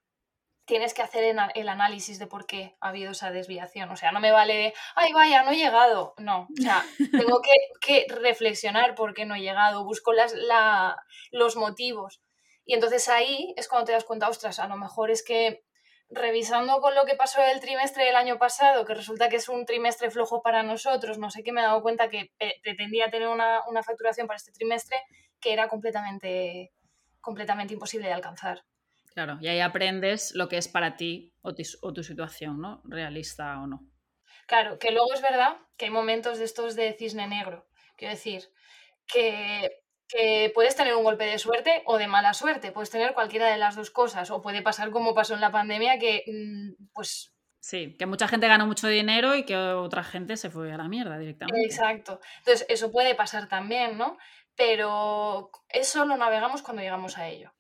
tienes 0.66 0.94
que 0.94 1.02
hacer 1.02 1.36
el 1.54 1.68
análisis 1.68 2.20
de 2.20 2.28
por 2.28 2.46
qué 2.46 2.76
ha 2.80 2.90
habido 2.90 3.10
esa 3.10 3.32
desviación. 3.32 3.90
O 3.90 3.96
sea, 3.96 4.12
no 4.12 4.20
me 4.20 4.30
vale 4.30 4.54
de, 4.54 4.74
ay, 4.94 5.12
vaya, 5.12 5.42
no 5.42 5.50
he 5.50 5.56
llegado. 5.56 6.14
No, 6.18 6.42
o 6.42 6.62
sea, 6.62 6.84
tengo 7.10 7.40
que, 7.40 7.52
que 7.80 8.06
reflexionar 8.14 8.94
por 8.94 9.14
qué 9.14 9.24
no 9.24 9.34
he 9.34 9.40
llegado, 9.40 9.84
busco 9.84 10.12
las, 10.12 10.32
la, 10.34 10.96
los 11.32 11.56
motivos. 11.56 12.20
Y 12.64 12.74
entonces 12.74 13.08
ahí 13.08 13.52
es 13.56 13.66
cuando 13.66 13.86
te 13.86 13.92
das 13.92 14.04
cuenta, 14.04 14.28
ostras, 14.28 14.60
a 14.60 14.68
lo 14.68 14.76
mejor 14.76 15.10
es 15.10 15.24
que 15.24 15.64
revisando 16.10 16.80
con 16.80 16.94
lo 16.94 17.04
que 17.04 17.14
pasó 17.14 17.40
el 17.42 17.60
trimestre 17.60 18.04
del 18.04 18.16
año 18.16 18.38
pasado, 18.38 18.84
que 18.84 18.94
resulta 18.94 19.28
que 19.28 19.36
es 19.36 19.48
un 19.48 19.64
trimestre 19.64 20.10
flojo 20.10 20.42
para 20.42 20.62
nosotros, 20.62 21.18
no 21.18 21.30
sé 21.30 21.42
qué, 21.42 21.52
me 21.52 21.60
he 21.60 21.64
dado 21.64 21.82
cuenta 21.82 22.08
que 22.08 22.30
pretendía 22.62 23.10
tener 23.10 23.28
una, 23.28 23.60
una 23.68 23.82
facturación 23.82 24.26
para 24.26 24.36
este 24.36 24.52
trimestre 24.52 24.96
que 25.40 25.52
era 25.52 25.68
completamente 25.68 26.72
completamente 27.20 27.74
imposible 27.74 28.08
de 28.08 28.14
alcanzar. 28.14 28.64
Claro, 29.14 29.38
y 29.40 29.48
ahí 29.48 29.60
aprendes 29.60 30.32
lo 30.34 30.48
que 30.48 30.56
es 30.56 30.68
para 30.68 30.96
ti 30.96 31.34
o, 31.42 31.52
o, 31.82 31.92
tu 31.92 32.02
situación, 32.02 32.60
¿no? 32.60 32.80
Realista 32.84 33.60
o 33.60 33.66
no. 33.66 33.80
Claro, 34.46 34.78
que 34.78 34.90
luego 34.90 35.12
es 35.12 35.20
verdad 35.20 35.58
que 35.76 35.86
hay 35.86 35.90
momentos 35.90 36.38
de 36.38 36.44
estos 36.44 36.76
de 36.76 36.92
cisne 36.94 37.26
negro. 37.26 37.66
Quiero 37.96 38.14
decir, 38.14 38.44
que, 39.06 39.79
que 40.10 40.50
puedes 40.54 40.76
tener 40.76 40.94
un 40.94 41.04
golpe 41.04 41.24
de 41.24 41.38
suerte 41.38 41.82
o 41.86 41.98
de 41.98 42.08
mala 42.08 42.34
suerte, 42.34 42.72
puedes 42.72 42.90
tener 42.90 43.14
cualquiera 43.14 43.48
de 43.48 43.58
las 43.58 43.76
dos 43.76 43.90
cosas, 43.90 44.30
o 44.30 44.42
puede 44.42 44.62
pasar 44.62 44.90
como 44.90 45.14
pasó 45.14 45.34
en 45.34 45.40
la 45.40 45.52
pandemia, 45.52 45.98
que 45.98 46.24
mm, 46.26 46.86
pues 46.92 47.32
Sí, 47.60 47.94
que 47.98 48.06
mucha 48.06 48.26
gente 48.26 48.48
ganó 48.48 48.66
mucho 48.66 48.88
dinero 48.88 49.36
y 49.36 49.44
que 49.44 49.54
otra 49.54 50.02
gente 50.02 50.38
se 50.38 50.48
fue 50.48 50.72
a 50.72 50.78
la 50.78 50.88
mierda 50.88 51.18
directamente. 51.18 51.62
Exacto. 51.62 52.18
Entonces, 52.38 52.66
eso 52.70 52.90
puede 52.90 53.14
pasar 53.14 53.48
también, 53.48 53.98
¿no? 53.98 54.16
Pero 54.56 55.50
eso 55.68 56.06
lo 56.06 56.16
navegamos 56.16 56.62
cuando 56.62 56.82
llegamos 56.82 57.18
a 57.18 57.28
ello. 57.28 57.52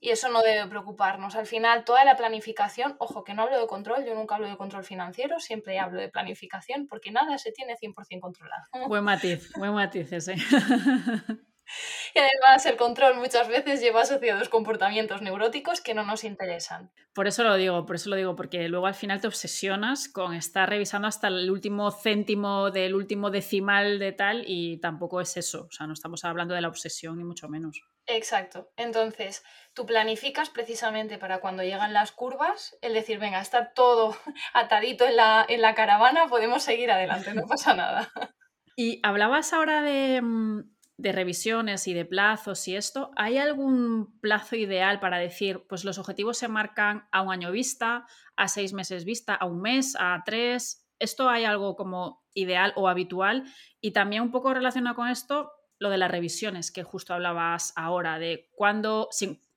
Y 0.00 0.10
eso 0.10 0.30
no 0.30 0.40
debe 0.42 0.66
preocuparnos. 0.68 1.34
Al 1.34 1.46
final, 1.46 1.84
toda 1.84 2.04
la 2.04 2.16
planificación, 2.16 2.96
ojo, 3.00 3.24
que 3.24 3.34
no 3.34 3.42
hablo 3.42 3.60
de 3.60 3.66
control, 3.66 4.06
yo 4.06 4.14
nunca 4.14 4.36
hablo 4.36 4.48
de 4.48 4.56
control 4.56 4.84
financiero, 4.84 5.40
siempre 5.40 5.78
hablo 5.78 6.00
de 6.00 6.08
planificación, 6.08 6.86
porque 6.86 7.10
nada 7.10 7.36
se 7.36 7.52
tiene 7.52 7.76
100% 7.76 8.20
controlado. 8.20 8.62
Buen 8.86 9.04
matiz, 9.04 9.52
buen 9.56 9.74
matiz 9.74 10.12
ese. 10.12 10.36
Y 12.14 12.18
además 12.18 12.66
el 12.66 12.76
control 12.76 13.16
muchas 13.16 13.48
veces 13.48 13.80
lleva 13.80 14.02
asociados 14.02 14.48
comportamientos 14.48 15.22
neuróticos 15.22 15.80
que 15.80 15.94
no 15.94 16.04
nos 16.04 16.24
interesan. 16.24 16.90
Por 17.14 17.26
eso 17.26 17.44
lo 17.44 17.54
digo, 17.54 17.86
por 17.86 17.96
eso 17.96 18.10
lo 18.10 18.16
digo, 18.16 18.34
porque 18.34 18.68
luego 18.68 18.86
al 18.86 18.94
final 18.94 19.20
te 19.20 19.28
obsesionas 19.28 20.08
con 20.08 20.34
estar 20.34 20.68
revisando 20.68 21.08
hasta 21.08 21.28
el 21.28 21.50
último 21.50 21.90
céntimo 21.90 22.70
del 22.70 22.94
último 22.94 23.30
decimal 23.30 23.98
de 23.98 24.12
tal 24.12 24.44
y 24.46 24.80
tampoco 24.80 25.20
es 25.20 25.36
eso, 25.36 25.66
o 25.68 25.72
sea, 25.72 25.86
no 25.86 25.92
estamos 25.92 26.24
hablando 26.24 26.54
de 26.54 26.60
la 26.60 26.68
obsesión 26.68 27.16
ni 27.18 27.24
mucho 27.24 27.48
menos. 27.48 27.80
Exacto. 28.06 28.72
Entonces, 28.76 29.44
tú 29.74 29.86
planificas 29.86 30.50
precisamente 30.50 31.18
para 31.18 31.40
cuando 31.40 31.62
llegan 31.62 31.92
las 31.92 32.12
curvas, 32.12 32.76
el 32.82 32.94
decir, 32.94 33.18
venga, 33.18 33.40
está 33.40 33.72
todo 33.72 34.16
atadito 34.54 35.06
en 35.06 35.16
la, 35.16 35.44
en 35.48 35.62
la 35.62 35.74
caravana, 35.74 36.26
podemos 36.28 36.62
seguir 36.62 36.90
adelante, 36.90 37.34
no 37.34 37.46
pasa 37.46 37.74
nada. 37.74 38.10
Y 38.76 38.98
hablabas 39.02 39.52
ahora 39.52 39.82
de, 39.82 40.22
mm, 40.22 40.69
de 41.00 41.12
revisiones 41.12 41.88
y 41.88 41.94
de 41.94 42.04
plazos 42.04 42.68
y 42.68 42.76
esto, 42.76 43.10
¿hay 43.16 43.38
algún 43.38 44.20
plazo 44.20 44.54
ideal 44.54 45.00
para 45.00 45.18
decir, 45.18 45.64
pues 45.66 45.84
los 45.84 45.98
objetivos 45.98 46.36
se 46.36 46.48
marcan 46.48 47.08
a 47.10 47.22
un 47.22 47.32
año 47.32 47.50
vista, 47.50 48.06
a 48.36 48.48
seis 48.48 48.74
meses 48.74 49.06
vista, 49.06 49.34
a 49.34 49.46
un 49.46 49.62
mes, 49.62 49.96
a 49.98 50.22
tres? 50.26 50.86
¿Esto 50.98 51.30
hay 51.30 51.44
algo 51.44 51.74
como 51.74 52.22
ideal 52.34 52.74
o 52.76 52.86
habitual? 52.86 53.44
Y 53.80 53.92
también 53.92 54.22
un 54.22 54.30
poco 54.30 54.52
relacionado 54.52 54.94
con 54.94 55.08
esto, 55.08 55.52
lo 55.78 55.88
de 55.88 55.96
las 55.96 56.10
revisiones 56.10 56.70
que 56.70 56.82
justo 56.82 57.14
hablabas 57.14 57.72
ahora, 57.76 58.18
de 58.18 58.50
cuándo, 58.54 59.08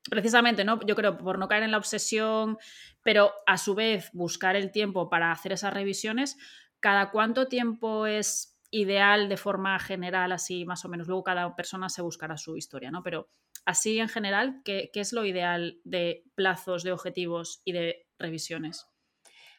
precisamente, 0.10 0.64
¿no? 0.64 0.80
Yo 0.86 0.96
creo 0.96 1.18
por 1.18 1.40
no 1.40 1.50
caer 1.50 1.64
en 1.64 1.72
la 1.72 1.78
obsesión, 1.78 2.58
pero 3.04 3.34
a 3.46 3.58
su 3.58 3.76
vez 3.76 4.10
buscar 4.14 4.56
el 4.56 4.72
tiempo 4.72 5.10
para 5.10 5.34
hacer 5.34 5.52
esas 5.52 5.74
revisiones, 5.74 6.38
¿cada 6.80 7.12
cuánto 7.12 7.50
tiempo 7.50 8.08
es 8.08 8.53
ideal 8.74 9.30
de 9.30 9.38
forma 9.38 9.78
general, 9.80 10.32
así 10.32 10.66
más 10.66 10.84
o 10.84 10.90
menos. 10.90 11.08
Luego 11.08 11.24
cada 11.24 11.56
persona 11.56 11.90
se 11.90 12.02
buscará 12.02 12.38
su 12.38 12.58
historia, 12.58 12.90
¿no? 12.90 13.04
Pero 13.04 13.30
así 13.66 14.00
en 14.00 14.10
general, 14.10 14.62
¿qué, 14.66 14.90
es 14.96 15.14
lo 15.14 15.26
ideal 15.26 15.80
de 15.84 16.24
plazos, 16.34 16.84
de 16.84 16.92
objetivos 16.92 17.62
y 17.64 17.74
de 17.74 18.08
revisiones? 18.18 18.88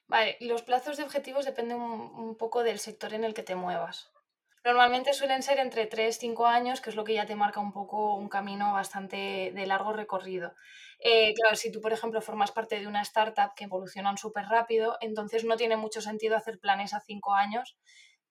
Vale, 0.09 0.37
los 0.41 0.63
plazos 0.63 0.97
de 0.97 1.05
objetivos 1.05 1.45
dependen 1.45 1.81
un, 1.81 2.37
poco 2.37 2.65
del 2.65 2.81
sector 2.81 3.15
en 3.15 3.23
el 3.23 3.35
que 3.35 3.45
te 3.45 3.55
muevas. 3.55 4.11
Normalmente 4.65 5.13
suelen 5.13 5.43
ser 5.43 5.59
entre 5.61 5.87
3 5.87 6.19
5 6.19 6.47
años, 6.47 6.81
que 6.81 6.91
es 6.91 6.97
lo 6.97 7.05
que 7.05 7.15
ya 7.15 7.27
te 7.27 7.37
marca 7.37 7.61
un 7.61 7.73
poco 7.73 8.17
un 8.17 8.29
camino 8.29 8.73
bastante 8.73 9.53
de 9.55 9.67
largo 9.67 9.93
recorrido. 9.93 10.55
Eh, 10.99 11.35
claro, 11.35 11.55
si 11.55 11.71
tú, 11.71 11.81
por 11.81 11.93
ejemplo, 11.93 12.21
formas 12.21 12.51
parte 12.51 12.81
de 12.81 12.89
una 12.89 13.03
startup 13.03 13.55
que 13.55 13.65
evolucionan 13.65 14.19
súper 14.19 14.47
rápido, 14.47 14.97
entonces 15.01 15.45
no 15.45 15.57
tiene 15.57 15.77
mucho 15.77 16.01
sentido 16.01 16.37
hacer 16.37 16.59
planes 16.59 16.95
a 16.95 17.01
5 17.01 17.35
años, 17.35 17.77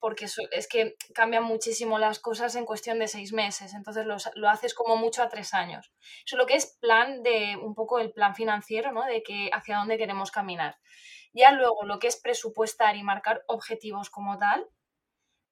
porque 0.04 0.26
es 0.52 0.68
que 0.68 0.98
cambian 1.14 1.46
muchísimo 1.46 1.98
las 1.98 2.20
cosas 2.20 2.58
en 2.58 2.66
cuestión 2.66 3.00
de 3.00 3.08
seis 3.08 3.32
meses, 3.32 3.74
entonces 3.74 4.06
lo, 4.06 4.50
haces 4.50 4.74
como 4.74 4.98
mucho 4.98 5.24
a 5.24 5.30
tres 5.30 5.54
años. 5.54 5.94
Eso 6.26 6.36
es 6.36 6.38
lo 6.38 6.46
que 6.46 6.56
es 6.56 6.78
plan 6.82 7.24
de 7.24 7.56
un 7.56 7.74
poco 7.74 8.00
el 8.00 8.12
plan 8.12 8.36
financiero, 8.36 8.92
¿no? 8.92 9.06
De 9.06 9.24
que 9.24 9.50
hacia 9.54 9.78
dónde 9.78 9.98
queremos 9.98 10.30
caminar. 10.30 10.76
Ya 11.32 11.54
luego 11.54 11.86
lo 11.86 12.00
que 12.00 12.08
es 12.08 12.20
presupuestar 12.22 12.98
y 12.98 13.02
marcar 13.02 13.46
objetivos 13.48 14.10
como 14.10 14.38
tal, 14.38 14.68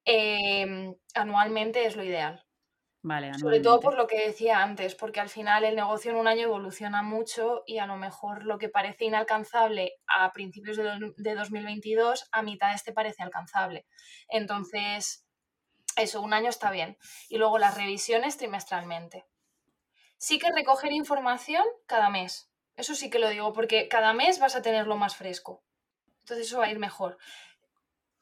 em, 0.04 0.96
anualmente 1.14 1.86
es 1.86 1.96
lo 1.96 2.04
ideal. 2.04 2.44
Sobre 3.34 3.60
todo 3.60 3.80
por 3.80 3.96
lo 3.96 4.06
que 4.06 4.26
decía 4.26 4.62
antes, 4.62 4.94
porque 4.94 5.20
al 5.20 5.28
final 5.28 5.64
el 5.64 5.74
negocio 5.74 6.12
en 6.12 6.16
un 6.16 6.28
año 6.28 6.44
evoluciona 6.44 7.02
mucho 7.02 7.64
y 7.66 7.78
a 7.78 7.86
lo 7.86 7.96
mejor 7.96 8.44
lo 8.44 8.58
que 8.58 8.68
parece 8.68 9.06
inalcanzable 9.06 9.94
a 10.06 10.32
principios 10.32 10.76
de, 10.76 11.12
de 11.16 11.34
2022, 11.34 12.28
a 12.30 12.42
mitad 12.42 12.74
este 12.74 12.92
parece 12.92 13.22
alcanzable. 13.22 13.86
Entonces, 14.28 15.26
eso, 15.96 16.20
un 16.20 16.32
año 16.32 16.48
está 16.48 16.70
bien. 16.70 16.96
Y 17.28 17.38
luego 17.38 17.58
las 17.58 17.76
revisiones 17.76 18.36
trimestralmente. 18.36 19.26
Sí 20.16 20.38
que 20.38 20.52
recoger 20.52 20.92
información 20.92 21.64
cada 21.86 22.08
mes. 22.08 22.50
Eso 22.76 22.94
sí 22.94 23.10
que 23.10 23.18
lo 23.18 23.28
digo, 23.28 23.52
porque 23.52 23.88
cada 23.88 24.12
mes 24.12 24.38
vas 24.38 24.54
a 24.54 24.62
tenerlo 24.62 24.96
más 24.96 25.16
fresco. 25.16 25.64
Entonces 26.20 26.46
eso 26.46 26.60
va 26.60 26.66
a 26.66 26.70
ir 26.70 26.78
mejor. 26.78 27.18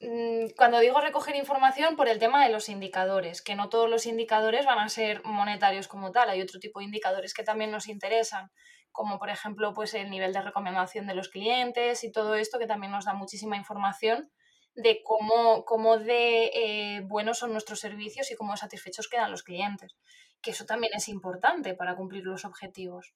Mm, 0.00 0.48
cuando 0.56 0.78
digo 0.80 1.00
recoger 1.00 1.36
información 1.36 1.94
por 1.94 2.08
el 2.08 2.18
tema 2.18 2.42
de 2.44 2.50
los 2.50 2.68
indicadores, 2.70 3.42
que 3.42 3.54
no 3.54 3.68
todos 3.68 3.88
los 3.88 4.06
indicadores 4.06 4.64
van 4.64 4.78
a 4.78 4.88
ser 4.88 5.22
monetarios 5.24 5.88
como 5.88 6.10
tal, 6.10 6.30
hay 6.30 6.40
otro 6.40 6.58
tipo 6.58 6.78
de 6.80 6.86
indicadores 6.86 7.34
que 7.34 7.42
también 7.44 7.70
nos 7.70 7.86
interesan, 7.86 8.50
como 8.92 9.18
por 9.18 9.28
ejemplo 9.28 9.74
pues 9.74 9.92
el 9.94 10.08
nivel 10.10 10.32
de 10.32 10.40
recomendación 10.40 11.06
de 11.06 11.14
los 11.14 11.28
clientes 11.28 12.02
y 12.02 12.10
todo 12.12 12.34
esto 12.34 12.58
que 12.58 12.66
también 12.66 12.92
nos 12.92 13.04
da 13.04 13.12
muchísima 13.14 13.56
información 13.56 14.30
de 14.74 15.02
cómo, 15.04 15.64
cómo 15.66 15.98
de 15.98 16.46
eh, 16.54 17.00
buenos 17.04 17.38
son 17.38 17.52
nuestros 17.52 17.80
servicios 17.80 18.30
y 18.30 18.36
cómo 18.36 18.56
satisfechos 18.56 19.08
quedan 19.08 19.30
los 19.30 19.42
clientes, 19.42 19.96
que 20.40 20.52
eso 20.52 20.64
también 20.64 20.94
es 20.94 21.08
importante 21.08 21.74
para 21.74 21.96
cumplir 21.96 22.24
los 22.24 22.46
objetivos. 22.46 23.12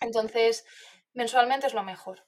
Entonces, 0.00 0.64
mensualmente 1.14 1.66
es 1.66 1.74
lo 1.74 1.82
mejor. 1.82 2.24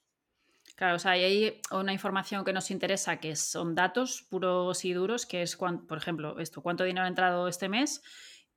Claro, 0.76 0.96
o 0.96 0.98
sea, 0.98 1.12
hay 1.12 1.60
una 1.70 1.92
información 1.92 2.44
que 2.44 2.52
nos 2.52 2.70
interesa 2.72 3.18
que 3.18 3.37
son 3.37 3.76
datos 3.76 4.26
puros 4.28 4.84
y 4.84 4.92
duros, 4.92 5.24
que 5.24 5.42
es, 5.42 5.56
por 5.56 5.96
ejemplo, 5.96 6.40
esto, 6.40 6.62
cuánto 6.62 6.82
dinero 6.82 7.04
ha 7.04 7.08
entrado 7.08 7.46
este 7.46 7.68
mes. 7.68 8.02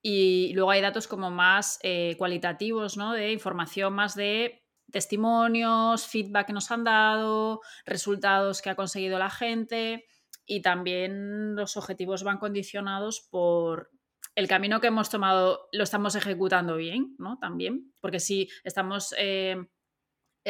Y 0.02 0.52
luego 0.54 0.72
hay 0.72 0.82
datos 0.82 1.08
como 1.08 1.30
más 1.30 1.80
eh, 1.84 2.16
cualitativos, 2.18 2.98
¿no? 2.98 3.14
De 3.14 3.32
información 3.32 3.94
más 3.94 4.16
de 4.16 4.64
testimonios, 4.92 6.08
feedback 6.08 6.48
que 6.48 6.54
nos 6.54 6.72
han 6.72 6.84
dado, 6.84 7.62
resultados 7.86 8.62
que 8.62 8.72
ha 8.72 8.76
conseguido 8.76 9.20
la 9.20 9.30
gente. 9.30 10.06
Y 10.46 10.62
también 10.62 11.56
los 11.56 11.78
objetivos 11.78 12.24
van 12.24 12.40
condicionados 12.40 13.28
por 13.30 13.92
el 14.34 14.48
camino 14.48 14.80
que 14.80 14.88
hemos 14.88 15.10
tomado, 15.10 15.68
lo 15.72 15.84
estamos 15.84 16.16
ejecutando 16.16 16.78
bien, 16.78 17.16
¿no? 17.20 17.38
También, 17.38 17.94
porque 18.00 18.20
si 18.20 18.50
estamos... 18.64 19.14
Eh, 19.20 19.58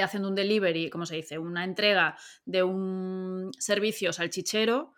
haciendo 0.01 0.29
un 0.29 0.35
delivery, 0.35 0.89
como 0.89 1.05
se 1.05 1.15
dice, 1.15 1.37
una 1.37 1.63
entrega 1.63 2.17
de 2.45 2.63
un 2.63 3.51
servicio 3.57 4.13
salchichero, 4.13 4.93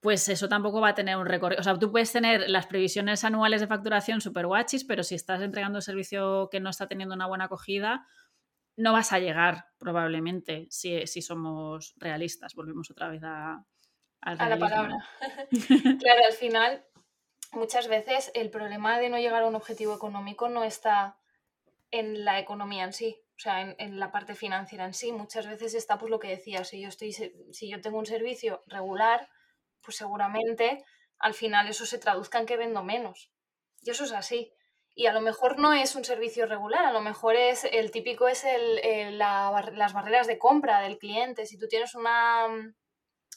pues 0.00 0.28
eso 0.28 0.48
tampoco 0.48 0.80
va 0.80 0.90
a 0.90 0.94
tener 0.94 1.16
un 1.16 1.26
recorrido. 1.26 1.60
O 1.60 1.64
sea, 1.64 1.78
tú 1.78 1.90
puedes 1.90 2.12
tener 2.12 2.48
las 2.48 2.66
previsiones 2.66 3.24
anuales 3.24 3.60
de 3.60 3.66
facturación 3.66 4.20
super 4.20 4.46
guachis, 4.46 4.84
pero 4.84 5.02
si 5.02 5.14
estás 5.14 5.42
entregando 5.42 5.78
un 5.78 5.82
servicio 5.82 6.48
que 6.50 6.60
no 6.60 6.70
está 6.70 6.86
teniendo 6.86 7.14
una 7.14 7.26
buena 7.26 7.44
acogida, 7.44 8.06
no 8.76 8.92
vas 8.92 9.12
a 9.12 9.18
llegar 9.18 9.66
probablemente 9.78 10.68
si, 10.70 11.04
somos 11.20 11.94
realistas. 11.96 12.54
Volvemos 12.54 12.90
otra 12.90 13.08
vez 13.08 13.22
a, 13.24 13.64
a 14.20 14.48
la 14.48 14.58
palabra. 14.58 15.04
claro, 15.50 16.20
al 16.26 16.34
final, 16.34 16.84
muchas 17.52 17.88
veces 17.88 18.30
el 18.34 18.50
problema 18.50 19.00
de 19.00 19.08
no 19.08 19.18
llegar 19.18 19.42
a 19.42 19.46
un 19.46 19.56
objetivo 19.56 19.96
económico 19.96 20.48
no 20.48 20.62
está 20.62 21.18
en 21.90 22.24
la 22.24 22.38
economía 22.38 22.84
en 22.84 22.92
sí, 22.92 23.20
o 23.38 23.40
sea, 23.40 23.60
en, 23.60 24.00
la 24.00 24.10
parte 24.10 24.34
financiera 24.34 24.84
en 24.84 24.94
sí, 24.94 25.12
muchas 25.12 25.46
veces 25.46 25.74
está 25.74 25.96
pues 25.96 26.10
lo 26.10 26.18
que 26.18 26.26
decía, 26.26 26.64
si 26.64 26.80
yo, 26.80 26.88
estoy, 26.88 27.12
si 27.12 27.70
yo 27.70 27.80
tengo 27.80 27.96
un 27.96 28.06
servicio 28.06 28.64
regular, 28.66 29.28
pues 29.80 29.96
seguramente 29.96 30.84
al 31.20 31.34
final 31.34 31.68
eso 31.68 31.86
se 31.86 31.98
traduzca 31.98 32.40
en 32.40 32.46
que 32.46 32.56
vendo 32.56 32.82
menos. 32.82 33.30
Y 33.80 33.90
eso 33.90 34.02
es 34.02 34.12
así. 34.12 34.52
Y 34.96 35.06
a 35.06 35.12
lo 35.12 35.20
mejor 35.20 35.60
no 35.60 35.72
es 35.72 35.94
un 35.94 36.04
servicio 36.04 36.46
regular, 36.46 36.84
a 36.84 36.92
lo 36.92 37.00
mejor 37.00 37.36
es 37.36 37.62
el 37.62 37.92
típico 37.92 38.26
es 38.26 38.44
el, 38.44 39.18
las 39.18 39.92
barreras 39.92 40.26
de 40.26 40.38
compra 40.38 40.80
del 40.80 40.98
cliente. 40.98 41.46
Si 41.46 41.56
tú 41.56 41.68
tienes 41.68 41.94
una, 41.94 42.44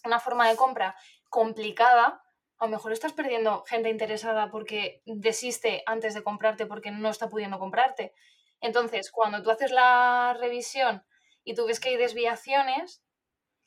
una 0.04 0.20
forma 0.20 0.50
de 0.50 0.56
compra 0.56 0.96
complicada, 1.30 2.24
a 2.58 2.66
lo 2.66 2.72
mejor 2.72 2.92
estás 2.92 3.14
perdiendo 3.14 3.64
gente 3.68 3.90
interesada 3.90 4.50
porque 4.50 5.04
desiste 5.06 5.84
antes 5.86 6.16
de 6.16 6.24
comprarte 6.24 6.66
porque 6.66 6.90
no 6.90 7.12
está 7.12 7.30
pudiendo 7.30 7.60
comprarte. 7.60 8.16
Entonces, 8.62 9.12
cuando 9.12 9.42
tú 9.42 9.52
haces 9.52 9.72
la 9.72 10.36
revisión 10.40 11.04
y 11.44 11.56
tú 11.56 11.66
ves 11.66 11.80
que 11.80 11.90
hay 11.90 11.98
desviaciones, 11.98 13.04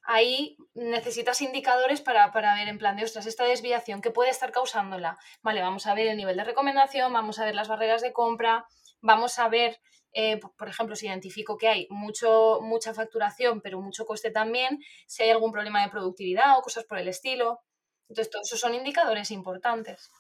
ahí 0.05 0.57
necesitas 0.75 1.43
indicadores 1.43 2.01
para, 2.01 2.31
ver 2.33 2.69
en 2.69 2.79
plan 2.79 2.97
de, 2.97 3.05
ostras, 3.05 3.27
esta 3.27 3.45
desviación, 3.45 4.01
¿qué 4.01 4.11
puede 4.11 4.31
estar 4.31 4.53
causándola? 4.53 5.19
Vale, 5.43 5.61
vamos 5.63 5.87
a 5.87 5.95
ver 5.95 6.07
el 6.07 6.17
nivel 6.17 6.37
de 6.37 6.45
recomendación, 6.45 7.13
vamos 7.13 7.39
a 7.39 7.45
ver 7.45 7.55
las 7.55 7.69
barreras 7.69 8.03
de 8.03 8.13
compra, 8.13 8.67
vamos 9.01 9.39
a 9.39 9.49
ver, 9.49 9.81
eh, 10.13 10.41
por 10.57 10.69
ejemplo, 10.69 10.95
si 10.95 11.07
identifico 11.07 11.57
que 11.57 11.69
hay 11.69 11.87
mucho, 11.91 12.61
mucha 12.63 12.95
facturación, 12.95 13.61
pero 13.63 13.81
mucho 13.81 14.05
coste 14.05 14.31
también, 14.31 14.79
si 15.07 15.23
hay 15.23 15.31
algún 15.31 15.53
problema 15.53 15.83
de 15.83 15.91
productividad 15.91 16.59
o 16.59 16.63
cosas 16.63 16.85
por 16.85 16.99
el 16.99 17.09
estilo. 17.09 17.61
Entonces, 18.09 18.31
todos 18.31 18.47
esos 18.47 18.61
son 18.61 18.75
indicadores 18.75 19.31
importantes. 19.31 20.11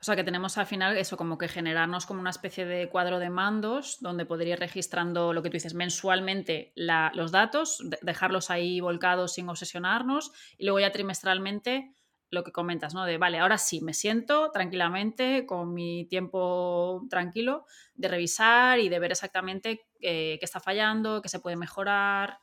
O 0.00 0.04
sea 0.04 0.16
que 0.16 0.24
tenemos 0.24 0.58
al 0.58 0.66
final 0.66 0.96
eso, 0.96 1.16
como 1.16 1.38
que 1.38 1.48
generarnos 1.48 2.06
como 2.06 2.20
una 2.20 2.30
especie 2.30 2.66
de 2.66 2.88
cuadro 2.88 3.18
de 3.18 3.30
mandos 3.30 3.98
donde 4.00 4.26
podría 4.26 4.54
ir 4.54 4.60
registrando 4.60 5.32
lo 5.32 5.42
que 5.42 5.50
tú 5.50 5.54
dices 5.54 5.74
mensualmente 5.74 6.72
los 6.76 7.32
datos, 7.32 7.82
dejarlos 8.02 8.50
ahí 8.50 8.80
volcados 8.80 9.34
sin 9.34 9.48
obsesionarnos 9.48 10.32
y 10.58 10.64
luego 10.64 10.80
ya 10.80 10.92
trimestralmente 10.92 11.92
lo 12.30 12.44
que 12.44 12.52
comentas, 12.52 12.92
¿no? 12.92 13.04
De, 13.04 13.18
vale, 13.18 13.38
ahora 13.38 13.56
sí, 13.56 13.80
me 13.80 13.94
siento 13.94 14.50
tranquilamente, 14.50 15.46
con 15.46 15.72
mi 15.72 16.06
tiempo 16.06 17.06
tranquilo, 17.08 17.66
de 17.94 18.08
revisar 18.08 18.80
y 18.80 18.88
de 18.88 18.98
ver 18.98 19.12
exactamente 19.12 19.86
eh, 20.00 20.36
qué 20.38 20.44
está 20.44 20.58
fallando, 20.60 21.22
qué 21.22 21.28
se 21.28 21.38
puede 21.38 21.56
mejorar, 21.56 22.40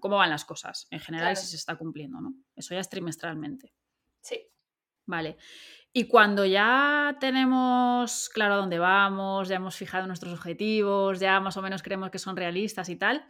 cómo 0.00 0.16
van 0.16 0.30
las 0.30 0.44
cosas 0.44 0.86
en 0.90 1.00
general 1.00 1.36
si 1.36 1.46
se 1.46 1.56
está 1.56 1.76
cumpliendo, 1.76 2.20
¿no? 2.20 2.34
Eso 2.56 2.74
ya 2.74 2.80
es 2.80 2.88
trimestralmente. 2.88 3.74
Sí. 4.20 4.48
Vale. 5.06 5.36
Y 5.98 6.04
cuando 6.04 6.44
ya 6.44 7.16
tenemos 7.18 8.28
claro 8.28 8.54
a 8.54 8.56
dónde 8.58 8.78
vamos, 8.78 9.48
ya 9.48 9.56
hemos 9.56 9.74
fijado 9.74 10.06
nuestros 10.06 10.32
objetivos, 10.32 11.18
ya 11.18 11.40
más 11.40 11.56
o 11.56 11.62
menos 11.62 11.82
creemos 11.82 12.12
que 12.12 12.20
son 12.20 12.36
realistas 12.36 12.88
y 12.88 12.94
tal, 12.94 13.26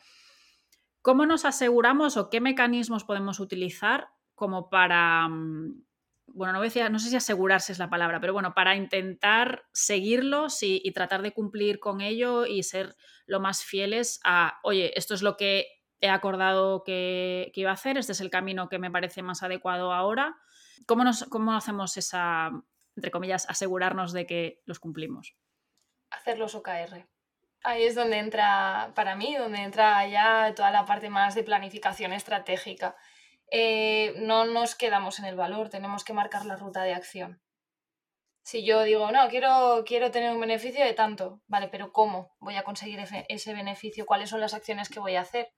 ¿cómo 1.01 1.25
nos 1.25 1.47
aseguramos 1.47 2.19
o 2.19 2.29
qué 2.29 2.43
mecanismos 2.43 3.05
podemos 3.05 3.41
utilizar 3.41 4.11
como 4.35 4.69
para 4.69 5.29
mm, 5.29 5.83
bueno, 6.27 6.53
no, 6.53 6.61
decía, 6.61 6.91
no 6.91 6.99
sé 6.99 7.09
si 7.09 7.17
asegurarse 7.17 7.73
es 7.73 7.79
la 7.79 7.89
palabra, 7.89 8.21
pero 8.21 8.35
bueno, 8.35 8.53
para 8.53 8.77
intentar 8.77 9.65
seguirlos 9.73 10.63
y, 10.63 10.83
tratar 10.93 11.23
de 11.23 11.33
cumplir 11.33 11.81
con 11.81 12.03
ello 12.03 12.45
y 12.45 12.65
ser 12.65 12.97
lo 13.25 13.41
más 13.41 13.65
fieles 13.65 14.21
a, 14.25 14.61
oye, 14.63 14.93
esto 14.95 15.15
es 15.15 15.23
lo 15.23 15.39
que 15.39 15.69
he 16.03 16.11
acordado 16.11 16.85
que, 16.85 17.51
iba 17.55 17.71
a 17.71 17.75
hacer, 17.75 17.97
este 17.97 18.13
es 18.13 18.21
el 18.21 18.29
camino 18.29 18.69
que 18.69 18.79
me 18.79 18.91
parece 18.91 19.23
más 19.23 19.43
adecuado 19.43 19.95
ahora. 19.95 20.37
¿Cómo, 20.87 21.05
nos, 21.05 21.25
¿Cómo 21.25 21.53
hacemos 21.53 21.97
esa, 21.97 22.51
entre 22.97 23.11
comillas, 23.11 23.49
asegurarnos 23.49 24.13
de 24.13 24.27
que 24.27 24.63
los 24.65 24.79
cumplimos? 24.79 25.37
Hacer 26.11 26.39
los 26.39 26.55
OKR. 26.55 27.07
Ahí 27.65 27.85
es 27.85 27.95
donde 27.95 28.19
entra, 28.19 28.93
para 28.95 29.17
mí, 29.17 29.37
donde 29.37 29.59
entra 29.59 30.07
ya 30.07 30.55
toda 30.55 30.71
la 30.71 30.85
parte 30.85 31.11
más 31.11 31.35
de 31.35 31.43
planificación 31.43 32.13
estratégica. 32.13 32.97
Eh, 33.51 34.15
no 34.19 34.45
nos 34.45 34.75
quedamos 34.75 35.19
en 35.19 35.25
el 35.25 35.37
valor, 35.37 35.69
tenemos 35.71 36.05
que 36.05 36.13
marcar 36.13 36.45
la 36.45 36.57
ruta 36.57 36.83
de 36.83 36.95
acción. 36.95 37.43
Si 38.43 38.65
yo 38.65 38.83
digo, 38.83 39.11
no, 39.13 39.29
quiero, 39.29 39.85
quiero 39.87 40.11
tener 40.11 40.33
un 40.33 40.41
beneficio 40.41 40.85
de 40.85 40.95
tanto, 40.95 41.43
vale, 41.49 41.69
pero 41.69 41.93
¿cómo 41.93 42.35
voy 42.39 42.57
a 42.57 42.63
conseguir 42.63 42.99
ese 43.29 43.53
beneficio? 43.53 44.07
¿Cuáles 44.07 44.31
son 44.31 44.41
las 44.41 44.55
acciones 44.55 44.89
que 44.89 45.01
voy 45.01 45.17
a 45.17 45.21
hacer? 45.21 45.53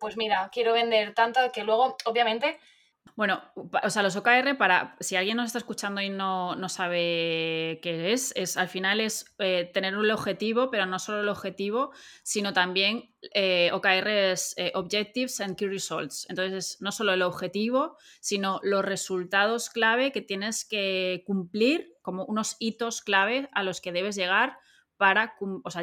Pues 0.00 0.16
mira, 0.16 0.48
quiero 0.52 0.72
vender 0.72 1.12
tanto 1.12 1.40
que 1.52 1.64
luego, 1.64 1.96
obviamente, 2.06 2.58
bueno, 3.14 3.42
o 3.82 3.90
sea, 3.90 4.02
los 4.02 4.16
OKR, 4.16 4.56
para 4.56 4.96
si 5.00 5.16
alguien 5.16 5.36
nos 5.36 5.46
está 5.46 5.58
escuchando 5.58 6.00
y 6.00 6.08
no, 6.08 6.56
sabe 6.68 7.78
qué 7.82 8.12
es, 8.12 8.32
es 8.36 8.56
al 8.56 8.68
final 8.68 9.00
es 9.00 9.26
eh, 9.38 9.70
tener 9.72 9.96
un 9.96 10.10
objetivo, 10.10 10.70
pero 10.70 10.86
no 10.86 10.98
solo 10.98 11.20
el 11.20 11.28
objetivo, 11.28 11.92
sino 12.22 12.54
también 12.54 13.14
eh, 13.34 13.70
OKR 13.72 14.08
es 14.08 14.54
eh, 14.56 14.72
Objectives 14.74 15.40
and 15.40 15.56
Key 15.56 15.68
Results. 15.68 16.26
Entonces, 16.30 16.78
no 16.80 16.90
solo 16.90 17.12
el 17.12 17.22
objetivo, 17.22 17.98
sino 18.20 18.60
los 18.62 18.84
resultados 18.84 19.68
clave 19.68 20.10
que 20.10 20.22
tienes 20.22 20.64
que 20.64 21.22
cumplir, 21.26 21.94
como 22.00 22.24
unos 22.24 22.56
hitos 22.60 23.02
clave 23.02 23.50
a 23.52 23.62
los 23.62 23.80
que 23.82 23.92
debes 23.92 24.16
llegar 24.16 24.56
para 25.02 25.34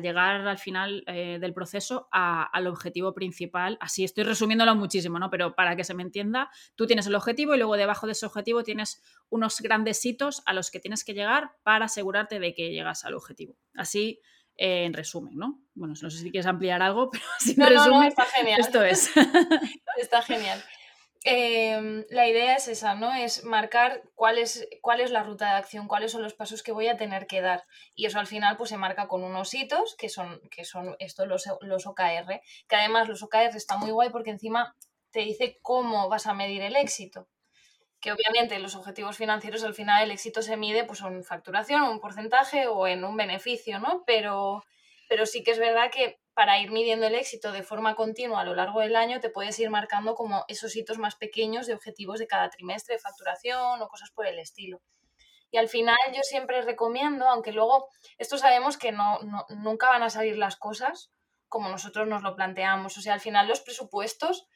llegar 0.01 0.47
al 0.47 0.57
final 0.57 1.03
eh, 1.05 1.39
del 1.41 1.53
proceso 1.53 2.07
al 2.09 2.67
objetivo 2.67 3.13
principal. 3.13 3.77
Así 3.81 4.05
estoy 4.05 4.23
resumiéndolo 4.23 4.77
muchísimo, 4.77 5.19
¿no? 5.19 5.29
Pero 5.29 5.55
para 5.55 5.75
que 5.75 5.83
se 5.83 5.93
me 5.93 6.03
entienda, 6.03 6.49
tú 6.75 6.87
tienes 6.87 7.05
el 7.05 7.15
objetivo 7.15 7.53
y 7.53 7.57
luego 7.57 7.75
debajo 7.75 8.05
de 8.05 8.13
ese 8.13 8.25
objetivo 8.25 8.63
tienes 8.63 9.03
unos 9.27 9.59
grandes 9.59 10.05
hitos 10.05 10.41
a 10.45 10.53
los 10.53 10.71
que 10.71 10.79
tienes 10.79 11.03
que 11.03 11.13
llegar 11.13 11.51
para 11.63 11.87
asegurarte 11.87 12.39
de 12.39 12.53
que 12.53 12.71
llegas 12.71 13.03
al 13.03 13.13
objetivo. 13.13 13.57
Así, 13.73 14.21
eh, 14.55 14.85
en 14.85 14.93
resumen, 14.93 15.35
¿no? 15.35 15.65
Bueno, 15.73 15.95
no 16.01 16.09
sé 16.09 16.17
si 16.17 16.31
quieres 16.31 16.47
ampliar 16.47 16.81
algo, 16.81 17.09
pero 17.11 17.25
así 17.35 17.55
en 17.57 17.67
resumen, 17.67 18.03
está 18.03 18.23
genial. 18.23 18.61
esto 18.61 18.81
es. 18.81 19.11
está 19.97 20.21
genial. 20.21 20.63
Em, 21.25 22.05
la 22.09 22.27
idea 22.27 22.55
es 22.55 22.69
esa, 22.69 22.95
¿no? 22.95 23.13
Es 23.13 23.43
marcar 23.43 24.03
cuál 24.15 24.37
es, 24.37 24.65
la 25.11 25.23
ruta 25.23 25.51
de 25.51 25.57
acción, 25.57 25.87
cuáles 25.87 26.13
son 26.13 26.21
los 26.21 26.33
pasos 26.33 26.63
que 26.63 26.71
voy 26.71 26.87
a 26.87 26.95
tener 26.95 27.27
que 27.27 27.41
dar. 27.41 27.65
Y 27.93 28.05
eso 28.05 28.19
al 28.19 28.27
final 28.27 28.55
pues 28.55 28.69
se 28.69 28.77
marca 28.77 29.07
con 29.07 29.23
unos 29.23 29.53
hitos, 29.53 29.95
que 29.97 30.07
son, 30.07 30.39
que 30.49 30.63
son 30.63 30.95
estos 30.99 31.27
los, 31.27 31.45
los 31.61 31.85
OKR, 31.85 32.41
que 32.67 32.75
además 32.75 33.09
los 33.09 33.21
OKR 33.21 33.55
está 33.55 33.77
muy 33.77 33.91
guay 33.91 34.09
porque 34.11 34.29
encima 34.29 34.75
te 35.11 35.21
dice 35.21 35.59
cómo 35.61 36.07
vas 36.07 36.25
a 36.25 36.33
medir 36.33 36.61
el 36.61 36.77
éxito. 36.77 37.27
Que 37.99 38.13
obviamente 38.13 38.57
los 38.59 38.75
objetivos 38.75 39.17
financieros 39.17 39.63
al 39.65 39.73
final 39.73 40.03
el 40.03 40.11
éxito 40.11 40.41
se 40.41 40.55
mide 40.55 40.85
pues 40.85 41.01
en 41.01 41.25
facturación, 41.25 41.81
un 41.81 41.99
porcentaje 41.99 42.67
o 42.67 42.87
en 42.87 43.03
un 43.03 43.17
beneficio, 43.17 43.79
¿no? 43.79 44.03
Pero, 44.05 44.63
pero 45.09 45.25
sí 45.25 45.43
que 45.43 45.51
es 45.51 45.59
verdad 45.59 45.91
que 45.91 46.17
para 46.39 46.57
ir 46.57 46.71
midiendo 46.71 47.05
el 47.05 47.15
éxito 47.15 47.51
de 47.51 47.63
forma 47.63 47.95
continua 47.95 48.39
a 48.39 48.43
lo 48.45 48.55
largo 48.55 48.79
del 48.79 48.95
año, 48.95 49.19
te 49.19 49.29
puedes 49.29 49.59
ir 49.59 49.69
marcando 49.69 50.15
como 50.15 50.45
esos 50.47 50.73
hitos 50.73 50.97
más 50.97 51.17
pequeños 51.17 51.67
de 51.67 51.73
objetivos 51.73 52.17
de 52.17 52.27
cada 52.27 52.49
trimestre, 52.49 52.95
de 52.95 53.01
facturación 53.01 53.81
o 53.81 53.89
cosas 53.89 54.09
por 54.11 54.25
el 54.25 54.39
estilo. 54.39 54.79
Y 55.51 55.57
al 55.57 55.67
final 55.67 55.97
yo 56.15 56.21
siempre 56.23 56.61
recomiendo, 56.61 57.27
aunque 57.27 57.51
luego 57.51 57.89
esto 58.17 58.37
sabemos 58.37 58.77
que 58.77 58.93
no, 58.93 59.19
nunca 59.49 59.89
van 59.89 60.01
a 60.01 60.09
salir 60.09 60.37
las 60.37 60.55
cosas 60.55 61.11
como 61.49 61.67
nosotros 61.67 62.07
nos 62.07 62.23
lo 62.23 62.37
planteamos. 62.37 62.97
O 62.97 63.01
sea, 63.01 63.15
al 63.15 63.19
final 63.19 63.49
los 63.49 63.59
presupuestos 63.59 64.47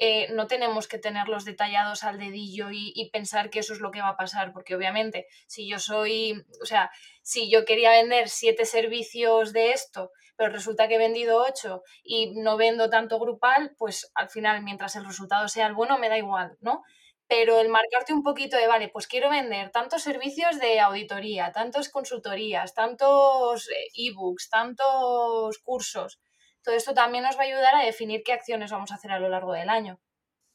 eh, 0.00 0.32
no 0.32 0.48
tenemos 0.48 0.88
que 0.88 0.98
tenerlos 0.98 1.44
detallados 1.44 2.02
al 2.02 2.18
dedillo 2.18 2.70
y, 2.72 3.10
pensar 3.12 3.48
que 3.48 3.60
eso 3.60 3.74
es 3.74 3.78
lo 3.78 3.92
que 3.92 4.00
va 4.00 4.08
a 4.08 4.16
pasar, 4.16 4.52
porque 4.52 4.74
obviamente 4.74 5.28
si 5.46 5.68
yo 5.68 5.78
soy, 5.78 6.44
o 6.60 6.66
sea, 6.66 6.90
si 7.22 7.48
yo 7.48 7.64
quería 7.64 7.92
vender 7.92 8.28
siete 8.28 8.64
servicios 8.64 9.52
de 9.52 9.70
esto, 9.70 10.10
pero 10.38 10.52
resulta 10.52 10.88
que 10.88 10.94
he 10.94 10.98
vendido 10.98 11.42
ocho 11.44 11.82
y 12.04 12.40
no 12.40 12.56
vendo 12.56 12.88
tanto 12.88 13.18
grupal, 13.18 13.74
pues 13.76 14.10
al 14.14 14.30
final, 14.30 14.62
mientras 14.62 14.96
el 14.96 15.04
resultado 15.04 15.48
sea 15.48 15.66
el 15.66 15.74
bueno, 15.74 15.98
me 15.98 16.08
da 16.08 16.16
igual, 16.16 16.56
¿no? 16.60 16.82
Pero 17.26 17.60
el 17.60 17.68
marcarte 17.68 18.14
un 18.14 18.22
poquito 18.22 18.56
de, 18.56 18.68
vale, 18.68 18.88
pues 18.88 19.06
quiero 19.08 19.28
vender 19.30 19.70
tantos 19.70 20.02
servicios 20.02 20.58
de 20.60 20.80
auditoría, 20.80 21.52
tantas 21.52 21.90
consultorías, 21.90 22.72
tantos 22.72 23.68
eh, 23.68 23.88
ebooks, 23.94 24.48
tantos 24.48 25.58
cursos, 25.58 26.20
todo 26.62 26.74
esto 26.76 26.94
también 26.94 27.24
nos 27.24 27.36
va 27.36 27.42
a 27.42 27.46
ayudar 27.46 27.74
a 27.74 27.84
definir 27.84 28.22
qué 28.22 28.32
acciones 28.32 28.70
vamos 28.70 28.92
a 28.92 28.96
hacer 28.96 29.10
a 29.10 29.18
lo 29.18 29.28
largo 29.28 29.52
del 29.52 29.68
año. 29.68 29.98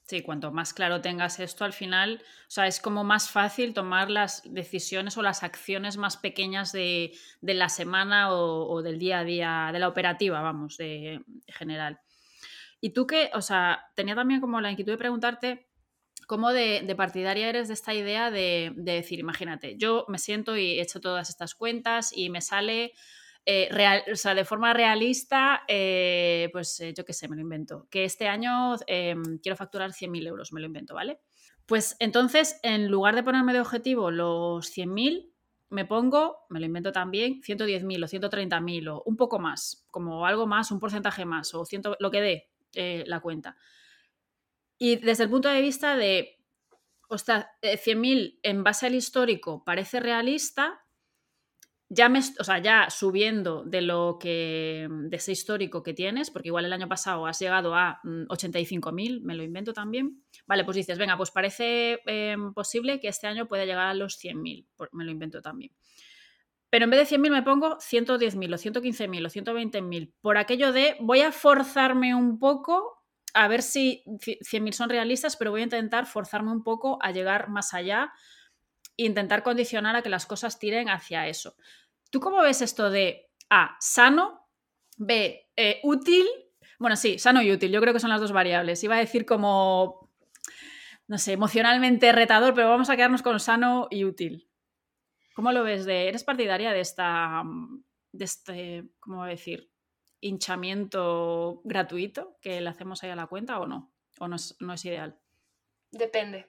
Sí, 0.05 0.21
cuanto 0.21 0.51
más 0.51 0.73
claro 0.73 0.99
tengas 0.99 1.39
esto, 1.39 1.63
al 1.63 1.71
final, 1.71 2.21
o 2.21 2.51
sea, 2.51 2.67
es 2.67 2.81
como 2.81 3.05
más 3.05 3.29
fácil 3.29 3.73
tomar 3.73 4.11
las 4.11 4.41
decisiones 4.45 5.17
o 5.17 5.21
las 5.21 5.43
acciones 5.43 5.95
más 5.95 6.17
pequeñas 6.17 6.73
de, 6.73 7.13
la 7.41 7.69
semana 7.69 8.33
o, 8.33 8.81
del 8.81 8.99
día 8.99 9.19
a 9.19 9.23
día, 9.23 9.69
de 9.71 9.79
la 9.79 9.87
operativa, 9.87 10.41
vamos, 10.41 10.75
de, 10.75 11.21
general. 11.47 12.01
Y 12.81 12.89
tú 12.89 13.07
que, 13.07 13.31
o 13.33 13.41
sea, 13.41 13.85
tenía 13.95 14.13
también 14.13 14.41
como 14.41 14.59
la 14.59 14.71
inquietud 14.71 14.91
de 14.91 14.97
preguntarte 14.97 15.69
cómo 16.27 16.51
de, 16.51 16.93
partidaria 16.97 17.47
eres 17.47 17.69
de 17.69 17.73
esta 17.73 17.93
idea 17.93 18.29
de, 18.29 18.73
de, 18.75 18.95
decir, 18.95 19.19
imagínate, 19.19 19.77
yo 19.77 20.05
me 20.09 20.17
siento 20.17 20.57
y 20.57 20.79
he 20.79 20.81
hecho 20.81 20.99
todas 20.99 21.29
estas 21.29 21.55
cuentas 21.55 22.11
y 22.13 22.29
me 22.29 22.41
sale 22.41 22.91
eh, 23.45 23.67
real, 23.71 24.03
o 24.09 24.15
sea, 24.15 24.33
de 24.35 24.45
forma 24.45 24.73
realista, 24.73 25.63
eh, 25.67 26.49
pues 26.53 26.79
eh, 26.79 26.93
yo 26.95 27.03
qué 27.03 27.11
sé, 27.11 27.27
me 27.27 27.35
lo 27.35 27.41
invento. 27.41 27.87
Que 27.89 28.05
este 28.05 28.27
año 28.27 28.75
em, 28.87 29.39
quiero 29.39 29.57
facturar 29.57 29.91
100.000 29.91 30.27
euros, 30.27 30.53
me 30.53 30.61
lo 30.61 30.67
invento, 30.67 30.95
¿vale? 30.95 31.19
Pues 31.65 31.97
entonces, 31.99 32.59
en 32.63 32.89
lugar 32.89 33.15
de 33.15 33.23
ponerme 33.23 33.51
de 33.51 33.59
objetivo 33.59 34.11
los 34.11 34.71
100.000, 34.71 35.29
me 35.69 35.85
pongo, 35.85 36.45
me 36.49 36.61
lo 36.61 36.65
invento 36.65 36.93
también, 36.93 37.41
110.000 37.41 38.03
o 38.03 38.07
130.000 38.07 38.87
o 38.89 39.03
un 39.05 39.17
poco 39.17 39.39
más, 39.39 39.85
como 39.91 40.25
algo 40.25 40.47
más, 40.47 40.71
un 40.71 40.79
porcentaje 40.79 41.25
más 41.25 41.53
o 41.53 41.65
ciento, 41.65 41.97
lo 41.99 42.11
que 42.11 42.21
dé 42.21 42.49
la 43.05 43.19
cuenta. 43.19 43.55
Y 44.77 44.97
desde 44.97 45.23
el 45.23 45.29
punto 45.29 45.49
de 45.49 45.61
vista 45.61 45.95
de, 45.95 46.39
ostras, 47.09 47.47
100.000 47.61 48.39
en 48.43 48.63
base 48.63 48.87
al 48.87 48.95
histórico 48.95 49.63
parece 49.63 49.99
realista, 49.99 50.82
ya, 51.93 52.09
me, 52.09 52.19
o 52.19 52.43
sea, 52.43 52.59
ya 52.59 52.89
subiendo 52.89 53.63
de 53.63 53.81
lo 53.81 54.17
que 54.19 54.87
de 54.89 55.15
ese 55.15 55.31
histórico 55.31 55.83
que 55.83 55.93
tienes, 55.93 56.31
porque 56.31 56.49
igual 56.49 56.65
el 56.65 56.73
año 56.73 56.87
pasado 56.87 57.27
has 57.27 57.39
llegado 57.39 57.75
a 57.75 58.01
85.000, 58.03 59.21
mm, 59.21 59.25
me 59.25 59.35
lo 59.35 59.43
invento 59.43 59.73
también. 59.73 60.23
Vale, 60.47 60.65
pues 60.65 60.75
dices, 60.75 60.97
venga, 60.97 61.15
pues 61.17 61.31
parece 61.31 61.99
em, 62.05 62.53
posible 62.53 62.99
que 62.99 63.07
este 63.07 63.27
año 63.27 63.47
pueda 63.47 63.65
llegar 63.65 63.87
a 63.87 63.93
los 63.93 64.17
100.000, 64.17 64.65
me 64.91 65.05
lo 65.05 65.11
invento 65.11 65.41
también. 65.41 65.71
Pero 66.69 66.85
en 66.85 66.89
vez 66.89 67.07
de 67.07 67.17
100.000 67.17 67.31
me 67.31 67.43
pongo 67.43 67.77
110.000 67.77 68.53
o 68.53 68.57
115.000 68.57 69.25
o 69.25 69.29
120.000, 69.29 70.13
por 70.21 70.37
aquello 70.37 70.71
de 70.73 70.97
voy 70.99 71.21
a 71.21 71.31
forzarme 71.31 72.15
un 72.15 72.39
poco 72.39 73.03
a 73.35 73.47
ver 73.47 73.61
si 73.61 74.03
100.000 74.05 74.73
son 74.73 74.89
realistas, 74.89 75.35
pero 75.35 75.51
voy 75.51 75.61
a 75.61 75.65
intentar 75.65 76.07
forzarme 76.07 76.51
un 76.51 76.63
poco 76.63 76.97
a 77.01 77.11
llegar 77.11 77.49
más 77.49 77.73
allá 77.73 78.11
e 78.95 79.05
intentar 79.05 79.43
condicionar 79.43 79.95
a 79.95 80.01
que 80.01 80.09
las 80.09 80.25
cosas 80.25 80.59
tiren 80.59 80.89
hacia 80.89 81.27
eso. 81.27 81.55
¿Tú 82.13 82.19
cómo 82.19 82.43
ves 82.43 82.61
esto 82.61 82.91
de 82.91 83.31
A, 83.49 83.75
sano, 83.79 84.47
B, 84.97 85.49
eh, 85.55 85.79
útil? 85.81 86.27
Bueno, 86.77 86.95
sí, 86.95 87.17
sano 87.17 87.41
y 87.41 87.51
útil, 87.51 87.71
yo 87.71 87.81
creo 87.81 87.91
que 87.91 87.99
son 87.99 88.11
las 88.11 88.21
dos 88.21 88.31
variables. 88.31 88.83
Iba 88.83 88.97
a 88.97 88.99
decir 88.99 89.25
como, 89.25 90.11
no 91.07 91.17
sé, 91.17 91.33
emocionalmente 91.33 92.11
retador, 92.11 92.53
pero 92.53 92.69
vamos 92.69 92.91
a 92.91 92.95
quedarnos 92.95 93.23
con 93.23 93.39
sano 93.39 93.87
y 93.89 94.05
útil. 94.05 94.47
¿Cómo 95.33 95.51
lo 95.51 95.63
ves? 95.63 95.85
De, 95.85 96.07
¿Eres 96.07 96.23
partidaria 96.23 96.71
de 96.71 96.81
esta, 96.81 97.41
de 98.11 98.25
este, 98.25 98.83
¿cómo 98.99 99.25
decir? 99.25 99.71
hinchamiento 100.19 101.61
gratuito 101.63 102.37
que 102.41 102.61
le 102.61 102.69
hacemos 102.69 103.01
ahí 103.03 103.09
a 103.09 103.15
la 103.15 103.25
cuenta 103.25 103.59
o 103.59 103.65
no? 103.65 103.91
¿O 104.19 104.27
no 104.27 104.35
es, 104.35 104.55
no 104.59 104.73
es 104.73 104.85
ideal? 104.85 105.19
Depende. 105.89 106.47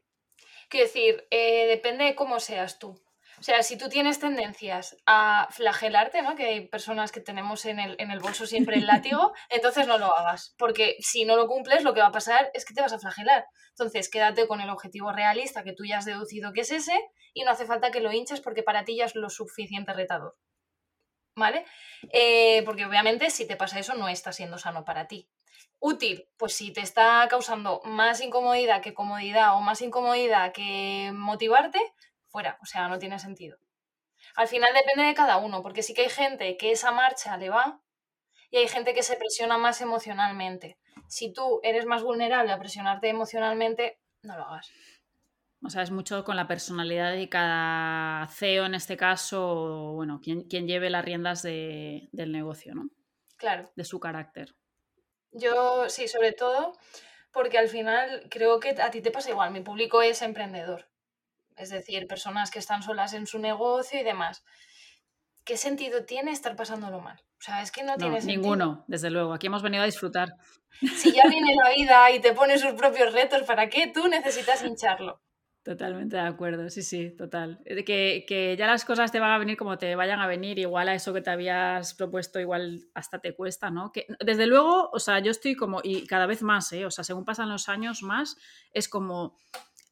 Quiero 0.68 0.88
decir, 0.88 1.26
eh, 1.30 1.66
depende 1.68 2.04
de 2.04 2.14
cómo 2.14 2.38
seas 2.38 2.78
tú. 2.78 3.02
O 3.38 3.42
sea, 3.42 3.62
si 3.62 3.76
tú 3.76 3.88
tienes 3.88 4.18
tendencias 4.18 4.96
a 5.06 5.48
flagelarte, 5.50 6.22
¿no? 6.22 6.34
Que 6.36 6.46
hay 6.46 6.68
personas 6.68 7.12
que 7.12 7.20
tenemos 7.20 7.64
en 7.64 7.78
el, 7.78 7.96
en 7.98 8.10
el 8.10 8.20
bolso 8.20 8.46
siempre 8.46 8.76
el 8.76 8.86
látigo, 8.86 9.32
entonces 9.50 9.86
no 9.86 9.98
lo 9.98 10.16
hagas. 10.16 10.54
Porque 10.58 10.96
si 11.00 11.24
no 11.24 11.36
lo 11.36 11.46
cumples, 11.46 11.84
lo 11.84 11.94
que 11.94 12.00
va 12.00 12.08
a 12.08 12.12
pasar 12.12 12.50
es 12.54 12.64
que 12.64 12.74
te 12.74 12.80
vas 12.80 12.92
a 12.92 12.98
flagelar. 12.98 13.46
Entonces, 13.70 14.08
quédate 14.08 14.46
con 14.46 14.60
el 14.60 14.70
objetivo 14.70 15.12
realista 15.12 15.64
que 15.64 15.72
tú 15.72 15.84
ya 15.84 15.98
has 15.98 16.04
deducido 16.04 16.52
que 16.52 16.60
es 16.60 16.70
ese 16.70 16.98
y 17.32 17.42
no 17.42 17.50
hace 17.50 17.66
falta 17.66 17.90
que 17.90 18.00
lo 18.00 18.12
hinches 18.12 18.40
porque 18.40 18.62
para 18.62 18.84
ti 18.84 18.96
ya 18.96 19.06
es 19.06 19.14
lo 19.14 19.28
suficiente 19.28 19.92
retador. 19.92 20.36
¿Vale? 21.36 21.66
Eh, 22.12 22.62
porque 22.64 22.86
obviamente 22.86 23.28
si 23.30 23.46
te 23.46 23.56
pasa 23.56 23.80
eso 23.80 23.94
no 23.94 24.08
está 24.08 24.32
siendo 24.32 24.56
sano 24.56 24.84
para 24.84 25.08
ti. 25.08 25.28
Útil, 25.80 26.28
pues 26.38 26.54
si 26.54 26.72
te 26.72 26.80
está 26.80 27.26
causando 27.28 27.82
más 27.84 28.20
incomodidad 28.20 28.80
que 28.80 28.94
comodidad 28.94 29.56
o 29.56 29.60
más 29.60 29.82
incomodidad 29.82 30.52
que 30.52 31.10
motivarte, 31.12 31.80
fuera, 32.34 32.58
o 32.60 32.66
sea, 32.66 32.88
no 32.88 32.98
tiene 32.98 33.20
sentido. 33.20 33.56
Al 34.34 34.48
final 34.48 34.74
depende 34.74 35.04
de 35.04 35.14
cada 35.14 35.36
uno, 35.36 35.62
porque 35.62 35.84
sí 35.84 35.94
que 35.94 36.02
hay 36.02 36.08
gente 36.08 36.56
que 36.56 36.72
esa 36.72 36.90
marcha 36.90 37.36
le 37.36 37.48
va 37.48 37.80
y 38.50 38.56
hay 38.56 38.66
gente 38.66 38.92
que 38.92 39.04
se 39.04 39.14
presiona 39.14 39.56
más 39.56 39.80
emocionalmente. 39.80 40.76
Si 41.06 41.32
tú 41.32 41.60
eres 41.62 41.86
más 41.86 42.02
vulnerable 42.02 42.50
a 42.50 42.58
presionarte 42.58 43.08
emocionalmente, 43.08 44.00
no 44.22 44.36
lo 44.36 44.42
hagas. 44.46 44.68
O 45.62 45.70
sea, 45.70 45.82
es 45.82 45.92
mucho 45.92 46.24
con 46.24 46.34
la 46.34 46.48
personalidad 46.48 47.12
de 47.12 47.28
cada 47.28 48.26
CEO 48.26 48.66
en 48.66 48.74
este 48.74 48.96
caso, 48.96 49.92
o 49.92 49.92
bueno, 49.92 50.20
quien, 50.20 50.48
lleve 50.48 50.90
las 50.90 51.04
riendas 51.04 51.44
del 51.44 52.32
negocio, 52.32 52.74
¿no? 52.74 52.90
Claro. 53.36 53.70
De 53.76 53.84
su 53.84 54.00
carácter. 54.00 54.56
Yo, 55.30 55.88
sí, 55.88 56.08
sobre 56.08 56.32
todo 56.32 56.76
porque 57.30 57.58
al 57.58 57.68
final 57.68 58.26
creo 58.28 58.58
que 58.58 58.70
a 58.70 58.90
ti 58.90 59.02
te 59.02 59.12
pasa 59.12 59.30
igual. 59.30 59.52
Mi 59.52 59.60
público 59.60 60.02
es 60.02 60.20
emprendedor. 60.20 60.88
Es 61.56 61.70
decir, 61.70 62.06
personas 62.06 62.50
que 62.50 62.58
están 62.58 62.82
solas 62.82 63.14
en 63.14 63.26
su 63.26 63.38
negocio 63.38 64.00
y 64.00 64.04
demás. 64.04 64.44
¿Qué 65.44 65.56
sentido 65.56 66.04
tiene 66.04 66.32
estar 66.32 66.56
pasándolo 66.56 67.00
mal? 67.00 67.20
O 67.38 67.42
sea, 67.42 67.62
es 67.62 67.70
que 67.70 67.82
no, 67.82 67.96
tiene 67.96 68.20
sentido. 68.20 68.40
Ninguno, 68.40 68.84
desde 68.88 69.10
luego. 69.10 69.34
Aquí 69.34 69.48
hemos 69.48 69.62
venido 69.62 69.82
a 69.82 69.86
disfrutar. 69.86 70.34
Si 70.96 71.12
ya 71.12 71.22
viene 71.28 71.54
la 71.54 71.70
vida 71.70 72.10
y 72.10 72.20
te 72.20 72.32
pone 72.32 72.58
sus 72.58 72.72
propios 72.72 73.12
retos, 73.12 73.44
¿para 73.44 73.68
qué 73.68 73.92
tú 73.94 74.08
necesitas 74.08 74.64
hincharlo? 74.64 75.20
Totalmente 75.64 76.16
de 76.16 76.22
acuerdo, 76.22 76.68
sí, 76.68 76.82
sí, 76.82 77.16
total. 77.16 77.58
Que, 77.64 78.26
que, 78.28 78.54
ya 78.58 78.66
las 78.66 78.84
cosas 78.84 79.10
te 79.12 79.18
van 79.18 79.30
a 79.30 79.38
venir 79.38 79.56
como 79.56 79.78
te 79.78 79.96
vayan 79.96 80.20
a 80.20 80.26
venir, 80.26 80.58
igual 80.58 80.90
a 80.90 80.94
eso 80.94 81.14
que 81.14 81.22
te 81.22 81.30
habías 81.30 81.94
propuesto, 81.94 82.38
igual 82.38 82.82
hasta 82.92 83.18
te 83.18 83.34
cuesta, 83.34 83.70
¿no? 83.70 83.90
Que, 83.90 84.06
desde 84.20 84.46
luego, 84.46 84.90
o 84.92 84.98
sea, 84.98 85.20
yo 85.20 85.30
estoy 85.30 85.54
como, 85.54 85.80
y 85.82 86.06
cada 86.06 86.26
vez 86.26 86.42
más, 86.42 86.70
¿eh? 86.74 86.84
O 86.84 86.90
sea, 86.90 87.02
según 87.02 87.24
pasan 87.24 87.48
los 87.48 87.70
años 87.70 88.02
más, 88.02 88.36
es 88.74 88.90
como, 88.90 89.38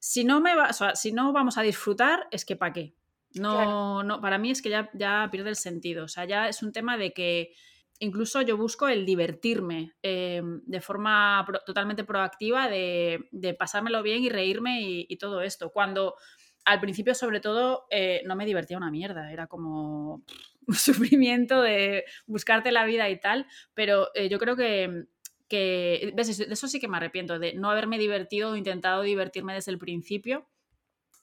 si 0.04 0.24
no, 0.24 0.40
me 0.40 0.56
va, 0.56 0.68
o 0.68 0.72
sea, 0.72 0.96
si 0.96 1.12
no 1.12 1.32
vamos 1.32 1.58
a 1.58 1.62
disfrutar, 1.62 2.26
es 2.32 2.44
que 2.44 2.56
¿para 2.56 2.72
qué? 2.72 2.96
No, 3.34 4.02
no, 4.02 4.20
para 4.20 4.36
mí 4.36 4.50
es 4.50 4.60
que 4.60 4.68
ya, 4.68 4.90
ya 4.94 5.28
pierde 5.30 5.50
el 5.50 5.56
sentido, 5.56 6.06
o 6.06 6.08
sea, 6.08 6.24
ya 6.24 6.48
es 6.48 6.60
un 6.64 6.72
tema 6.72 6.98
de 6.98 7.12
que 7.12 7.52
incluso 8.00 8.42
yo 8.42 8.56
busco 8.56 8.88
el 8.88 9.06
divertirme 9.06 9.94
em, 10.02 10.60
de 10.64 10.80
forma 10.80 11.46
totalmente 11.64 12.02
proactiva, 12.02 12.68
de, 12.68 13.56
pasármelo 13.56 14.02
bien 14.02 14.24
y 14.24 14.28
reírme 14.28 14.80
y, 14.82 15.16
todo 15.18 15.40
esto. 15.40 15.70
Cuando 15.70 16.16
al 16.64 16.80
principio, 16.80 17.14
sobre 17.14 17.38
todo, 17.38 17.86
eh, 17.88 18.22
no 18.26 18.34
me 18.34 18.44
divertía 18.44 18.78
una 18.78 18.90
mierda, 18.90 19.32
era 19.32 19.46
como 19.46 20.24
un 20.66 20.74
sufrimiento 20.74 21.62
de 21.62 22.06
buscarte 22.26 22.72
la 22.72 22.84
vida 22.86 23.08
y 23.08 23.20
tal, 23.20 23.46
pero 23.72 24.08
eh, 24.16 24.28
yo 24.28 24.40
creo 24.40 24.56
que, 24.56 25.04
que, 25.52 26.14
De 26.14 26.22
eso 26.22 26.66
sí 26.66 26.80
que 26.80 26.88
me 26.88 26.96
arrepiento, 26.96 27.38
de 27.38 27.52
no 27.52 27.70
haberme 27.70 27.98
divertido 27.98 28.52
o 28.52 28.56
intentado 28.56 29.02
divertirme 29.02 29.52
desde 29.52 29.70
el 29.70 29.78
principio. 29.78 30.48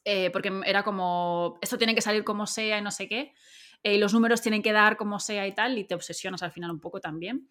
Eh, 0.05 0.29
porque 0.29 0.51
era 0.65 0.83
como, 0.83 1.57
esto 1.63 1.79
tiene 1.79 1.95
que 1.95 2.01
salir 2.01 2.23
como 2.23 2.45
sea 2.45 2.77
y 2.77 2.81
no 2.83 2.91
sé 2.91 3.07
qué. 3.07 3.33
Eh, 3.81 3.97
los 3.97 4.13
números 4.13 4.41
tienen 4.41 4.61
que 4.61 4.71
dar 4.71 4.97
como 4.97 5.19
sea 5.19 5.47
y 5.47 5.55
tal, 5.55 5.79
y 5.79 5.83
te 5.83 5.95
obsesionas 5.95 6.43
al 6.43 6.51
final 6.51 6.69
un 6.69 6.79
poco 6.79 6.99
también. 6.99 7.49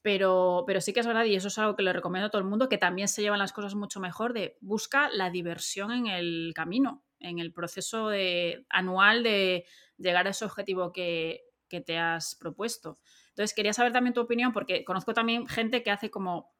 Pero, 0.00 0.64
pero 0.66 0.80
sí 0.80 0.94
que 0.94 1.00
es 1.00 1.06
verdad, 1.06 1.26
y 1.26 1.34
eso 1.34 1.48
es 1.48 1.58
algo 1.58 1.76
que 1.76 1.82
le 1.82 1.92
recomiendo 1.92 2.28
a 2.28 2.30
todo 2.30 2.40
el 2.40 2.48
mundo, 2.48 2.70
que 2.70 2.78
también 2.78 3.08
se 3.08 3.20
llevan 3.20 3.38
las 3.38 3.52
cosas 3.52 3.74
mucho 3.74 4.00
mejor 4.00 4.32
de 4.32 4.56
busca 4.62 5.10
la 5.10 5.28
diversión 5.28 5.92
en 5.92 6.06
el 6.06 6.52
camino, 6.54 7.04
en 7.20 7.38
el 7.38 7.52
proceso 7.52 8.08
de, 8.08 8.64
anual 8.70 9.22
de 9.22 9.66
llegar 9.98 10.26
a 10.26 10.30
ese 10.30 10.46
objetivo 10.46 10.90
que, 10.90 11.44
que 11.68 11.82
te 11.82 11.98
has 11.98 12.34
propuesto. 12.34 12.98
Entonces, 13.34 13.54
quería 13.54 13.72
saber 13.72 13.92
también 13.92 14.14
tu 14.14 14.20
opinión, 14.20 14.52
porque 14.52 14.84
conozco 14.84 15.12
también 15.12 15.46
gente 15.46 15.82
que 15.82 15.90
hace 15.90 16.10
como 16.10 16.54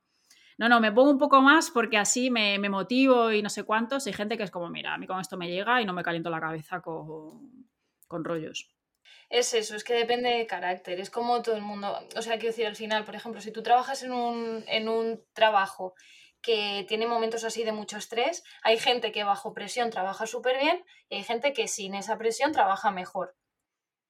no, 0.56 0.68
no, 0.68 0.80
me 0.80 0.92
pongo 0.92 1.10
un 1.10 1.18
poco 1.18 1.40
más 1.40 1.70
porque 1.70 1.98
así 1.98 2.30
me, 2.30 2.58
me, 2.58 2.68
motivo 2.68 3.32
y 3.32 3.42
no 3.42 3.48
sé 3.48 3.64
cuántos. 3.64 4.06
Hay 4.06 4.12
gente 4.12 4.36
que 4.36 4.44
es 4.44 4.50
como, 4.50 4.70
mira, 4.70 4.94
a 4.94 4.98
mí 4.98 5.06
con 5.06 5.20
esto 5.20 5.36
me 5.36 5.48
llega 5.48 5.82
y 5.82 5.84
no 5.84 5.92
me 5.92 6.04
caliento 6.04 6.30
la 6.30 6.40
cabeza 6.40 6.80
con, 6.80 7.68
con 8.06 8.24
rollos. 8.24 8.70
Es 9.28 9.52
eso, 9.54 9.74
es 9.74 9.82
que 9.82 9.94
depende 9.94 10.28
de 10.30 10.46
carácter, 10.46 11.00
es 11.00 11.10
como 11.10 11.42
todo 11.42 11.56
el 11.56 11.62
mundo, 11.62 11.98
o 12.14 12.22
sea, 12.22 12.34
quiero 12.34 12.50
decir, 12.50 12.66
al 12.66 12.76
final, 12.76 13.04
por 13.04 13.14
ejemplo, 13.14 13.40
si 13.40 13.52
tú 13.52 13.62
trabajas 13.62 14.02
en 14.02 14.12
un, 14.12 14.64
en 14.68 14.88
un 14.88 15.24
trabajo 15.32 15.94
que 16.40 16.84
tiene 16.86 17.06
momentos 17.06 17.42
así 17.42 17.64
de 17.64 17.72
mucho 17.72 17.96
estrés, 17.96 18.44
hay 18.62 18.78
gente 18.78 19.12
que 19.12 19.24
bajo 19.24 19.54
presión 19.54 19.90
trabaja 19.90 20.26
súper 20.26 20.58
bien 20.58 20.84
y 21.08 21.16
hay 21.16 21.24
gente 21.24 21.52
que 21.52 21.68
sin 21.68 21.94
esa 21.94 22.18
presión 22.18 22.52
trabaja 22.52 22.90
mejor. 22.90 23.34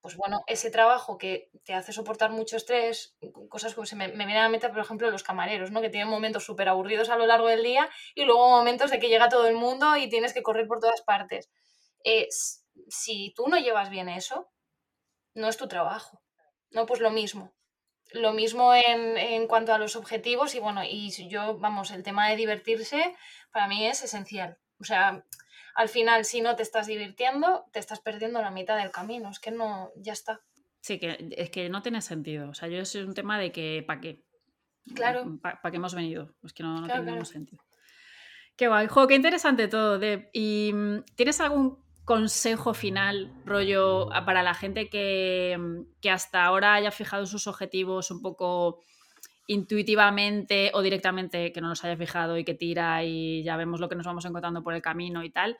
Pues 0.04 0.18
bueno, 0.18 0.44
ese 0.46 0.70
trabajo 0.70 1.16
que 1.16 1.48
te 1.64 1.72
hace 1.72 1.94
soportar 1.94 2.30
mucho 2.30 2.58
estrés, 2.58 3.16
cosas 3.48 3.72
como 3.72 3.86
se 3.86 3.96
me, 3.96 4.08
me 4.08 4.26
viene 4.26 4.38
a 4.38 4.50
la 4.50 4.58
por 4.68 4.78
ejemplo, 4.78 5.10
los 5.10 5.22
camareros, 5.22 5.70
¿no? 5.70 5.80
Que 5.80 5.88
tienen 5.88 6.10
momentos 6.10 6.44
súper 6.44 6.68
aburridos 6.68 7.08
a 7.08 7.16
lo 7.16 7.24
largo 7.24 7.48
del 7.48 7.62
día 7.62 7.88
y 8.14 8.26
luego 8.26 8.50
momentos 8.50 8.90
de 8.90 8.98
que 8.98 9.08
llega 9.08 9.30
todo 9.30 9.46
el 9.46 9.54
mundo 9.54 9.96
y 9.96 10.10
tienes 10.10 10.34
que 10.34 10.42
correr 10.42 10.66
por 10.66 10.78
todas 10.78 11.00
partes. 11.00 11.50
si 12.88 13.32
tú 13.34 13.48
no 13.48 13.56
llevas 13.56 13.88
bien 13.88 14.10
eso, 14.10 14.52
no 15.32 15.48
es 15.48 15.56
tu 15.56 15.68
trabajo. 15.68 16.20
No, 16.70 16.84
pues 16.84 17.00
lo 17.00 17.10
mismo. 17.10 17.54
Lo 18.12 18.34
mismo 18.34 18.74
en, 18.74 19.46
cuanto 19.46 19.72
a 19.72 19.78
los 19.78 19.96
objetivos 19.96 20.54
y 20.54 20.60
bueno, 20.60 20.82
y 20.84 21.12
yo, 21.30 21.56
vamos, 21.56 21.90
el 21.92 22.02
tema 22.02 22.28
de 22.28 22.36
divertirse 22.36 23.16
para 23.52 23.68
mí 23.68 23.86
es 23.86 24.02
esencial. 24.02 24.58
O 24.78 24.84
sea, 24.84 25.24
al 25.74 25.88
final, 25.88 26.24
si 26.24 26.40
no 26.40 26.56
te 26.56 26.62
estás 26.62 26.86
divirtiendo, 26.86 27.66
te 27.72 27.78
estás 27.78 28.00
perdiendo 28.00 28.40
la 28.40 28.50
mitad 28.50 28.76
del 28.76 28.90
camino. 28.90 29.30
Es 29.30 29.40
que 29.40 29.50
no, 29.50 29.90
ya 29.96 30.12
está. 30.12 30.40
Sí, 30.80 30.98
que 30.98 31.34
es 31.36 31.50
que 31.50 31.68
no 31.68 31.82
tiene 31.82 32.00
sentido. 32.00 32.50
O 32.50 32.54
sea, 32.54 32.68
yo 32.68 32.78
es 32.78 32.94
un 32.94 33.14
tema 33.14 33.38
de 33.38 33.50
que, 33.50 33.82
¿para 33.86 34.00
qué? 34.00 34.24
Claro. 34.94 35.24
Mm, 35.24 35.38
¿Para 35.38 35.70
qué 35.70 35.76
hemos 35.76 35.94
venido? 35.94 36.34
Es 36.44 36.52
que 36.52 36.62
no, 36.62 36.80
no 36.80 36.86
tiene 36.86 37.10
ningún 37.10 37.26
sentido. 37.26 37.62
Qué 38.56 38.68
guay. 38.68 38.86
Jo, 38.86 39.06
qué 39.06 39.14
interesante 39.14 39.66
todo, 39.66 39.98
Deb. 39.98 40.28
¿Y 40.32 40.72
mm, 40.72 41.04
tienes 41.16 41.40
algún 41.40 41.82
consejo 42.04 42.74
final, 42.74 43.32
rollo, 43.44 44.10
para 44.26 44.42
la 44.42 44.54
gente 44.54 44.88
que, 44.90 45.58
que, 46.00 46.10
hasta 46.10 46.44
ahora 46.44 46.74
haya 46.74 46.90
fijado 46.90 47.24
sus 47.26 47.46
objetivos 47.46 48.10
un 48.10 48.20
poco 48.20 48.80
intuitivamente 49.46 50.70
o 50.74 50.82
directamente 50.82 51.52
que 51.52 51.60
no 51.60 51.68
los 51.68 51.84
haya 51.84 51.96
fijado 51.96 52.38
y 52.38 52.44
que 52.44 52.54
tira 52.54 53.04
y 53.04 53.42
ya 53.42 53.56
vemos 53.56 53.80
lo 53.80 53.88
que 53.88 53.96
nos 53.96 54.06
vamos 54.06 54.24
encontrando 54.24 54.62
por 54.62 54.74
el 54.74 54.82
camino 54.82 55.22
y 55.24 55.30
tal? 55.30 55.58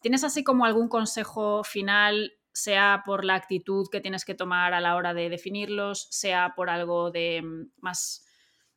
¿Tienes 0.00 0.24
así 0.24 0.44
como 0.44 0.64
algún 0.64 0.88
consejo 0.88 1.64
final, 1.64 2.32
sea 2.52 3.02
por 3.06 3.24
la 3.24 3.34
actitud 3.34 3.86
que 3.90 4.00
tienes 4.00 4.24
que 4.24 4.34
tomar 4.34 4.74
a 4.74 4.80
la 4.80 4.96
hora 4.96 5.14
de 5.14 5.30
definirlos, 5.30 6.08
sea 6.10 6.54
por 6.54 6.68
algo 6.68 7.10
de 7.10 7.42
mm, 7.42 7.72
más 7.80 8.26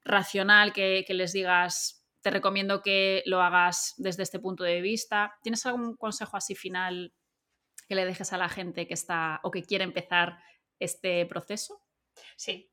racional 0.04 0.72
que, 0.72 1.04
que 1.08 1.14
les 1.14 1.34
digas 1.34 2.06
te 2.26 2.32
recomiendo 2.32 2.82
que 2.82 3.22
lo 3.28 3.40
hagas 3.40 3.94
desde 3.98 4.24
este 4.24 4.40
punto 4.40 4.64
de 4.64 4.82
vista. 4.82 5.36
¿Tienes 5.44 5.64
algún 5.68 5.96
consejo 5.96 6.36
así 6.36 6.56
final 6.56 7.14
que 7.88 7.94
le 7.94 8.04
dejes 8.04 8.34
a 8.34 8.40
la 8.40 8.50
gente 8.50 8.88
que 8.88 8.96
está 8.96 9.40
o 9.44 9.52
que 9.52 9.62
quiere 9.62 9.84
empezar 9.84 10.40
este 10.80 11.24
proceso? 11.28 11.84
Sí, 12.36 12.72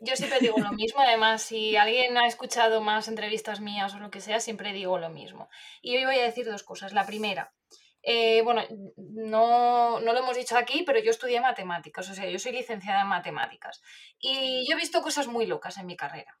yo 0.00 0.16
siempre 0.16 0.40
digo 0.40 0.58
lo 0.58 0.72
mismo, 0.72 1.00
además, 1.00 1.42
si 1.42 1.76
alguien 1.76 2.16
ha 2.18 2.26
escuchado 2.26 2.80
más 2.80 3.08
entrevistas 3.08 3.60
mías 3.60 3.94
o 3.94 3.98
lo 3.98 4.10
que 4.10 4.20
sea, 4.20 4.40
siempre 4.40 4.72
digo 4.72 4.98
lo 4.98 5.10
mismo. 5.10 5.48
Y 5.82 5.96
hoy 5.96 6.04
voy 6.04 6.18
a 6.18 6.24
decir 6.24 6.46
dos 6.46 6.62
cosas. 6.62 6.92
La 6.92 7.06
primera, 7.06 7.52
eh, 8.02 8.42
bueno, 8.42 8.62
no, 8.96 10.00
no, 10.00 10.12
lo 10.12 10.18
hemos 10.18 10.36
dicho 10.36 10.56
aquí, 10.56 10.82
pero 10.84 10.98
yo 11.00 11.10
estudié 11.10 11.40
matemáticas, 11.40 12.10
o 12.10 12.14
sea, 12.14 12.28
yo 12.28 12.38
soy 12.38 12.52
licenciada 12.52 13.02
en 13.02 13.08
matemáticas. 13.08 13.80
Y 14.18 14.66
yo 14.68 14.76
he 14.76 14.80
visto 14.80 15.02
cosas 15.02 15.26
muy 15.26 15.46
locas 15.46 15.78
en 15.78 15.86
mi 15.86 15.96
carrera 15.96 16.38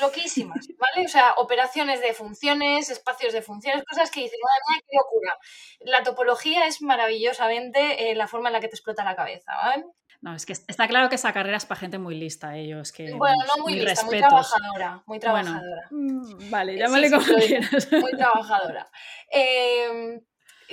loquísimas, 0.00 0.66
¿vale? 0.78 1.06
O 1.06 1.08
sea, 1.08 1.34
operaciones 1.36 2.00
de 2.00 2.12
funciones, 2.12 2.90
espacios 2.90 3.32
de 3.32 3.42
funciones, 3.42 3.84
cosas 3.84 4.10
que 4.10 4.20
dicen, 4.20 4.38
madre 4.42 4.62
mía, 4.68 4.82
qué 4.88 4.96
locura. 4.96 5.38
La 5.80 6.02
topología 6.02 6.66
es 6.66 6.82
maravillosamente 6.82 8.10
eh, 8.10 8.14
la 8.14 8.28
forma 8.28 8.48
en 8.48 8.54
la 8.54 8.60
que 8.60 8.68
te 8.68 8.76
explota 8.76 9.04
la 9.04 9.16
cabeza, 9.16 9.52
¿vale? 9.56 9.84
No, 10.22 10.34
es 10.34 10.44
que 10.44 10.52
está 10.52 10.86
claro 10.86 11.08
que 11.08 11.14
esa 11.14 11.32
carrera 11.32 11.56
es 11.56 11.64
para 11.64 11.80
gente 11.80 11.98
muy 11.98 12.14
lista, 12.14 12.54
ellos. 12.56 12.92
Que, 12.92 13.14
bueno, 13.14 13.42
no 13.46 13.62
muy 13.62 13.74
lista, 13.74 14.04
muy 14.04 14.18
trabajadora. 14.18 15.02
Muy 15.06 15.18
trabajadora. 15.18 15.88
Mm, 15.90 16.50
vale, 16.50 16.76
llámale 16.76 17.10
como 17.10 17.24
quieras. 17.24 17.90
Muy 17.92 18.12
trabajadora. 18.12 18.90
Em, 19.30 20.20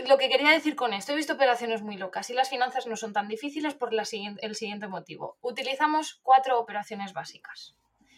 lo 0.06 0.18
que 0.18 0.28
quería 0.28 0.52
decir 0.52 0.76
con 0.76 0.94
esto, 0.94 1.14
he 1.14 1.16
visto 1.16 1.34
operaciones 1.34 1.82
muy 1.82 1.96
locas 1.96 2.30
y 2.30 2.34
las 2.34 2.50
finanzas 2.50 2.88
no 2.88 2.98
son 2.98 3.14
tan 3.14 3.30
difíciles 3.30 3.74
por 3.74 3.94
el 3.94 4.06
siguiente 4.56 4.88
motivo. 4.88 5.38
Utilizamos 5.42 6.20
cuatro 6.24 6.60
operaciones 6.60 7.14
básicas. 7.14 7.76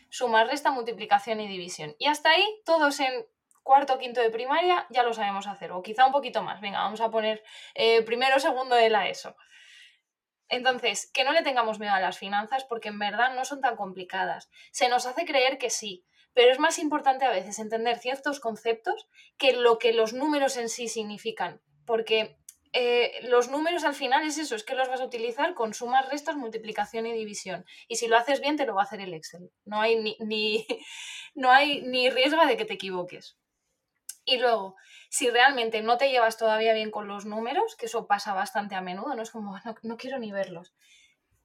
Suma, 0.09 0.43
resta, 0.43 0.71
multiplicación 0.71 1.39
y 1.41 1.47
división. 1.47 1.95
Y 1.99 2.07
hasta 2.07 2.31
ahí, 2.31 2.43
todos 2.65 2.99
en 2.99 3.27
cuarto 3.61 3.93
o 3.93 3.97
quinto 3.99 4.19
de 4.19 4.31
primaria 4.31 4.87
ya 4.89 5.03
lo 5.03 5.13
sabemos 5.13 5.45
hacer, 5.45 5.71
o 5.71 5.83
quizá 5.83 6.07
un 6.07 6.11
poquito 6.11 6.41
más. 6.41 6.59
Venga, 6.59 6.79
vamos 6.79 7.01
a 7.01 7.11
poner 7.11 7.43
eh, 7.75 8.01
primero 8.01 8.37
o 8.37 8.39
segundo 8.39 8.75
de 8.75 8.89
la 8.89 9.07
ESO. 9.07 9.35
Entonces, 10.49 11.09
que 11.13 11.23
no 11.23 11.31
le 11.31 11.43
tengamos 11.43 11.79
miedo 11.79 11.93
a 11.93 12.01
las 12.01 12.17
finanzas 12.17 12.65
porque 12.65 12.89
en 12.89 12.99
verdad 12.99 13.35
no 13.35 13.45
son 13.45 13.61
tan 13.61 13.75
complicadas. 13.75 14.49
Se 14.71 14.89
nos 14.89 15.05
hace 15.05 15.25
creer 15.25 15.57
que 15.57 15.69
sí, 15.69 16.03
pero 16.33 16.51
es 16.51 16.59
más 16.59 16.79
importante 16.79 17.25
a 17.25 17.31
veces 17.31 17.59
entender 17.59 17.97
ciertos 17.97 18.39
conceptos 18.39 19.07
que 19.37 19.53
lo 19.53 19.79
que 19.79 19.93
los 19.93 20.13
números 20.13 20.57
en 20.57 20.69
sí 20.69 20.87
significan, 20.87 21.61
porque 21.85 22.37
eh, 22.71 23.11
los 23.23 23.49
números 23.49 23.83
al 23.83 23.95
final 23.95 24.25
es 24.25 24.37
eso, 24.37 24.55
es 24.55 24.63
que 24.63 24.75
los 24.75 24.87
vas 24.87 25.01
a 25.01 25.05
utilizar 25.05 25.55
con 25.55 25.73
sumas, 25.73 26.07
restas, 26.09 26.35
multiplicación 26.35 27.07
y 27.07 27.13
división. 27.13 27.65
Y 27.87 27.95
si 27.95 28.07
lo 28.07 28.17
haces 28.17 28.41
bien, 28.41 28.57
te 28.57 28.65
lo 28.65 28.75
va 28.75 28.81
a 28.81 28.85
hacer 28.85 29.01
el 29.01 29.13
Excel. 29.13 29.49
No 29.65 29.81
hay 29.81 29.95
ni, 30.19 30.67
no 31.35 31.51
hay 31.51 31.81
ni 31.81 32.09
riesgo 32.09 32.45
de 32.45 32.57
que 32.57 32.65
te 32.65 32.75
equivoques. 32.75 33.38
Y 34.29 34.37
luego, 34.37 34.75
si 35.09 35.31
realmente 35.31 35.81
no 35.81 35.97
te 35.97 36.11
llevas 36.11 36.37
todavía 36.37 36.71
bien 36.73 36.91
con 36.91 37.07
los 37.07 37.25
números, 37.25 37.75
que 37.75 37.87
eso 37.87 38.05
pasa 38.05 38.35
bastante 38.35 38.75
a 38.75 38.81
menudo, 38.81 39.15
no 39.15 39.23
es 39.23 39.31
como, 39.31 39.59
no, 39.81 39.97
quiero 39.97 40.19
ni 40.19 40.31
verlos, 40.31 40.75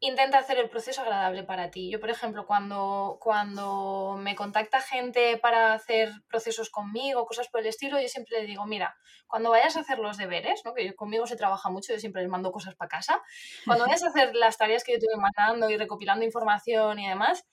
intenta 0.00 0.36
hacer 0.36 0.58
el 0.58 0.68
proceso 0.68 1.00
agradable 1.00 1.44
para 1.44 1.70
ti. 1.70 1.90
Yo, 1.90 1.98
por 1.98 2.10
ejemplo, 2.10 2.44
cuando, 2.46 3.16
cuando 3.22 4.18
me 4.20 4.36
contacta 4.36 4.82
gente 4.82 5.38
para 5.38 5.72
hacer 5.72 6.12
procesos 6.28 6.68
conmigo, 6.68 7.24
cosas 7.24 7.48
por 7.48 7.62
el 7.62 7.68
estilo, 7.68 7.98
yo 7.98 8.08
siempre 8.08 8.40
le 8.40 8.46
digo, 8.46 8.66
mira, 8.66 8.94
cuando 9.26 9.48
vayas 9.48 9.78
a 9.78 9.80
hacer 9.80 9.98
los 9.98 10.18
deberes, 10.18 10.60
¿no? 10.66 10.74
que 10.74 10.94
conmigo 10.94 11.26
se 11.26 11.36
trabaja 11.36 11.70
mucho, 11.70 11.94
yo 11.94 11.98
siempre 11.98 12.20
les 12.20 12.30
mando 12.30 12.52
cosas 12.52 12.74
para 12.74 12.90
casa, 12.90 13.22
cuando 13.64 13.86
vayas 13.86 14.02
a 14.02 14.08
hacer 14.08 14.36
las 14.36 14.58
tareas 14.58 14.84
que 14.84 14.92
yo 14.92 14.98
te 14.98 15.06
voy 15.10 15.22
mandando 15.22 15.70
y 15.70 15.78
recopilando 15.78 16.22
información 16.22 16.98
y 16.98 17.08
demás, 17.08 17.46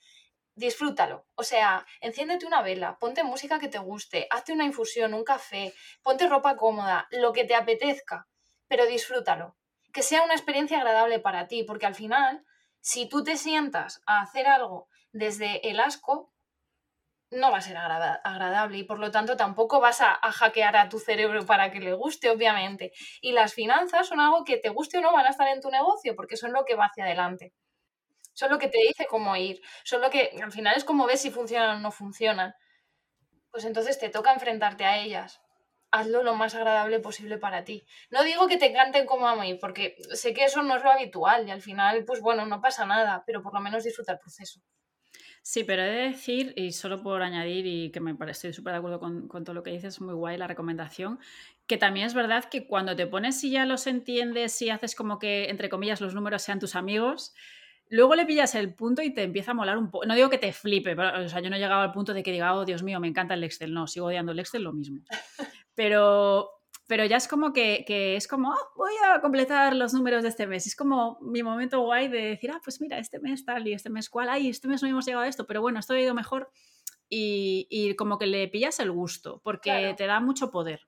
disfrútalo. 0.54 1.26
O 1.34 1.42
sea, 1.42 1.86
enciéndete 2.00 2.46
una 2.46 2.62
vela, 2.62 2.98
ponte 2.98 3.24
música 3.24 3.58
que 3.58 3.68
te 3.68 3.78
guste, 3.78 4.26
hazte 4.30 4.52
una 4.52 4.64
infusión, 4.64 5.14
un 5.14 5.24
café, 5.24 5.74
ponte 6.02 6.28
ropa 6.28 6.56
cómoda, 6.56 7.06
lo 7.10 7.32
que 7.32 7.44
te 7.44 7.54
apetezca, 7.54 8.28
pero 8.68 8.86
disfrútalo. 8.86 9.56
Que 9.92 10.02
sea 10.02 10.22
una 10.22 10.34
experiencia 10.34 10.78
agradable 10.78 11.18
para 11.18 11.48
ti, 11.48 11.64
porque 11.64 11.86
al 11.86 11.94
final, 11.94 12.44
si 12.80 13.08
tú 13.08 13.22
te 13.24 13.36
sientas 13.36 14.02
a 14.06 14.20
hacer 14.20 14.46
algo 14.46 14.88
desde 15.12 15.68
el 15.68 15.80
asco, 15.80 16.32
no 17.30 17.50
va 17.50 17.58
a 17.58 17.62
ser 17.62 17.78
agradable 17.78 18.76
y 18.76 18.84
por 18.84 18.98
lo 18.98 19.10
tanto 19.10 19.38
tampoco 19.38 19.80
vas 19.80 20.02
a, 20.02 20.12
a, 20.20 20.32
hackear 20.32 20.76
a 20.76 20.90
tu 20.90 20.98
cerebro 20.98 21.46
para 21.46 21.70
que 21.70 21.80
le 21.80 21.94
guste, 21.94 22.28
obviamente. 22.28 22.92
Y 23.22 23.32
las 23.32 23.54
finanzas 23.54 24.06
son 24.06 24.20
algo 24.20 24.44
que 24.44 24.58
te 24.58 24.68
guste 24.68 24.98
o 24.98 25.00
no 25.00 25.12
van 25.12 25.24
a 25.24 25.30
estar 25.30 25.48
en 25.48 25.62
tu 25.62 25.70
negocio 25.70 26.14
porque 26.14 26.36
son 26.36 26.52
lo 26.52 26.66
que 26.66 26.74
va 26.74 26.86
hacia 26.86 27.04
adelante 27.04 27.54
son 28.32 28.50
lo 28.50 28.58
que 28.58 28.68
te 28.68 28.78
dice 28.78 29.06
cómo 29.08 29.36
ir, 29.36 29.60
son 29.84 30.00
lo 30.00 30.10
que 30.10 30.30
al 30.42 30.52
final 30.52 30.76
es 30.76 30.84
como 30.84 31.06
ves 31.06 31.20
si 31.20 31.30
funcionan 31.30 31.76
o 31.76 31.80
no 31.80 31.90
funcionan. 31.90 32.54
Pues 33.50 33.64
entonces 33.64 33.98
te 33.98 34.08
toca 34.08 34.32
enfrentarte 34.32 34.84
a 34.84 34.98
ellas. 34.98 35.40
Hazlo 35.90 36.22
lo 36.22 36.34
más 36.34 36.54
agradable 36.54 37.00
posible 37.00 37.36
para 37.36 37.64
ti. 37.64 37.84
No 38.10 38.22
digo 38.22 38.48
que 38.48 38.56
te 38.56 38.66
encanten 38.66 39.04
como 39.04 39.28
a 39.28 39.36
mí, 39.36 39.54
porque 39.54 39.96
sé 40.12 40.32
que 40.32 40.44
eso 40.44 40.62
no 40.62 40.76
es 40.76 40.82
lo 40.82 40.90
habitual 40.90 41.46
y 41.46 41.50
al 41.50 41.60
final, 41.60 42.04
pues 42.06 42.20
bueno, 42.22 42.46
no 42.46 42.62
pasa 42.62 42.86
nada, 42.86 43.24
pero 43.26 43.42
por 43.42 43.52
lo 43.52 43.60
menos 43.60 43.84
disfruta 43.84 44.12
el 44.12 44.18
proceso. 44.18 44.60
Sí, 45.44 45.64
pero 45.64 45.82
he 45.82 45.86
de 45.86 46.02
decir, 46.10 46.54
y 46.56 46.70
solo 46.70 47.02
por 47.02 47.20
añadir, 47.20 47.66
y 47.66 47.90
que 47.90 47.98
me 47.98 48.14
parece, 48.14 48.48
estoy 48.48 48.52
súper 48.52 48.74
de 48.74 48.78
acuerdo 48.78 49.00
con, 49.00 49.28
todo 49.28 49.54
lo 49.54 49.64
que 49.64 49.72
dices, 49.72 50.00
muy 50.00 50.14
guay 50.14 50.36
la 50.38 50.46
recomendación, 50.46 51.18
que 51.66 51.76
también 51.76 52.06
es 52.06 52.14
verdad 52.14 52.44
que 52.44 52.68
cuando 52.68 52.94
te 52.94 53.08
pones 53.08 53.42
y 53.42 53.50
ya 53.50 53.66
los 53.66 53.88
entiendes 53.88 54.62
y 54.62 54.70
haces 54.70 54.94
como 54.94 55.18
que, 55.18 55.50
entre 55.50 55.68
comillas, 55.68 56.00
los 56.00 56.14
números 56.14 56.42
sean 56.42 56.60
tus 56.60 56.76
amigos, 56.76 57.34
Luego 57.92 58.14
le 58.14 58.24
pillas 58.24 58.54
el 58.54 58.72
punto 58.72 59.02
y 59.02 59.12
te 59.12 59.22
empieza 59.22 59.50
a 59.50 59.54
molar 59.54 59.76
un 59.76 59.90
poco. 59.90 60.06
No 60.06 60.14
digo 60.14 60.30
que 60.30 60.38
te 60.38 60.54
flipe, 60.54 60.96
pero, 60.96 61.26
o 61.26 61.28
sea, 61.28 61.40
yo 61.40 61.50
no 61.50 61.56
he 61.56 61.58
llegado 61.58 61.82
al 61.82 61.92
punto 61.92 62.14
de 62.14 62.22
que 62.22 62.32
diga, 62.32 62.54
oh, 62.54 62.64
Dios 62.64 62.82
mío, 62.82 62.98
me 63.00 63.06
encanta 63.06 63.34
el 63.34 63.44
Excel. 63.44 63.74
No, 63.74 63.86
sigo 63.86 64.06
odiando 64.06 64.32
el 64.32 64.38
Excel, 64.38 64.62
lo 64.62 64.72
mismo. 64.72 65.02
Pero, 65.74 66.50
pero 66.86 67.06
ya 67.06 67.16
es 67.16 67.26
como 67.26 67.54
que, 67.54 67.86
es 67.88 68.28
como, 68.28 68.50
oh, 68.50 68.72
voy 68.76 68.92
a 69.06 69.22
completar 69.22 69.74
los 69.74 69.94
números 69.94 70.22
de 70.22 70.28
este 70.28 70.46
mes. 70.46 70.66
Es 70.66 70.76
como 70.76 71.18
mi 71.22 71.42
momento 71.42 71.80
guay 71.80 72.08
de 72.08 72.20
decir, 72.20 72.50
ah, 72.50 72.60
pues 72.62 72.78
mira, 72.82 72.98
este 72.98 73.18
mes 73.20 73.46
tal 73.46 73.66
y 73.66 73.72
este 73.72 73.88
mes 73.88 74.10
cual, 74.10 74.28
ay, 74.28 74.50
este 74.50 74.68
mes 74.68 74.82
no 74.82 74.88
hemos 74.88 75.06
llegado 75.06 75.24
a 75.24 75.28
esto, 75.28 75.46
pero 75.46 75.62
bueno, 75.62 75.80
esto 75.80 75.94
ha 75.94 76.00
ido 76.00 76.12
mejor. 76.12 76.50
Y, 77.08 77.94
como 77.96 78.18
que 78.18 78.26
le 78.26 78.46
pillas 78.48 78.80
el 78.80 78.92
gusto, 78.92 79.40
porque 79.42 79.94
te 79.96 80.06
da 80.06 80.20
mucho 80.20 80.50
poder. 80.50 80.82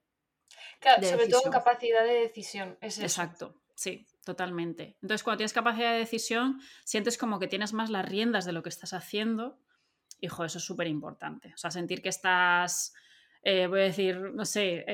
Claro, 0.81 1.03
sobre 1.03 1.29
todo 1.29 1.51
capacidad 1.51 2.05
de 2.05 2.13
decisión. 2.13 2.77
Es 2.83 2.99
Exacto, 2.99 3.55
sí. 3.75 4.07
Totalmente. 4.25 4.97
Entonces, 5.03 5.23
cuando 5.23 5.39
tienes 5.39 5.53
capacidad 5.53 5.93
de 5.93 5.99
decisión, 5.99 6.61
sientes 6.85 7.19
como 7.19 7.39
que 7.39 7.47
tienes 7.47 7.75
más 7.75 7.91
las 7.91 8.09
riendas 8.09 8.47
de 8.47 8.53
lo 8.53 8.63
que 8.63 8.71
estás 8.71 8.95
haciendo. 8.95 9.59
Hijo, 10.21 10.45
eso 10.45 10.59
es 10.59 10.65
súper 10.65 10.87
importante. 10.87 11.53
O 11.55 11.59
sea, 11.59 11.71
sentir 11.71 12.01
que 12.01 12.09
estás, 12.09 12.95
eh, 13.43 13.67
voy 13.67 13.81
a 13.81 13.85
decir, 13.85 14.19
no 14.33 14.47
sé, 14.47 14.85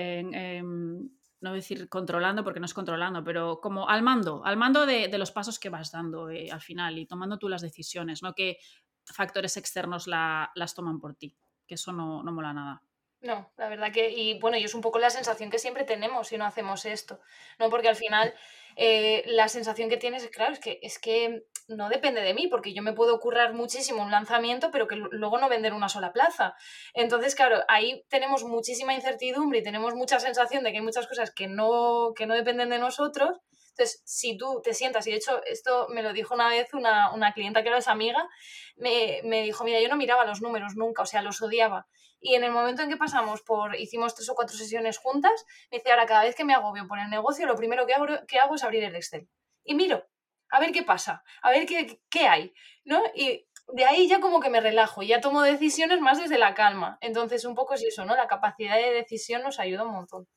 no 1.41 1.51
voy 1.51 1.59
a 1.59 1.62
decir 1.62 1.89
controlando 1.89 2.43
porque 2.43 2.61
no 2.61 2.66
es 2.66 2.74
controlando, 2.74 3.22
pero 3.22 3.61
como 3.61 3.89
al 3.89 4.03
mando, 4.03 4.45
al 4.45 4.57
mando 4.57 4.85
de, 4.85 5.16
los 5.16 5.31
pasos 5.31 5.59
que 5.59 5.70
vas 5.70 5.93
dando 5.93 6.28
eh, 6.28 6.51
al 6.51 6.61
final 6.61 6.99
y 6.99 7.07
tomando 7.07 7.39
tú 7.39 7.49
las 7.49 7.62
decisiones, 7.62 8.22
no 8.22 8.35
que 8.35 8.59
factores 9.05 9.57
externos 9.57 10.07
las 10.07 10.74
toman 10.74 10.99
por 11.01 11.14
ti, 11.14 11.37
que 11.66 11.76
eso 11.76 11.93
no, 11.93 12.22
no 12.22 12.33
mola 12.33 12.53
nada. 12.53 12.83
No, 13.22 13.52
la 13.58 13.68
verdad 13.68 13.92
que, 13.92 14.10
y 14.10 14.38
bueno, 14.38 14.56
y 14.56 14.64
es 14.64 14.74
un 14.74 14.80
poco 14.80 14.98
la 14.98 15.10
sensación 15.10 15.50
que 15.50 15.58
siempre 15.58 15.84
tenemos 15.84 16.28
si 16.28 16.38
no 16.38 16.46
hacemos 16.46 16.86
esto, 16.86 17.20
¿no? 17.58 17.68
Porque 17.68 17.88
al 17.88 17.96
final 17.96 18.34
eh, 18.76 19.24
la 19.26 19.48
sensación 19.48 19.90
que 19.90 19.98
tienes, 19.98 20.26
claro, 20.30 20.54
es 20.54 20.58
que, 20.58 20.78
es 20.82 20.98
que 20.98 21.44
no 21.68 21.90
depende 21.90 22.22
de 22.22 22.32
mí, 22.32 22.46
porque 22.48 22.72
yo 22.72 22.82
me 22.82 22.94
puedo 22.94 23.20
currar 23.20 23.52
muchísimo 23.52 24.02
un 24.02 24.10
lanzamiento, 24.10 24.70
pero 24.70 24.88
que 24.88 24.96
luego 24.96 25.36
no 25.36 25.50
vender 25.50 25.74
una 25.74 25.90
sola 25.90 26.14
plaza. 26.14 26.54
Entonces, 26.94 27.34
claro, 27.34 27.62
ahí 27.68 28.04
tenemos 28.08 28.42
muchísima 28.44 28.94
incertidumbre 28.94 29.58
y 29.58 29.62
tenemos 29.62 29.94
mucha 29.94 30.18
sensación 30.18 30.64
de 30.64 30.70
que 30.70 30.78
hay 30.78 30.84
muchas 30.84 31.06
cosas 31.06 31.30
que 31.30 31.46
no, 31.46 32.12
que 32.16 32.24
no 32.24 32.34
dependen 32.34 32.70
de 32.70 32.78
nosotros. 32.78 33.38
Entonces, 33.70 34.02
si 34.04 34.36
tú 34.36 34.60
te 34.62 34.74
sientas, 34.74 35.06
y 35.06 35.10
de 35.10 35.16
hecho 35.16 35.42
esto 35.44 35.88
me 35.88 36.02
lo 36.02 36.12
dijo 36.12 36.34
una 36.34 36.48
vez 36.48 36.72
una, 36.74 37.12
una 37.12 37.32
clienta 37.32 37.62
que 37.62 37.68
era 37.68 37.78
esa 37.78 37.92
amiga, 37.92 38.28
me, 38.76 39.20
me 39.24 39.42
dijo, 39.42 39.64
mira, 39.64 39.80
yo 39.80 39.88
no 39.88 39.96
miraba 39.96 40.24
los 40.24 40.42
números 40.42 40.76
nunca, 40.76 41.02
o 41.02 41.06
sea, 41.06 41.22
los 41.22 41.40
odiaba. 41.40 41.86
Y 42.20 42.34
en 42.34 42.44
el 42.44 42.52
momento 42.52 42.82
en 42.82 42.90
que 42.90 42.96
pasamos 42.96 43.40
por, 43.42 43.76
hicimos 43.76 44.14
tres 44.14 44.28
o 44.28 44.34
cuatro 44.34 44.56
sesiones 44.56 44.98
juntas, 44.98 45.46
me 45.70 45.78
dice, 45.78 45.90
ahora 45.90 46.06
cada 46.06 46.24
vez 46.24 46.34
que 46.34 46.44
me 46.44 46.52
agobio 46.52 46.86
por 46.86 46.98
el 46.98 47.08
negocio, 47.08 47.46
lo 47.46 47.56
primero 47.56 47.86
que 47.86 47.94
hago, 47.94 48.06
que 48.26 48.38
hago 48.38 48.56
es 48.56 48.64
abrir 48.64 48.84
el 48.84 48.94
Excel. 48.94 49.28
Y 49.64 49.74
miro, 49.74 50.06
a 50.50 50.60
ver 50.60 50.72
qué 50.72 50.82
pasa, 50.82 51.22
a 51.42 51.50
ver 51.50 51.66
qué, 51.66 52.00
qué 52.10 52.28
hay, 52.28 52.52
¿no? 52.84 53.02
Y 53.14 53.46
de 53.72 53.84
ahí 53.84 54.08
ya 54.08 54.20
como 54.20 54.40
que 54.40 54.50
me 54.50 54.60
relajo, 54.60 55.02
ya 55.02 55.20
tomo 55.20 55.42
decisiones 55.42 56.00
más 56.00 56.18
desde 56.18 56.38
la 56.38 56.54
calma. 56.54 56.98
Entonces, 57.00 57.44
un 57.44 57.54
poco 57.54 57.74
es 57.74 57.82
eso, 57.82 58.04
¿no? 58.04 58.16
La 58.16 58.26
capacidad 58.26 58.76
de 58.76 58.92
decisión 58.92 59.42
nos 59.42 59.58
ayuda 59.58 59.84
un 59.84 59.92
montón. 59.92 60.28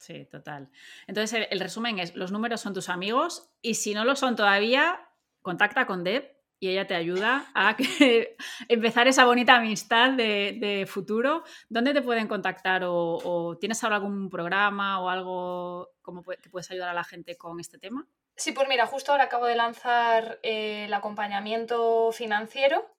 Sí, 0.00 0.24
total. 0.24 0.70
Entonces, 1.06 1.46
el, 1.50 1.60
resumen 1.60 1.98
es, 1.98 2.16
los 2.16 2.32
números 2.32 2.62
son 2.62 2.72
tus 2.72 2.88
amigos 2.88 3.50
y 3.60 3.74
si 3.74 3.92
no 3.92 4.06
lo 4.06 4.16
son 4.16 4.34
todavía, 4.34 4.98
contacta 5.42 5.86
con 5.86 6.04
Deb 6.04 6.34
y 6.58 6.70
ella 6.70 6.86
te 6.86 6.94
ayuda 6.94 7.52
a 7.54 7.76
empezar 8.68 9.08
esa 9.08 9.26
bonita 9.26 9.56
amistad 9.56 10.12
de, 10.12 10.86
futuro. 10.88 11.44
¿Dónde 11.68 11.92
te 11.92 12.00
pueden 12.00 12.28
contactar 12.28 12.80
o, 12.86 13.58
tienes 13.60 13.84
ahora 13.84 13.96
algún 13.96 14.30
programa 14.30 15.02
o 15.02 15.10
algo 15.10 15.90
como 16.00 16.22
que 16.22 16.48
puedes 16.48 16.70
ayudar 16.70 16.88
a 16.88 16.94
la 16.94 17.04
gente 17.04 17.36
con 17.36 17.60
este 17.60 17.76
tema? 17.76 18.08
Sí, 18.36 18.52
pues 18.52 18.68
mira, 18.68 18.86
justo 18.86 19.12
ahora 19.12 19.24
acabo 19.24 19.44
de 19.44 19.56
lanzar 19.56 20.40
eh, 20.42 20.86
el 20.86 20.94
acompañamiento 20.94 22.10
financiero 22.12 22.90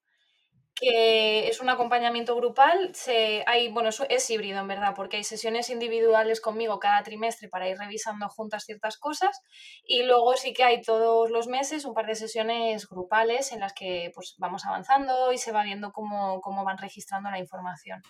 que 0.82 1.48
es 1.48 1.62
un 1.62 1.70
acompañamiento 1.70 2.36
grupal. 2.36 2.90
Se, 2.96 3.44
hay, 3.46 3.70
bueno, 3.70 3.90
es 4.10 4.30
híbrido 4.32 4.60
en 4.60 4.68
verdad, 4.68 4.94
porque 4.96 5.18
hay 5.18 5.24
sesiones 5.24 5.70
individuales 5.70 6.42
conmigo 6.42 6.80
cada 6.80 7.04
trimestre 7.04 7.50
para 7.50 7.70
ir 7.70 7.78
revisando 7.78 8.28
juntas 8.30 8.66
ciertas 8.66 8.98
cosas 8.98 9.42
y 9.86 10.02
luego 10.04 10.36
sí 10.36 10.54
que 10.54 10.64
hay 10.64 10.82
todos 10.82 11.30
los 11.30 11.48
meses 11.48 11.86
un 11.86 11.94
par 11.94 12.08
de 12.08 12.16
sesiones 12.16 12.90
grupales 12.90 13.52
en 13.52 13.60
las 13.60 13.74
que 13.74 14.12
pues, 14.16 14.34
vamos 14.40 14.66
avanzando 14.66 15.32
y 15.32 15.38
se 15.38 15.52
va 15.52 15.64
viendo 15.64 15.92
cómo, 15.92 16.42
cómo 16.42 16.66
van 16.66 16.80
registrando 16.80 17.30
la 17.30 17.38
información. 17.38 18.02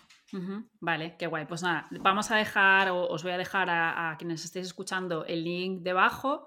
Vale, 0.80 1.16
qué 1.18 1.26
guay. 1.26 1.44
Pues 1.44 1.62
nada, 1.62 1.86
vamos 1.90 2.30
a 2.30 2.36
dejar, 2.36 2.88
o 2.88 3.06
os 3.06 3.22
voy 3.22 3.32
a 3.32 3.38
dejar 3.38 3.68
a, 3.68 4.12
a 4.12 4.16
quienes 4.16 4.46
estéis 4.46 4.68
escuchando 4.68 5.26
el 5.26 5.44
link 5.44 5.82
debajo. 5.82 6.46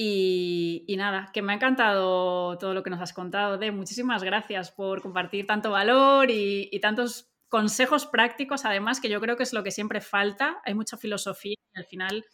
Y, 0.00 0.94
nada, 0.96 1.28
que 1.32 1.42
me 1.42 1.52
ha 1.52 1.56
encantado 1.56 2.56
todo 2.56 2.72
lo 2.72 2.84
que 2.84 2.90
nos 2.90 3.00
has 3.00 3.12
contado. 3.12 3.58
De 3.58 3.72
muchísimas 3.72 4.22
gracias 4.22 4.70
por 4.70 5.02
compartir 5.02 5.44
tanto 5.44 5.72
valor 5.72 6.30
y, 6.30 6.78
tantos 6.80 7.32
consejos 7.48 8.06
prácticos, 8.06 8.64
además, 8.64 9.00
que 9.00 9.08
yo 9.08 9.20
creo 9.20 9.36
que 9.36 9.42
es 9.42 9.52
lo 9.52 9.64
que 9.64 9.72
siempre 9.72 10.00
falta. 10.00 10.62
Hay 10.64 10.74
mucha 10.74 10.96
filosofía 10.96 11.56
y 11.74 11.78
al 11.78 11.84
final 11.84 12.24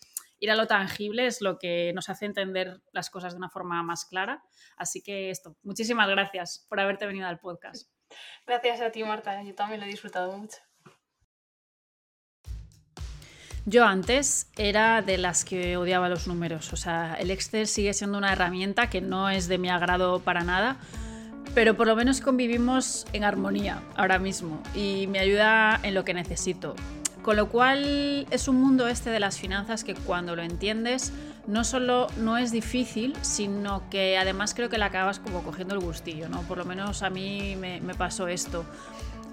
ir 0.41 0.51
a 0.51 0.57
lo 0.57 0.67
tangible 0.67 1.25
es 1.25 1.41
lo 1.41 1.59
que 1.59 1.95
nos 1.95 2.11
hace 2.11 2.27
entender 2.27 2.83
las 2.93 3.09
cosas 3.09 3.33
de 3.33 3.39
una 3.39 3.49
forma 3.49 3.83
más 3.83 4.05
clara. 4.05 4.45
Así 4.77 5.01
que 5.01 5.31
esto, 5.31 5.57
muchísimas 5.63 6.11
gracias 6.11 6.67
por 6.69 6.81
haberte 6.81 7.07
venido 7.07 7.27
al 7.29 7.39
podcast. 7.39 7.89
Gracias 8.47 8.83
a 8.83 8.91
ti, 8.91 9.03
Marta. 9.05 9.43
Yo 9.43 9.55
también 9.55 9.81
lo 9.81 9.87
he 9.87 9.89
disfrutado 9.89 10.37
mucho. 10.37 10.59
Yo 13.67 13.87
antes 13.87 14.47
era 14.57 15.01
de 15.01 15.17
las 15.17 15.47
que 15.47 15.79
odiaba 15.79 16.11
los 16.11 16.27
números, 16.27 16.75
o 16.75 16.77
sea, 16.77 17.15
el 17.15 17.31
Excel 17.31 17.67
sigue 17.67 17.95
siendo 17.95 18.19
una 18.19 18.31
herramienta 18.31 18.91
que 18.91 19.01
no 19.01 19.31
es 19.31 19.49
de 19.49 19.57
mi 19.57 19.71
agrado 19.71 20.21
para 20.21 20.45
nada, 20.45 20.77
pero 21.55 21.75
por 21.75 21.87
lo 21.87 21.97
menos 21.97 22.21
convivimos 22.21 23.07
en 23.15 23.25
armonía 23.25 23.83
ahora 23.97 24.19
mismo 24.19 24.63
y 24.75 25.07
me 25.07 25.19
ayuda 25.19 25.81
en 25.83 25.95
lo 25.95 26.05
que 26.05 26.13
necesito. 26.13 26.75
Con 27.23 27.37
lo 27.37 27.49
cual 27.49 28.27
es 28.31 28.49
un 28.49 28.57
mundo 28.57 28.87
este 28.87 29.09
de 29.09 29.19
las 29.19 29.39
finanzas 29.39 29.83
que 29.83 29.95
cuando 29.95 30.37
lo 30.37 30.43
entiendes 30.43 31.11
no 31.47 31.65
solo 31.65 32.09
no 32.19 32.37
es 32.37 32.53
difícil, 32.53 33.15
sino 33.23 33.89
que 33.89 34.19
además 34.19 34.53
creo 34.53 34.69
que 34.69 34.77
le 34.77 34.85
acabas 34.85 35.21
como 35.21 35.43
cogiendo 35.43 35.75
el 35.75 35.81
gustillo, 35.81 36.29
¿no? 36.29 36.43
Por 36.43 36.59
lo 36.59 36.67
menos 36.67 37.03
a 37.03 37.09
mí 37.09 37.57
me, 37.59 37.81
me 37.81 37.95
pasó 37.95 38.29
esto. 38.29 38.67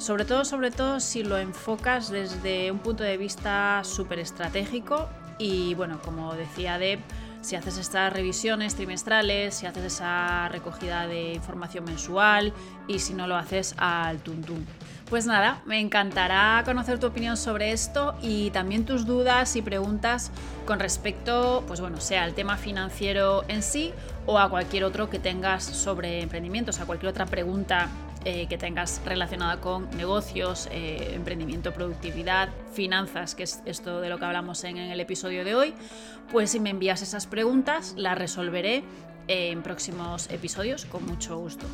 Sobre 0.02 0.26
todo, 0.26 0.45
sobre 0.45 0.72
todo 0.72 0.99
si 0.99 1.22
lo 1.22 1.38
enfocas 1.38 2.10
desde 2.10 2.72
un 2.72 2.80
punto 2.80 3.04
de 3.04 3.18
vista 3.18 3.84
súper 3.84 4.18
estratégico 4.18 5.08
y 5.38 5.76
bueno, 5.76 5.99
como 6.04 6.34
decía 6.34 6.80
Deb, 6.80 6.97
si 7.41 7.56
haces 7.56 7.78
estas 7.78 8.12
revisiones 8.12 8.74
trimestrales, 8.74 9.54
si 9.54 9.68
haces 9.68 9.84
esa 9.84 10.49
recogida 10.49 11.06
de 11.06 11.34
información 11.34 11.84
mensual 11.84 12.52
y 12.88 12.97
si 12.97 13.14
no 13.14 13.28
lo 13.28 13.36
haces 13.36 13.76
al 13.78 14.18
tuntún. 14.18 14.66
Pues 15.08 15.28
nada, 15.28 15.62
me 15.68 15.80
encantará 15.80 16.64
conocer 16.66 16.97
tu 16.97 17.06
opinión 17.06 17.38
sobre 17.38 17.72
esto 17.72 18.16
y 18.24 18.49
también 18.49 18.86
tus 18.88 19.06
dudas 19.06 19.56
y 19.56 19.62
preguntas 19.62 20.32
con 20.66 20.80
respecto, 20.80 21.64
pues 21.68 21.80
bueno, 21.80 22.02
sea 22.02 22.24
al 22.24 22.34
tema 22.34 22.58
financiero 22.58 23.43
en 23.49 23.62
sí 23.62 23.93
o 24.26 24.39
a 24.39 24.49
cualquier 24.49 24.84
otro 24.84 25.12
que 25.12 25.20
tengas 25.20 25.64
sobre 25.64 26.22
emprendimientos, 26.24 26.80
a 26.80 26.88
cualquier 26.88 27.12
otra 27.12 27.28
pregunta 27.28 27.88
eh, 28.24 28.47
que 28.47 28.57
tengas 28.57 29.01
relacionada 29.03 29.59
con 29.59 29.89
negocios, 29.97 30.67
eh, 30.72 31.13
emprendimiento, 31.15 31.74
productividad, 31.74 32.49
finanzas, 32.74 33.34
que 33.34 33.43
es 33.43 33.61
esto 33.65 33.99
de 33.99 34.09
lo 34.09 34.19
que 34.19 34.26
hablamos 34.26 34.63
en, 34.63 34.78
el 34.78 34.99
episodio 34.99 35.43
de 35.43 35.55
hoy, 35.55 35.74
pues 36.32 36.51
si 36.51 36.59
me 36.59 36.69
envías 36.69 37.01
esas 37.01 37.26
preguntas, 37.26 37.95
las 37.97 38.17
resolveré 38.17 38.84
en 39.28 39.63
próximos 39.63 40.30
episodios 40.30 40.86
con 40.86 41.05
mucho 41.05 41.38
gusto. 41.38 41.65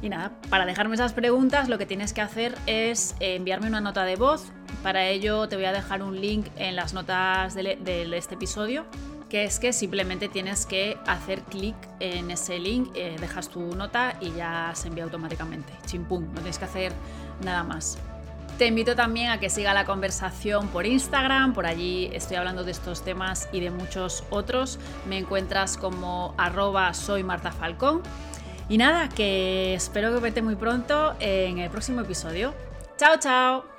Y 0.00 0.08
nada, 0.08 0.32
para 0.50 0.66
dejarme 0.66 0.94
esas 0.94 1.12
preguntas 1.12 1.68
lo 1.68 1.78
que 1.78 1.86
tienes 1.86 2.12
que 2.12 2.20
hacer 2.20 2.54
es 2.66 3.16
enviarme 3.18 3.66
una 3.66 3.80
nota 3.80 4.04
de 4.04 4.14
voz. 4.14 4.52
Para 4.84 5.08
ello 5.08 5.48
te 5.48 5.56
voy 5.56 5.64
a 5.64 5.72
dejar 5.72 6.02
un 6.02 6.20
link 6.20 6.46
en 6.56 6.76
las 6.76 6.94
notas 6.94 7.54
de 7.54 8.08
este 8.16 8.36
episodio 8.36 8.86
que 9.28 9.44
es 9.44 9.58
que 9.58 9.72
simplemente 9.72 10.28
tienes 10.28 10.66
que 10.66 10.96
hacer 11.06 11.42
clic 11.42 11.76
en 12.00 12.30
ese 12.30 12.58
link, 12.58 12.90
eh, 12.94 13.16
dejas 13.20 13.48
tu 13.48 13.60
nota 13.76 14.16
y 14.20 14.32
ya 14.32 14.72
se 14.74 14.88
envía 14.88 15.04
automáticamente. 15.04 15.72
Chimpum, 15.86 16.24
no 16.28 16.34
tienes 16.34 16.58
que 16.58 16.64
hacer 16.64 16.92
nada 17.42 17.62
más. 17.62 17.98
Te 18.56 18.66
invito 18.66 18.96
también 18.96 19.30
a 19.30 19.38
que 19.38 19.50
siga 19.50 19.72
la 19.72 19.84
conversación 19.84 20.66
por 20.68 20.84
Instagram, 20.84 21.52
por 21.52 21.66
allí 21.66 22.10
estoy 22.12 22.38
hablando 22.38 22.64
de 22.64 22.72
estos 22.72 23.04
temas 23.04 23.48
y 23.52 23.60
de 23.60 23.70
muchos 23.70 24.24
otros. 24.30 24.80
Me 25.06 25.18
encuentras 25.18 25.76
como 25.76 26.34
arroba 26.36 26.92
soy 26.92 27.22
Marta 27.22 27.52
Falcón. 27.52 28.02
Y 28.68 28.76
nada, 28.76 29.08
que 29.08 29.74
espero 29.74 30.12
que 30.12 30.20
vete 30.20 30.42
muy 30.42 30.56
pronto 30.56 31.14
en 31.20 31.58
el 31.58 31.70
próximo 31.70 32.00
episodio. 32.00 32.52
¡Chao, 32.96 33.16
chao! 33.18 33.77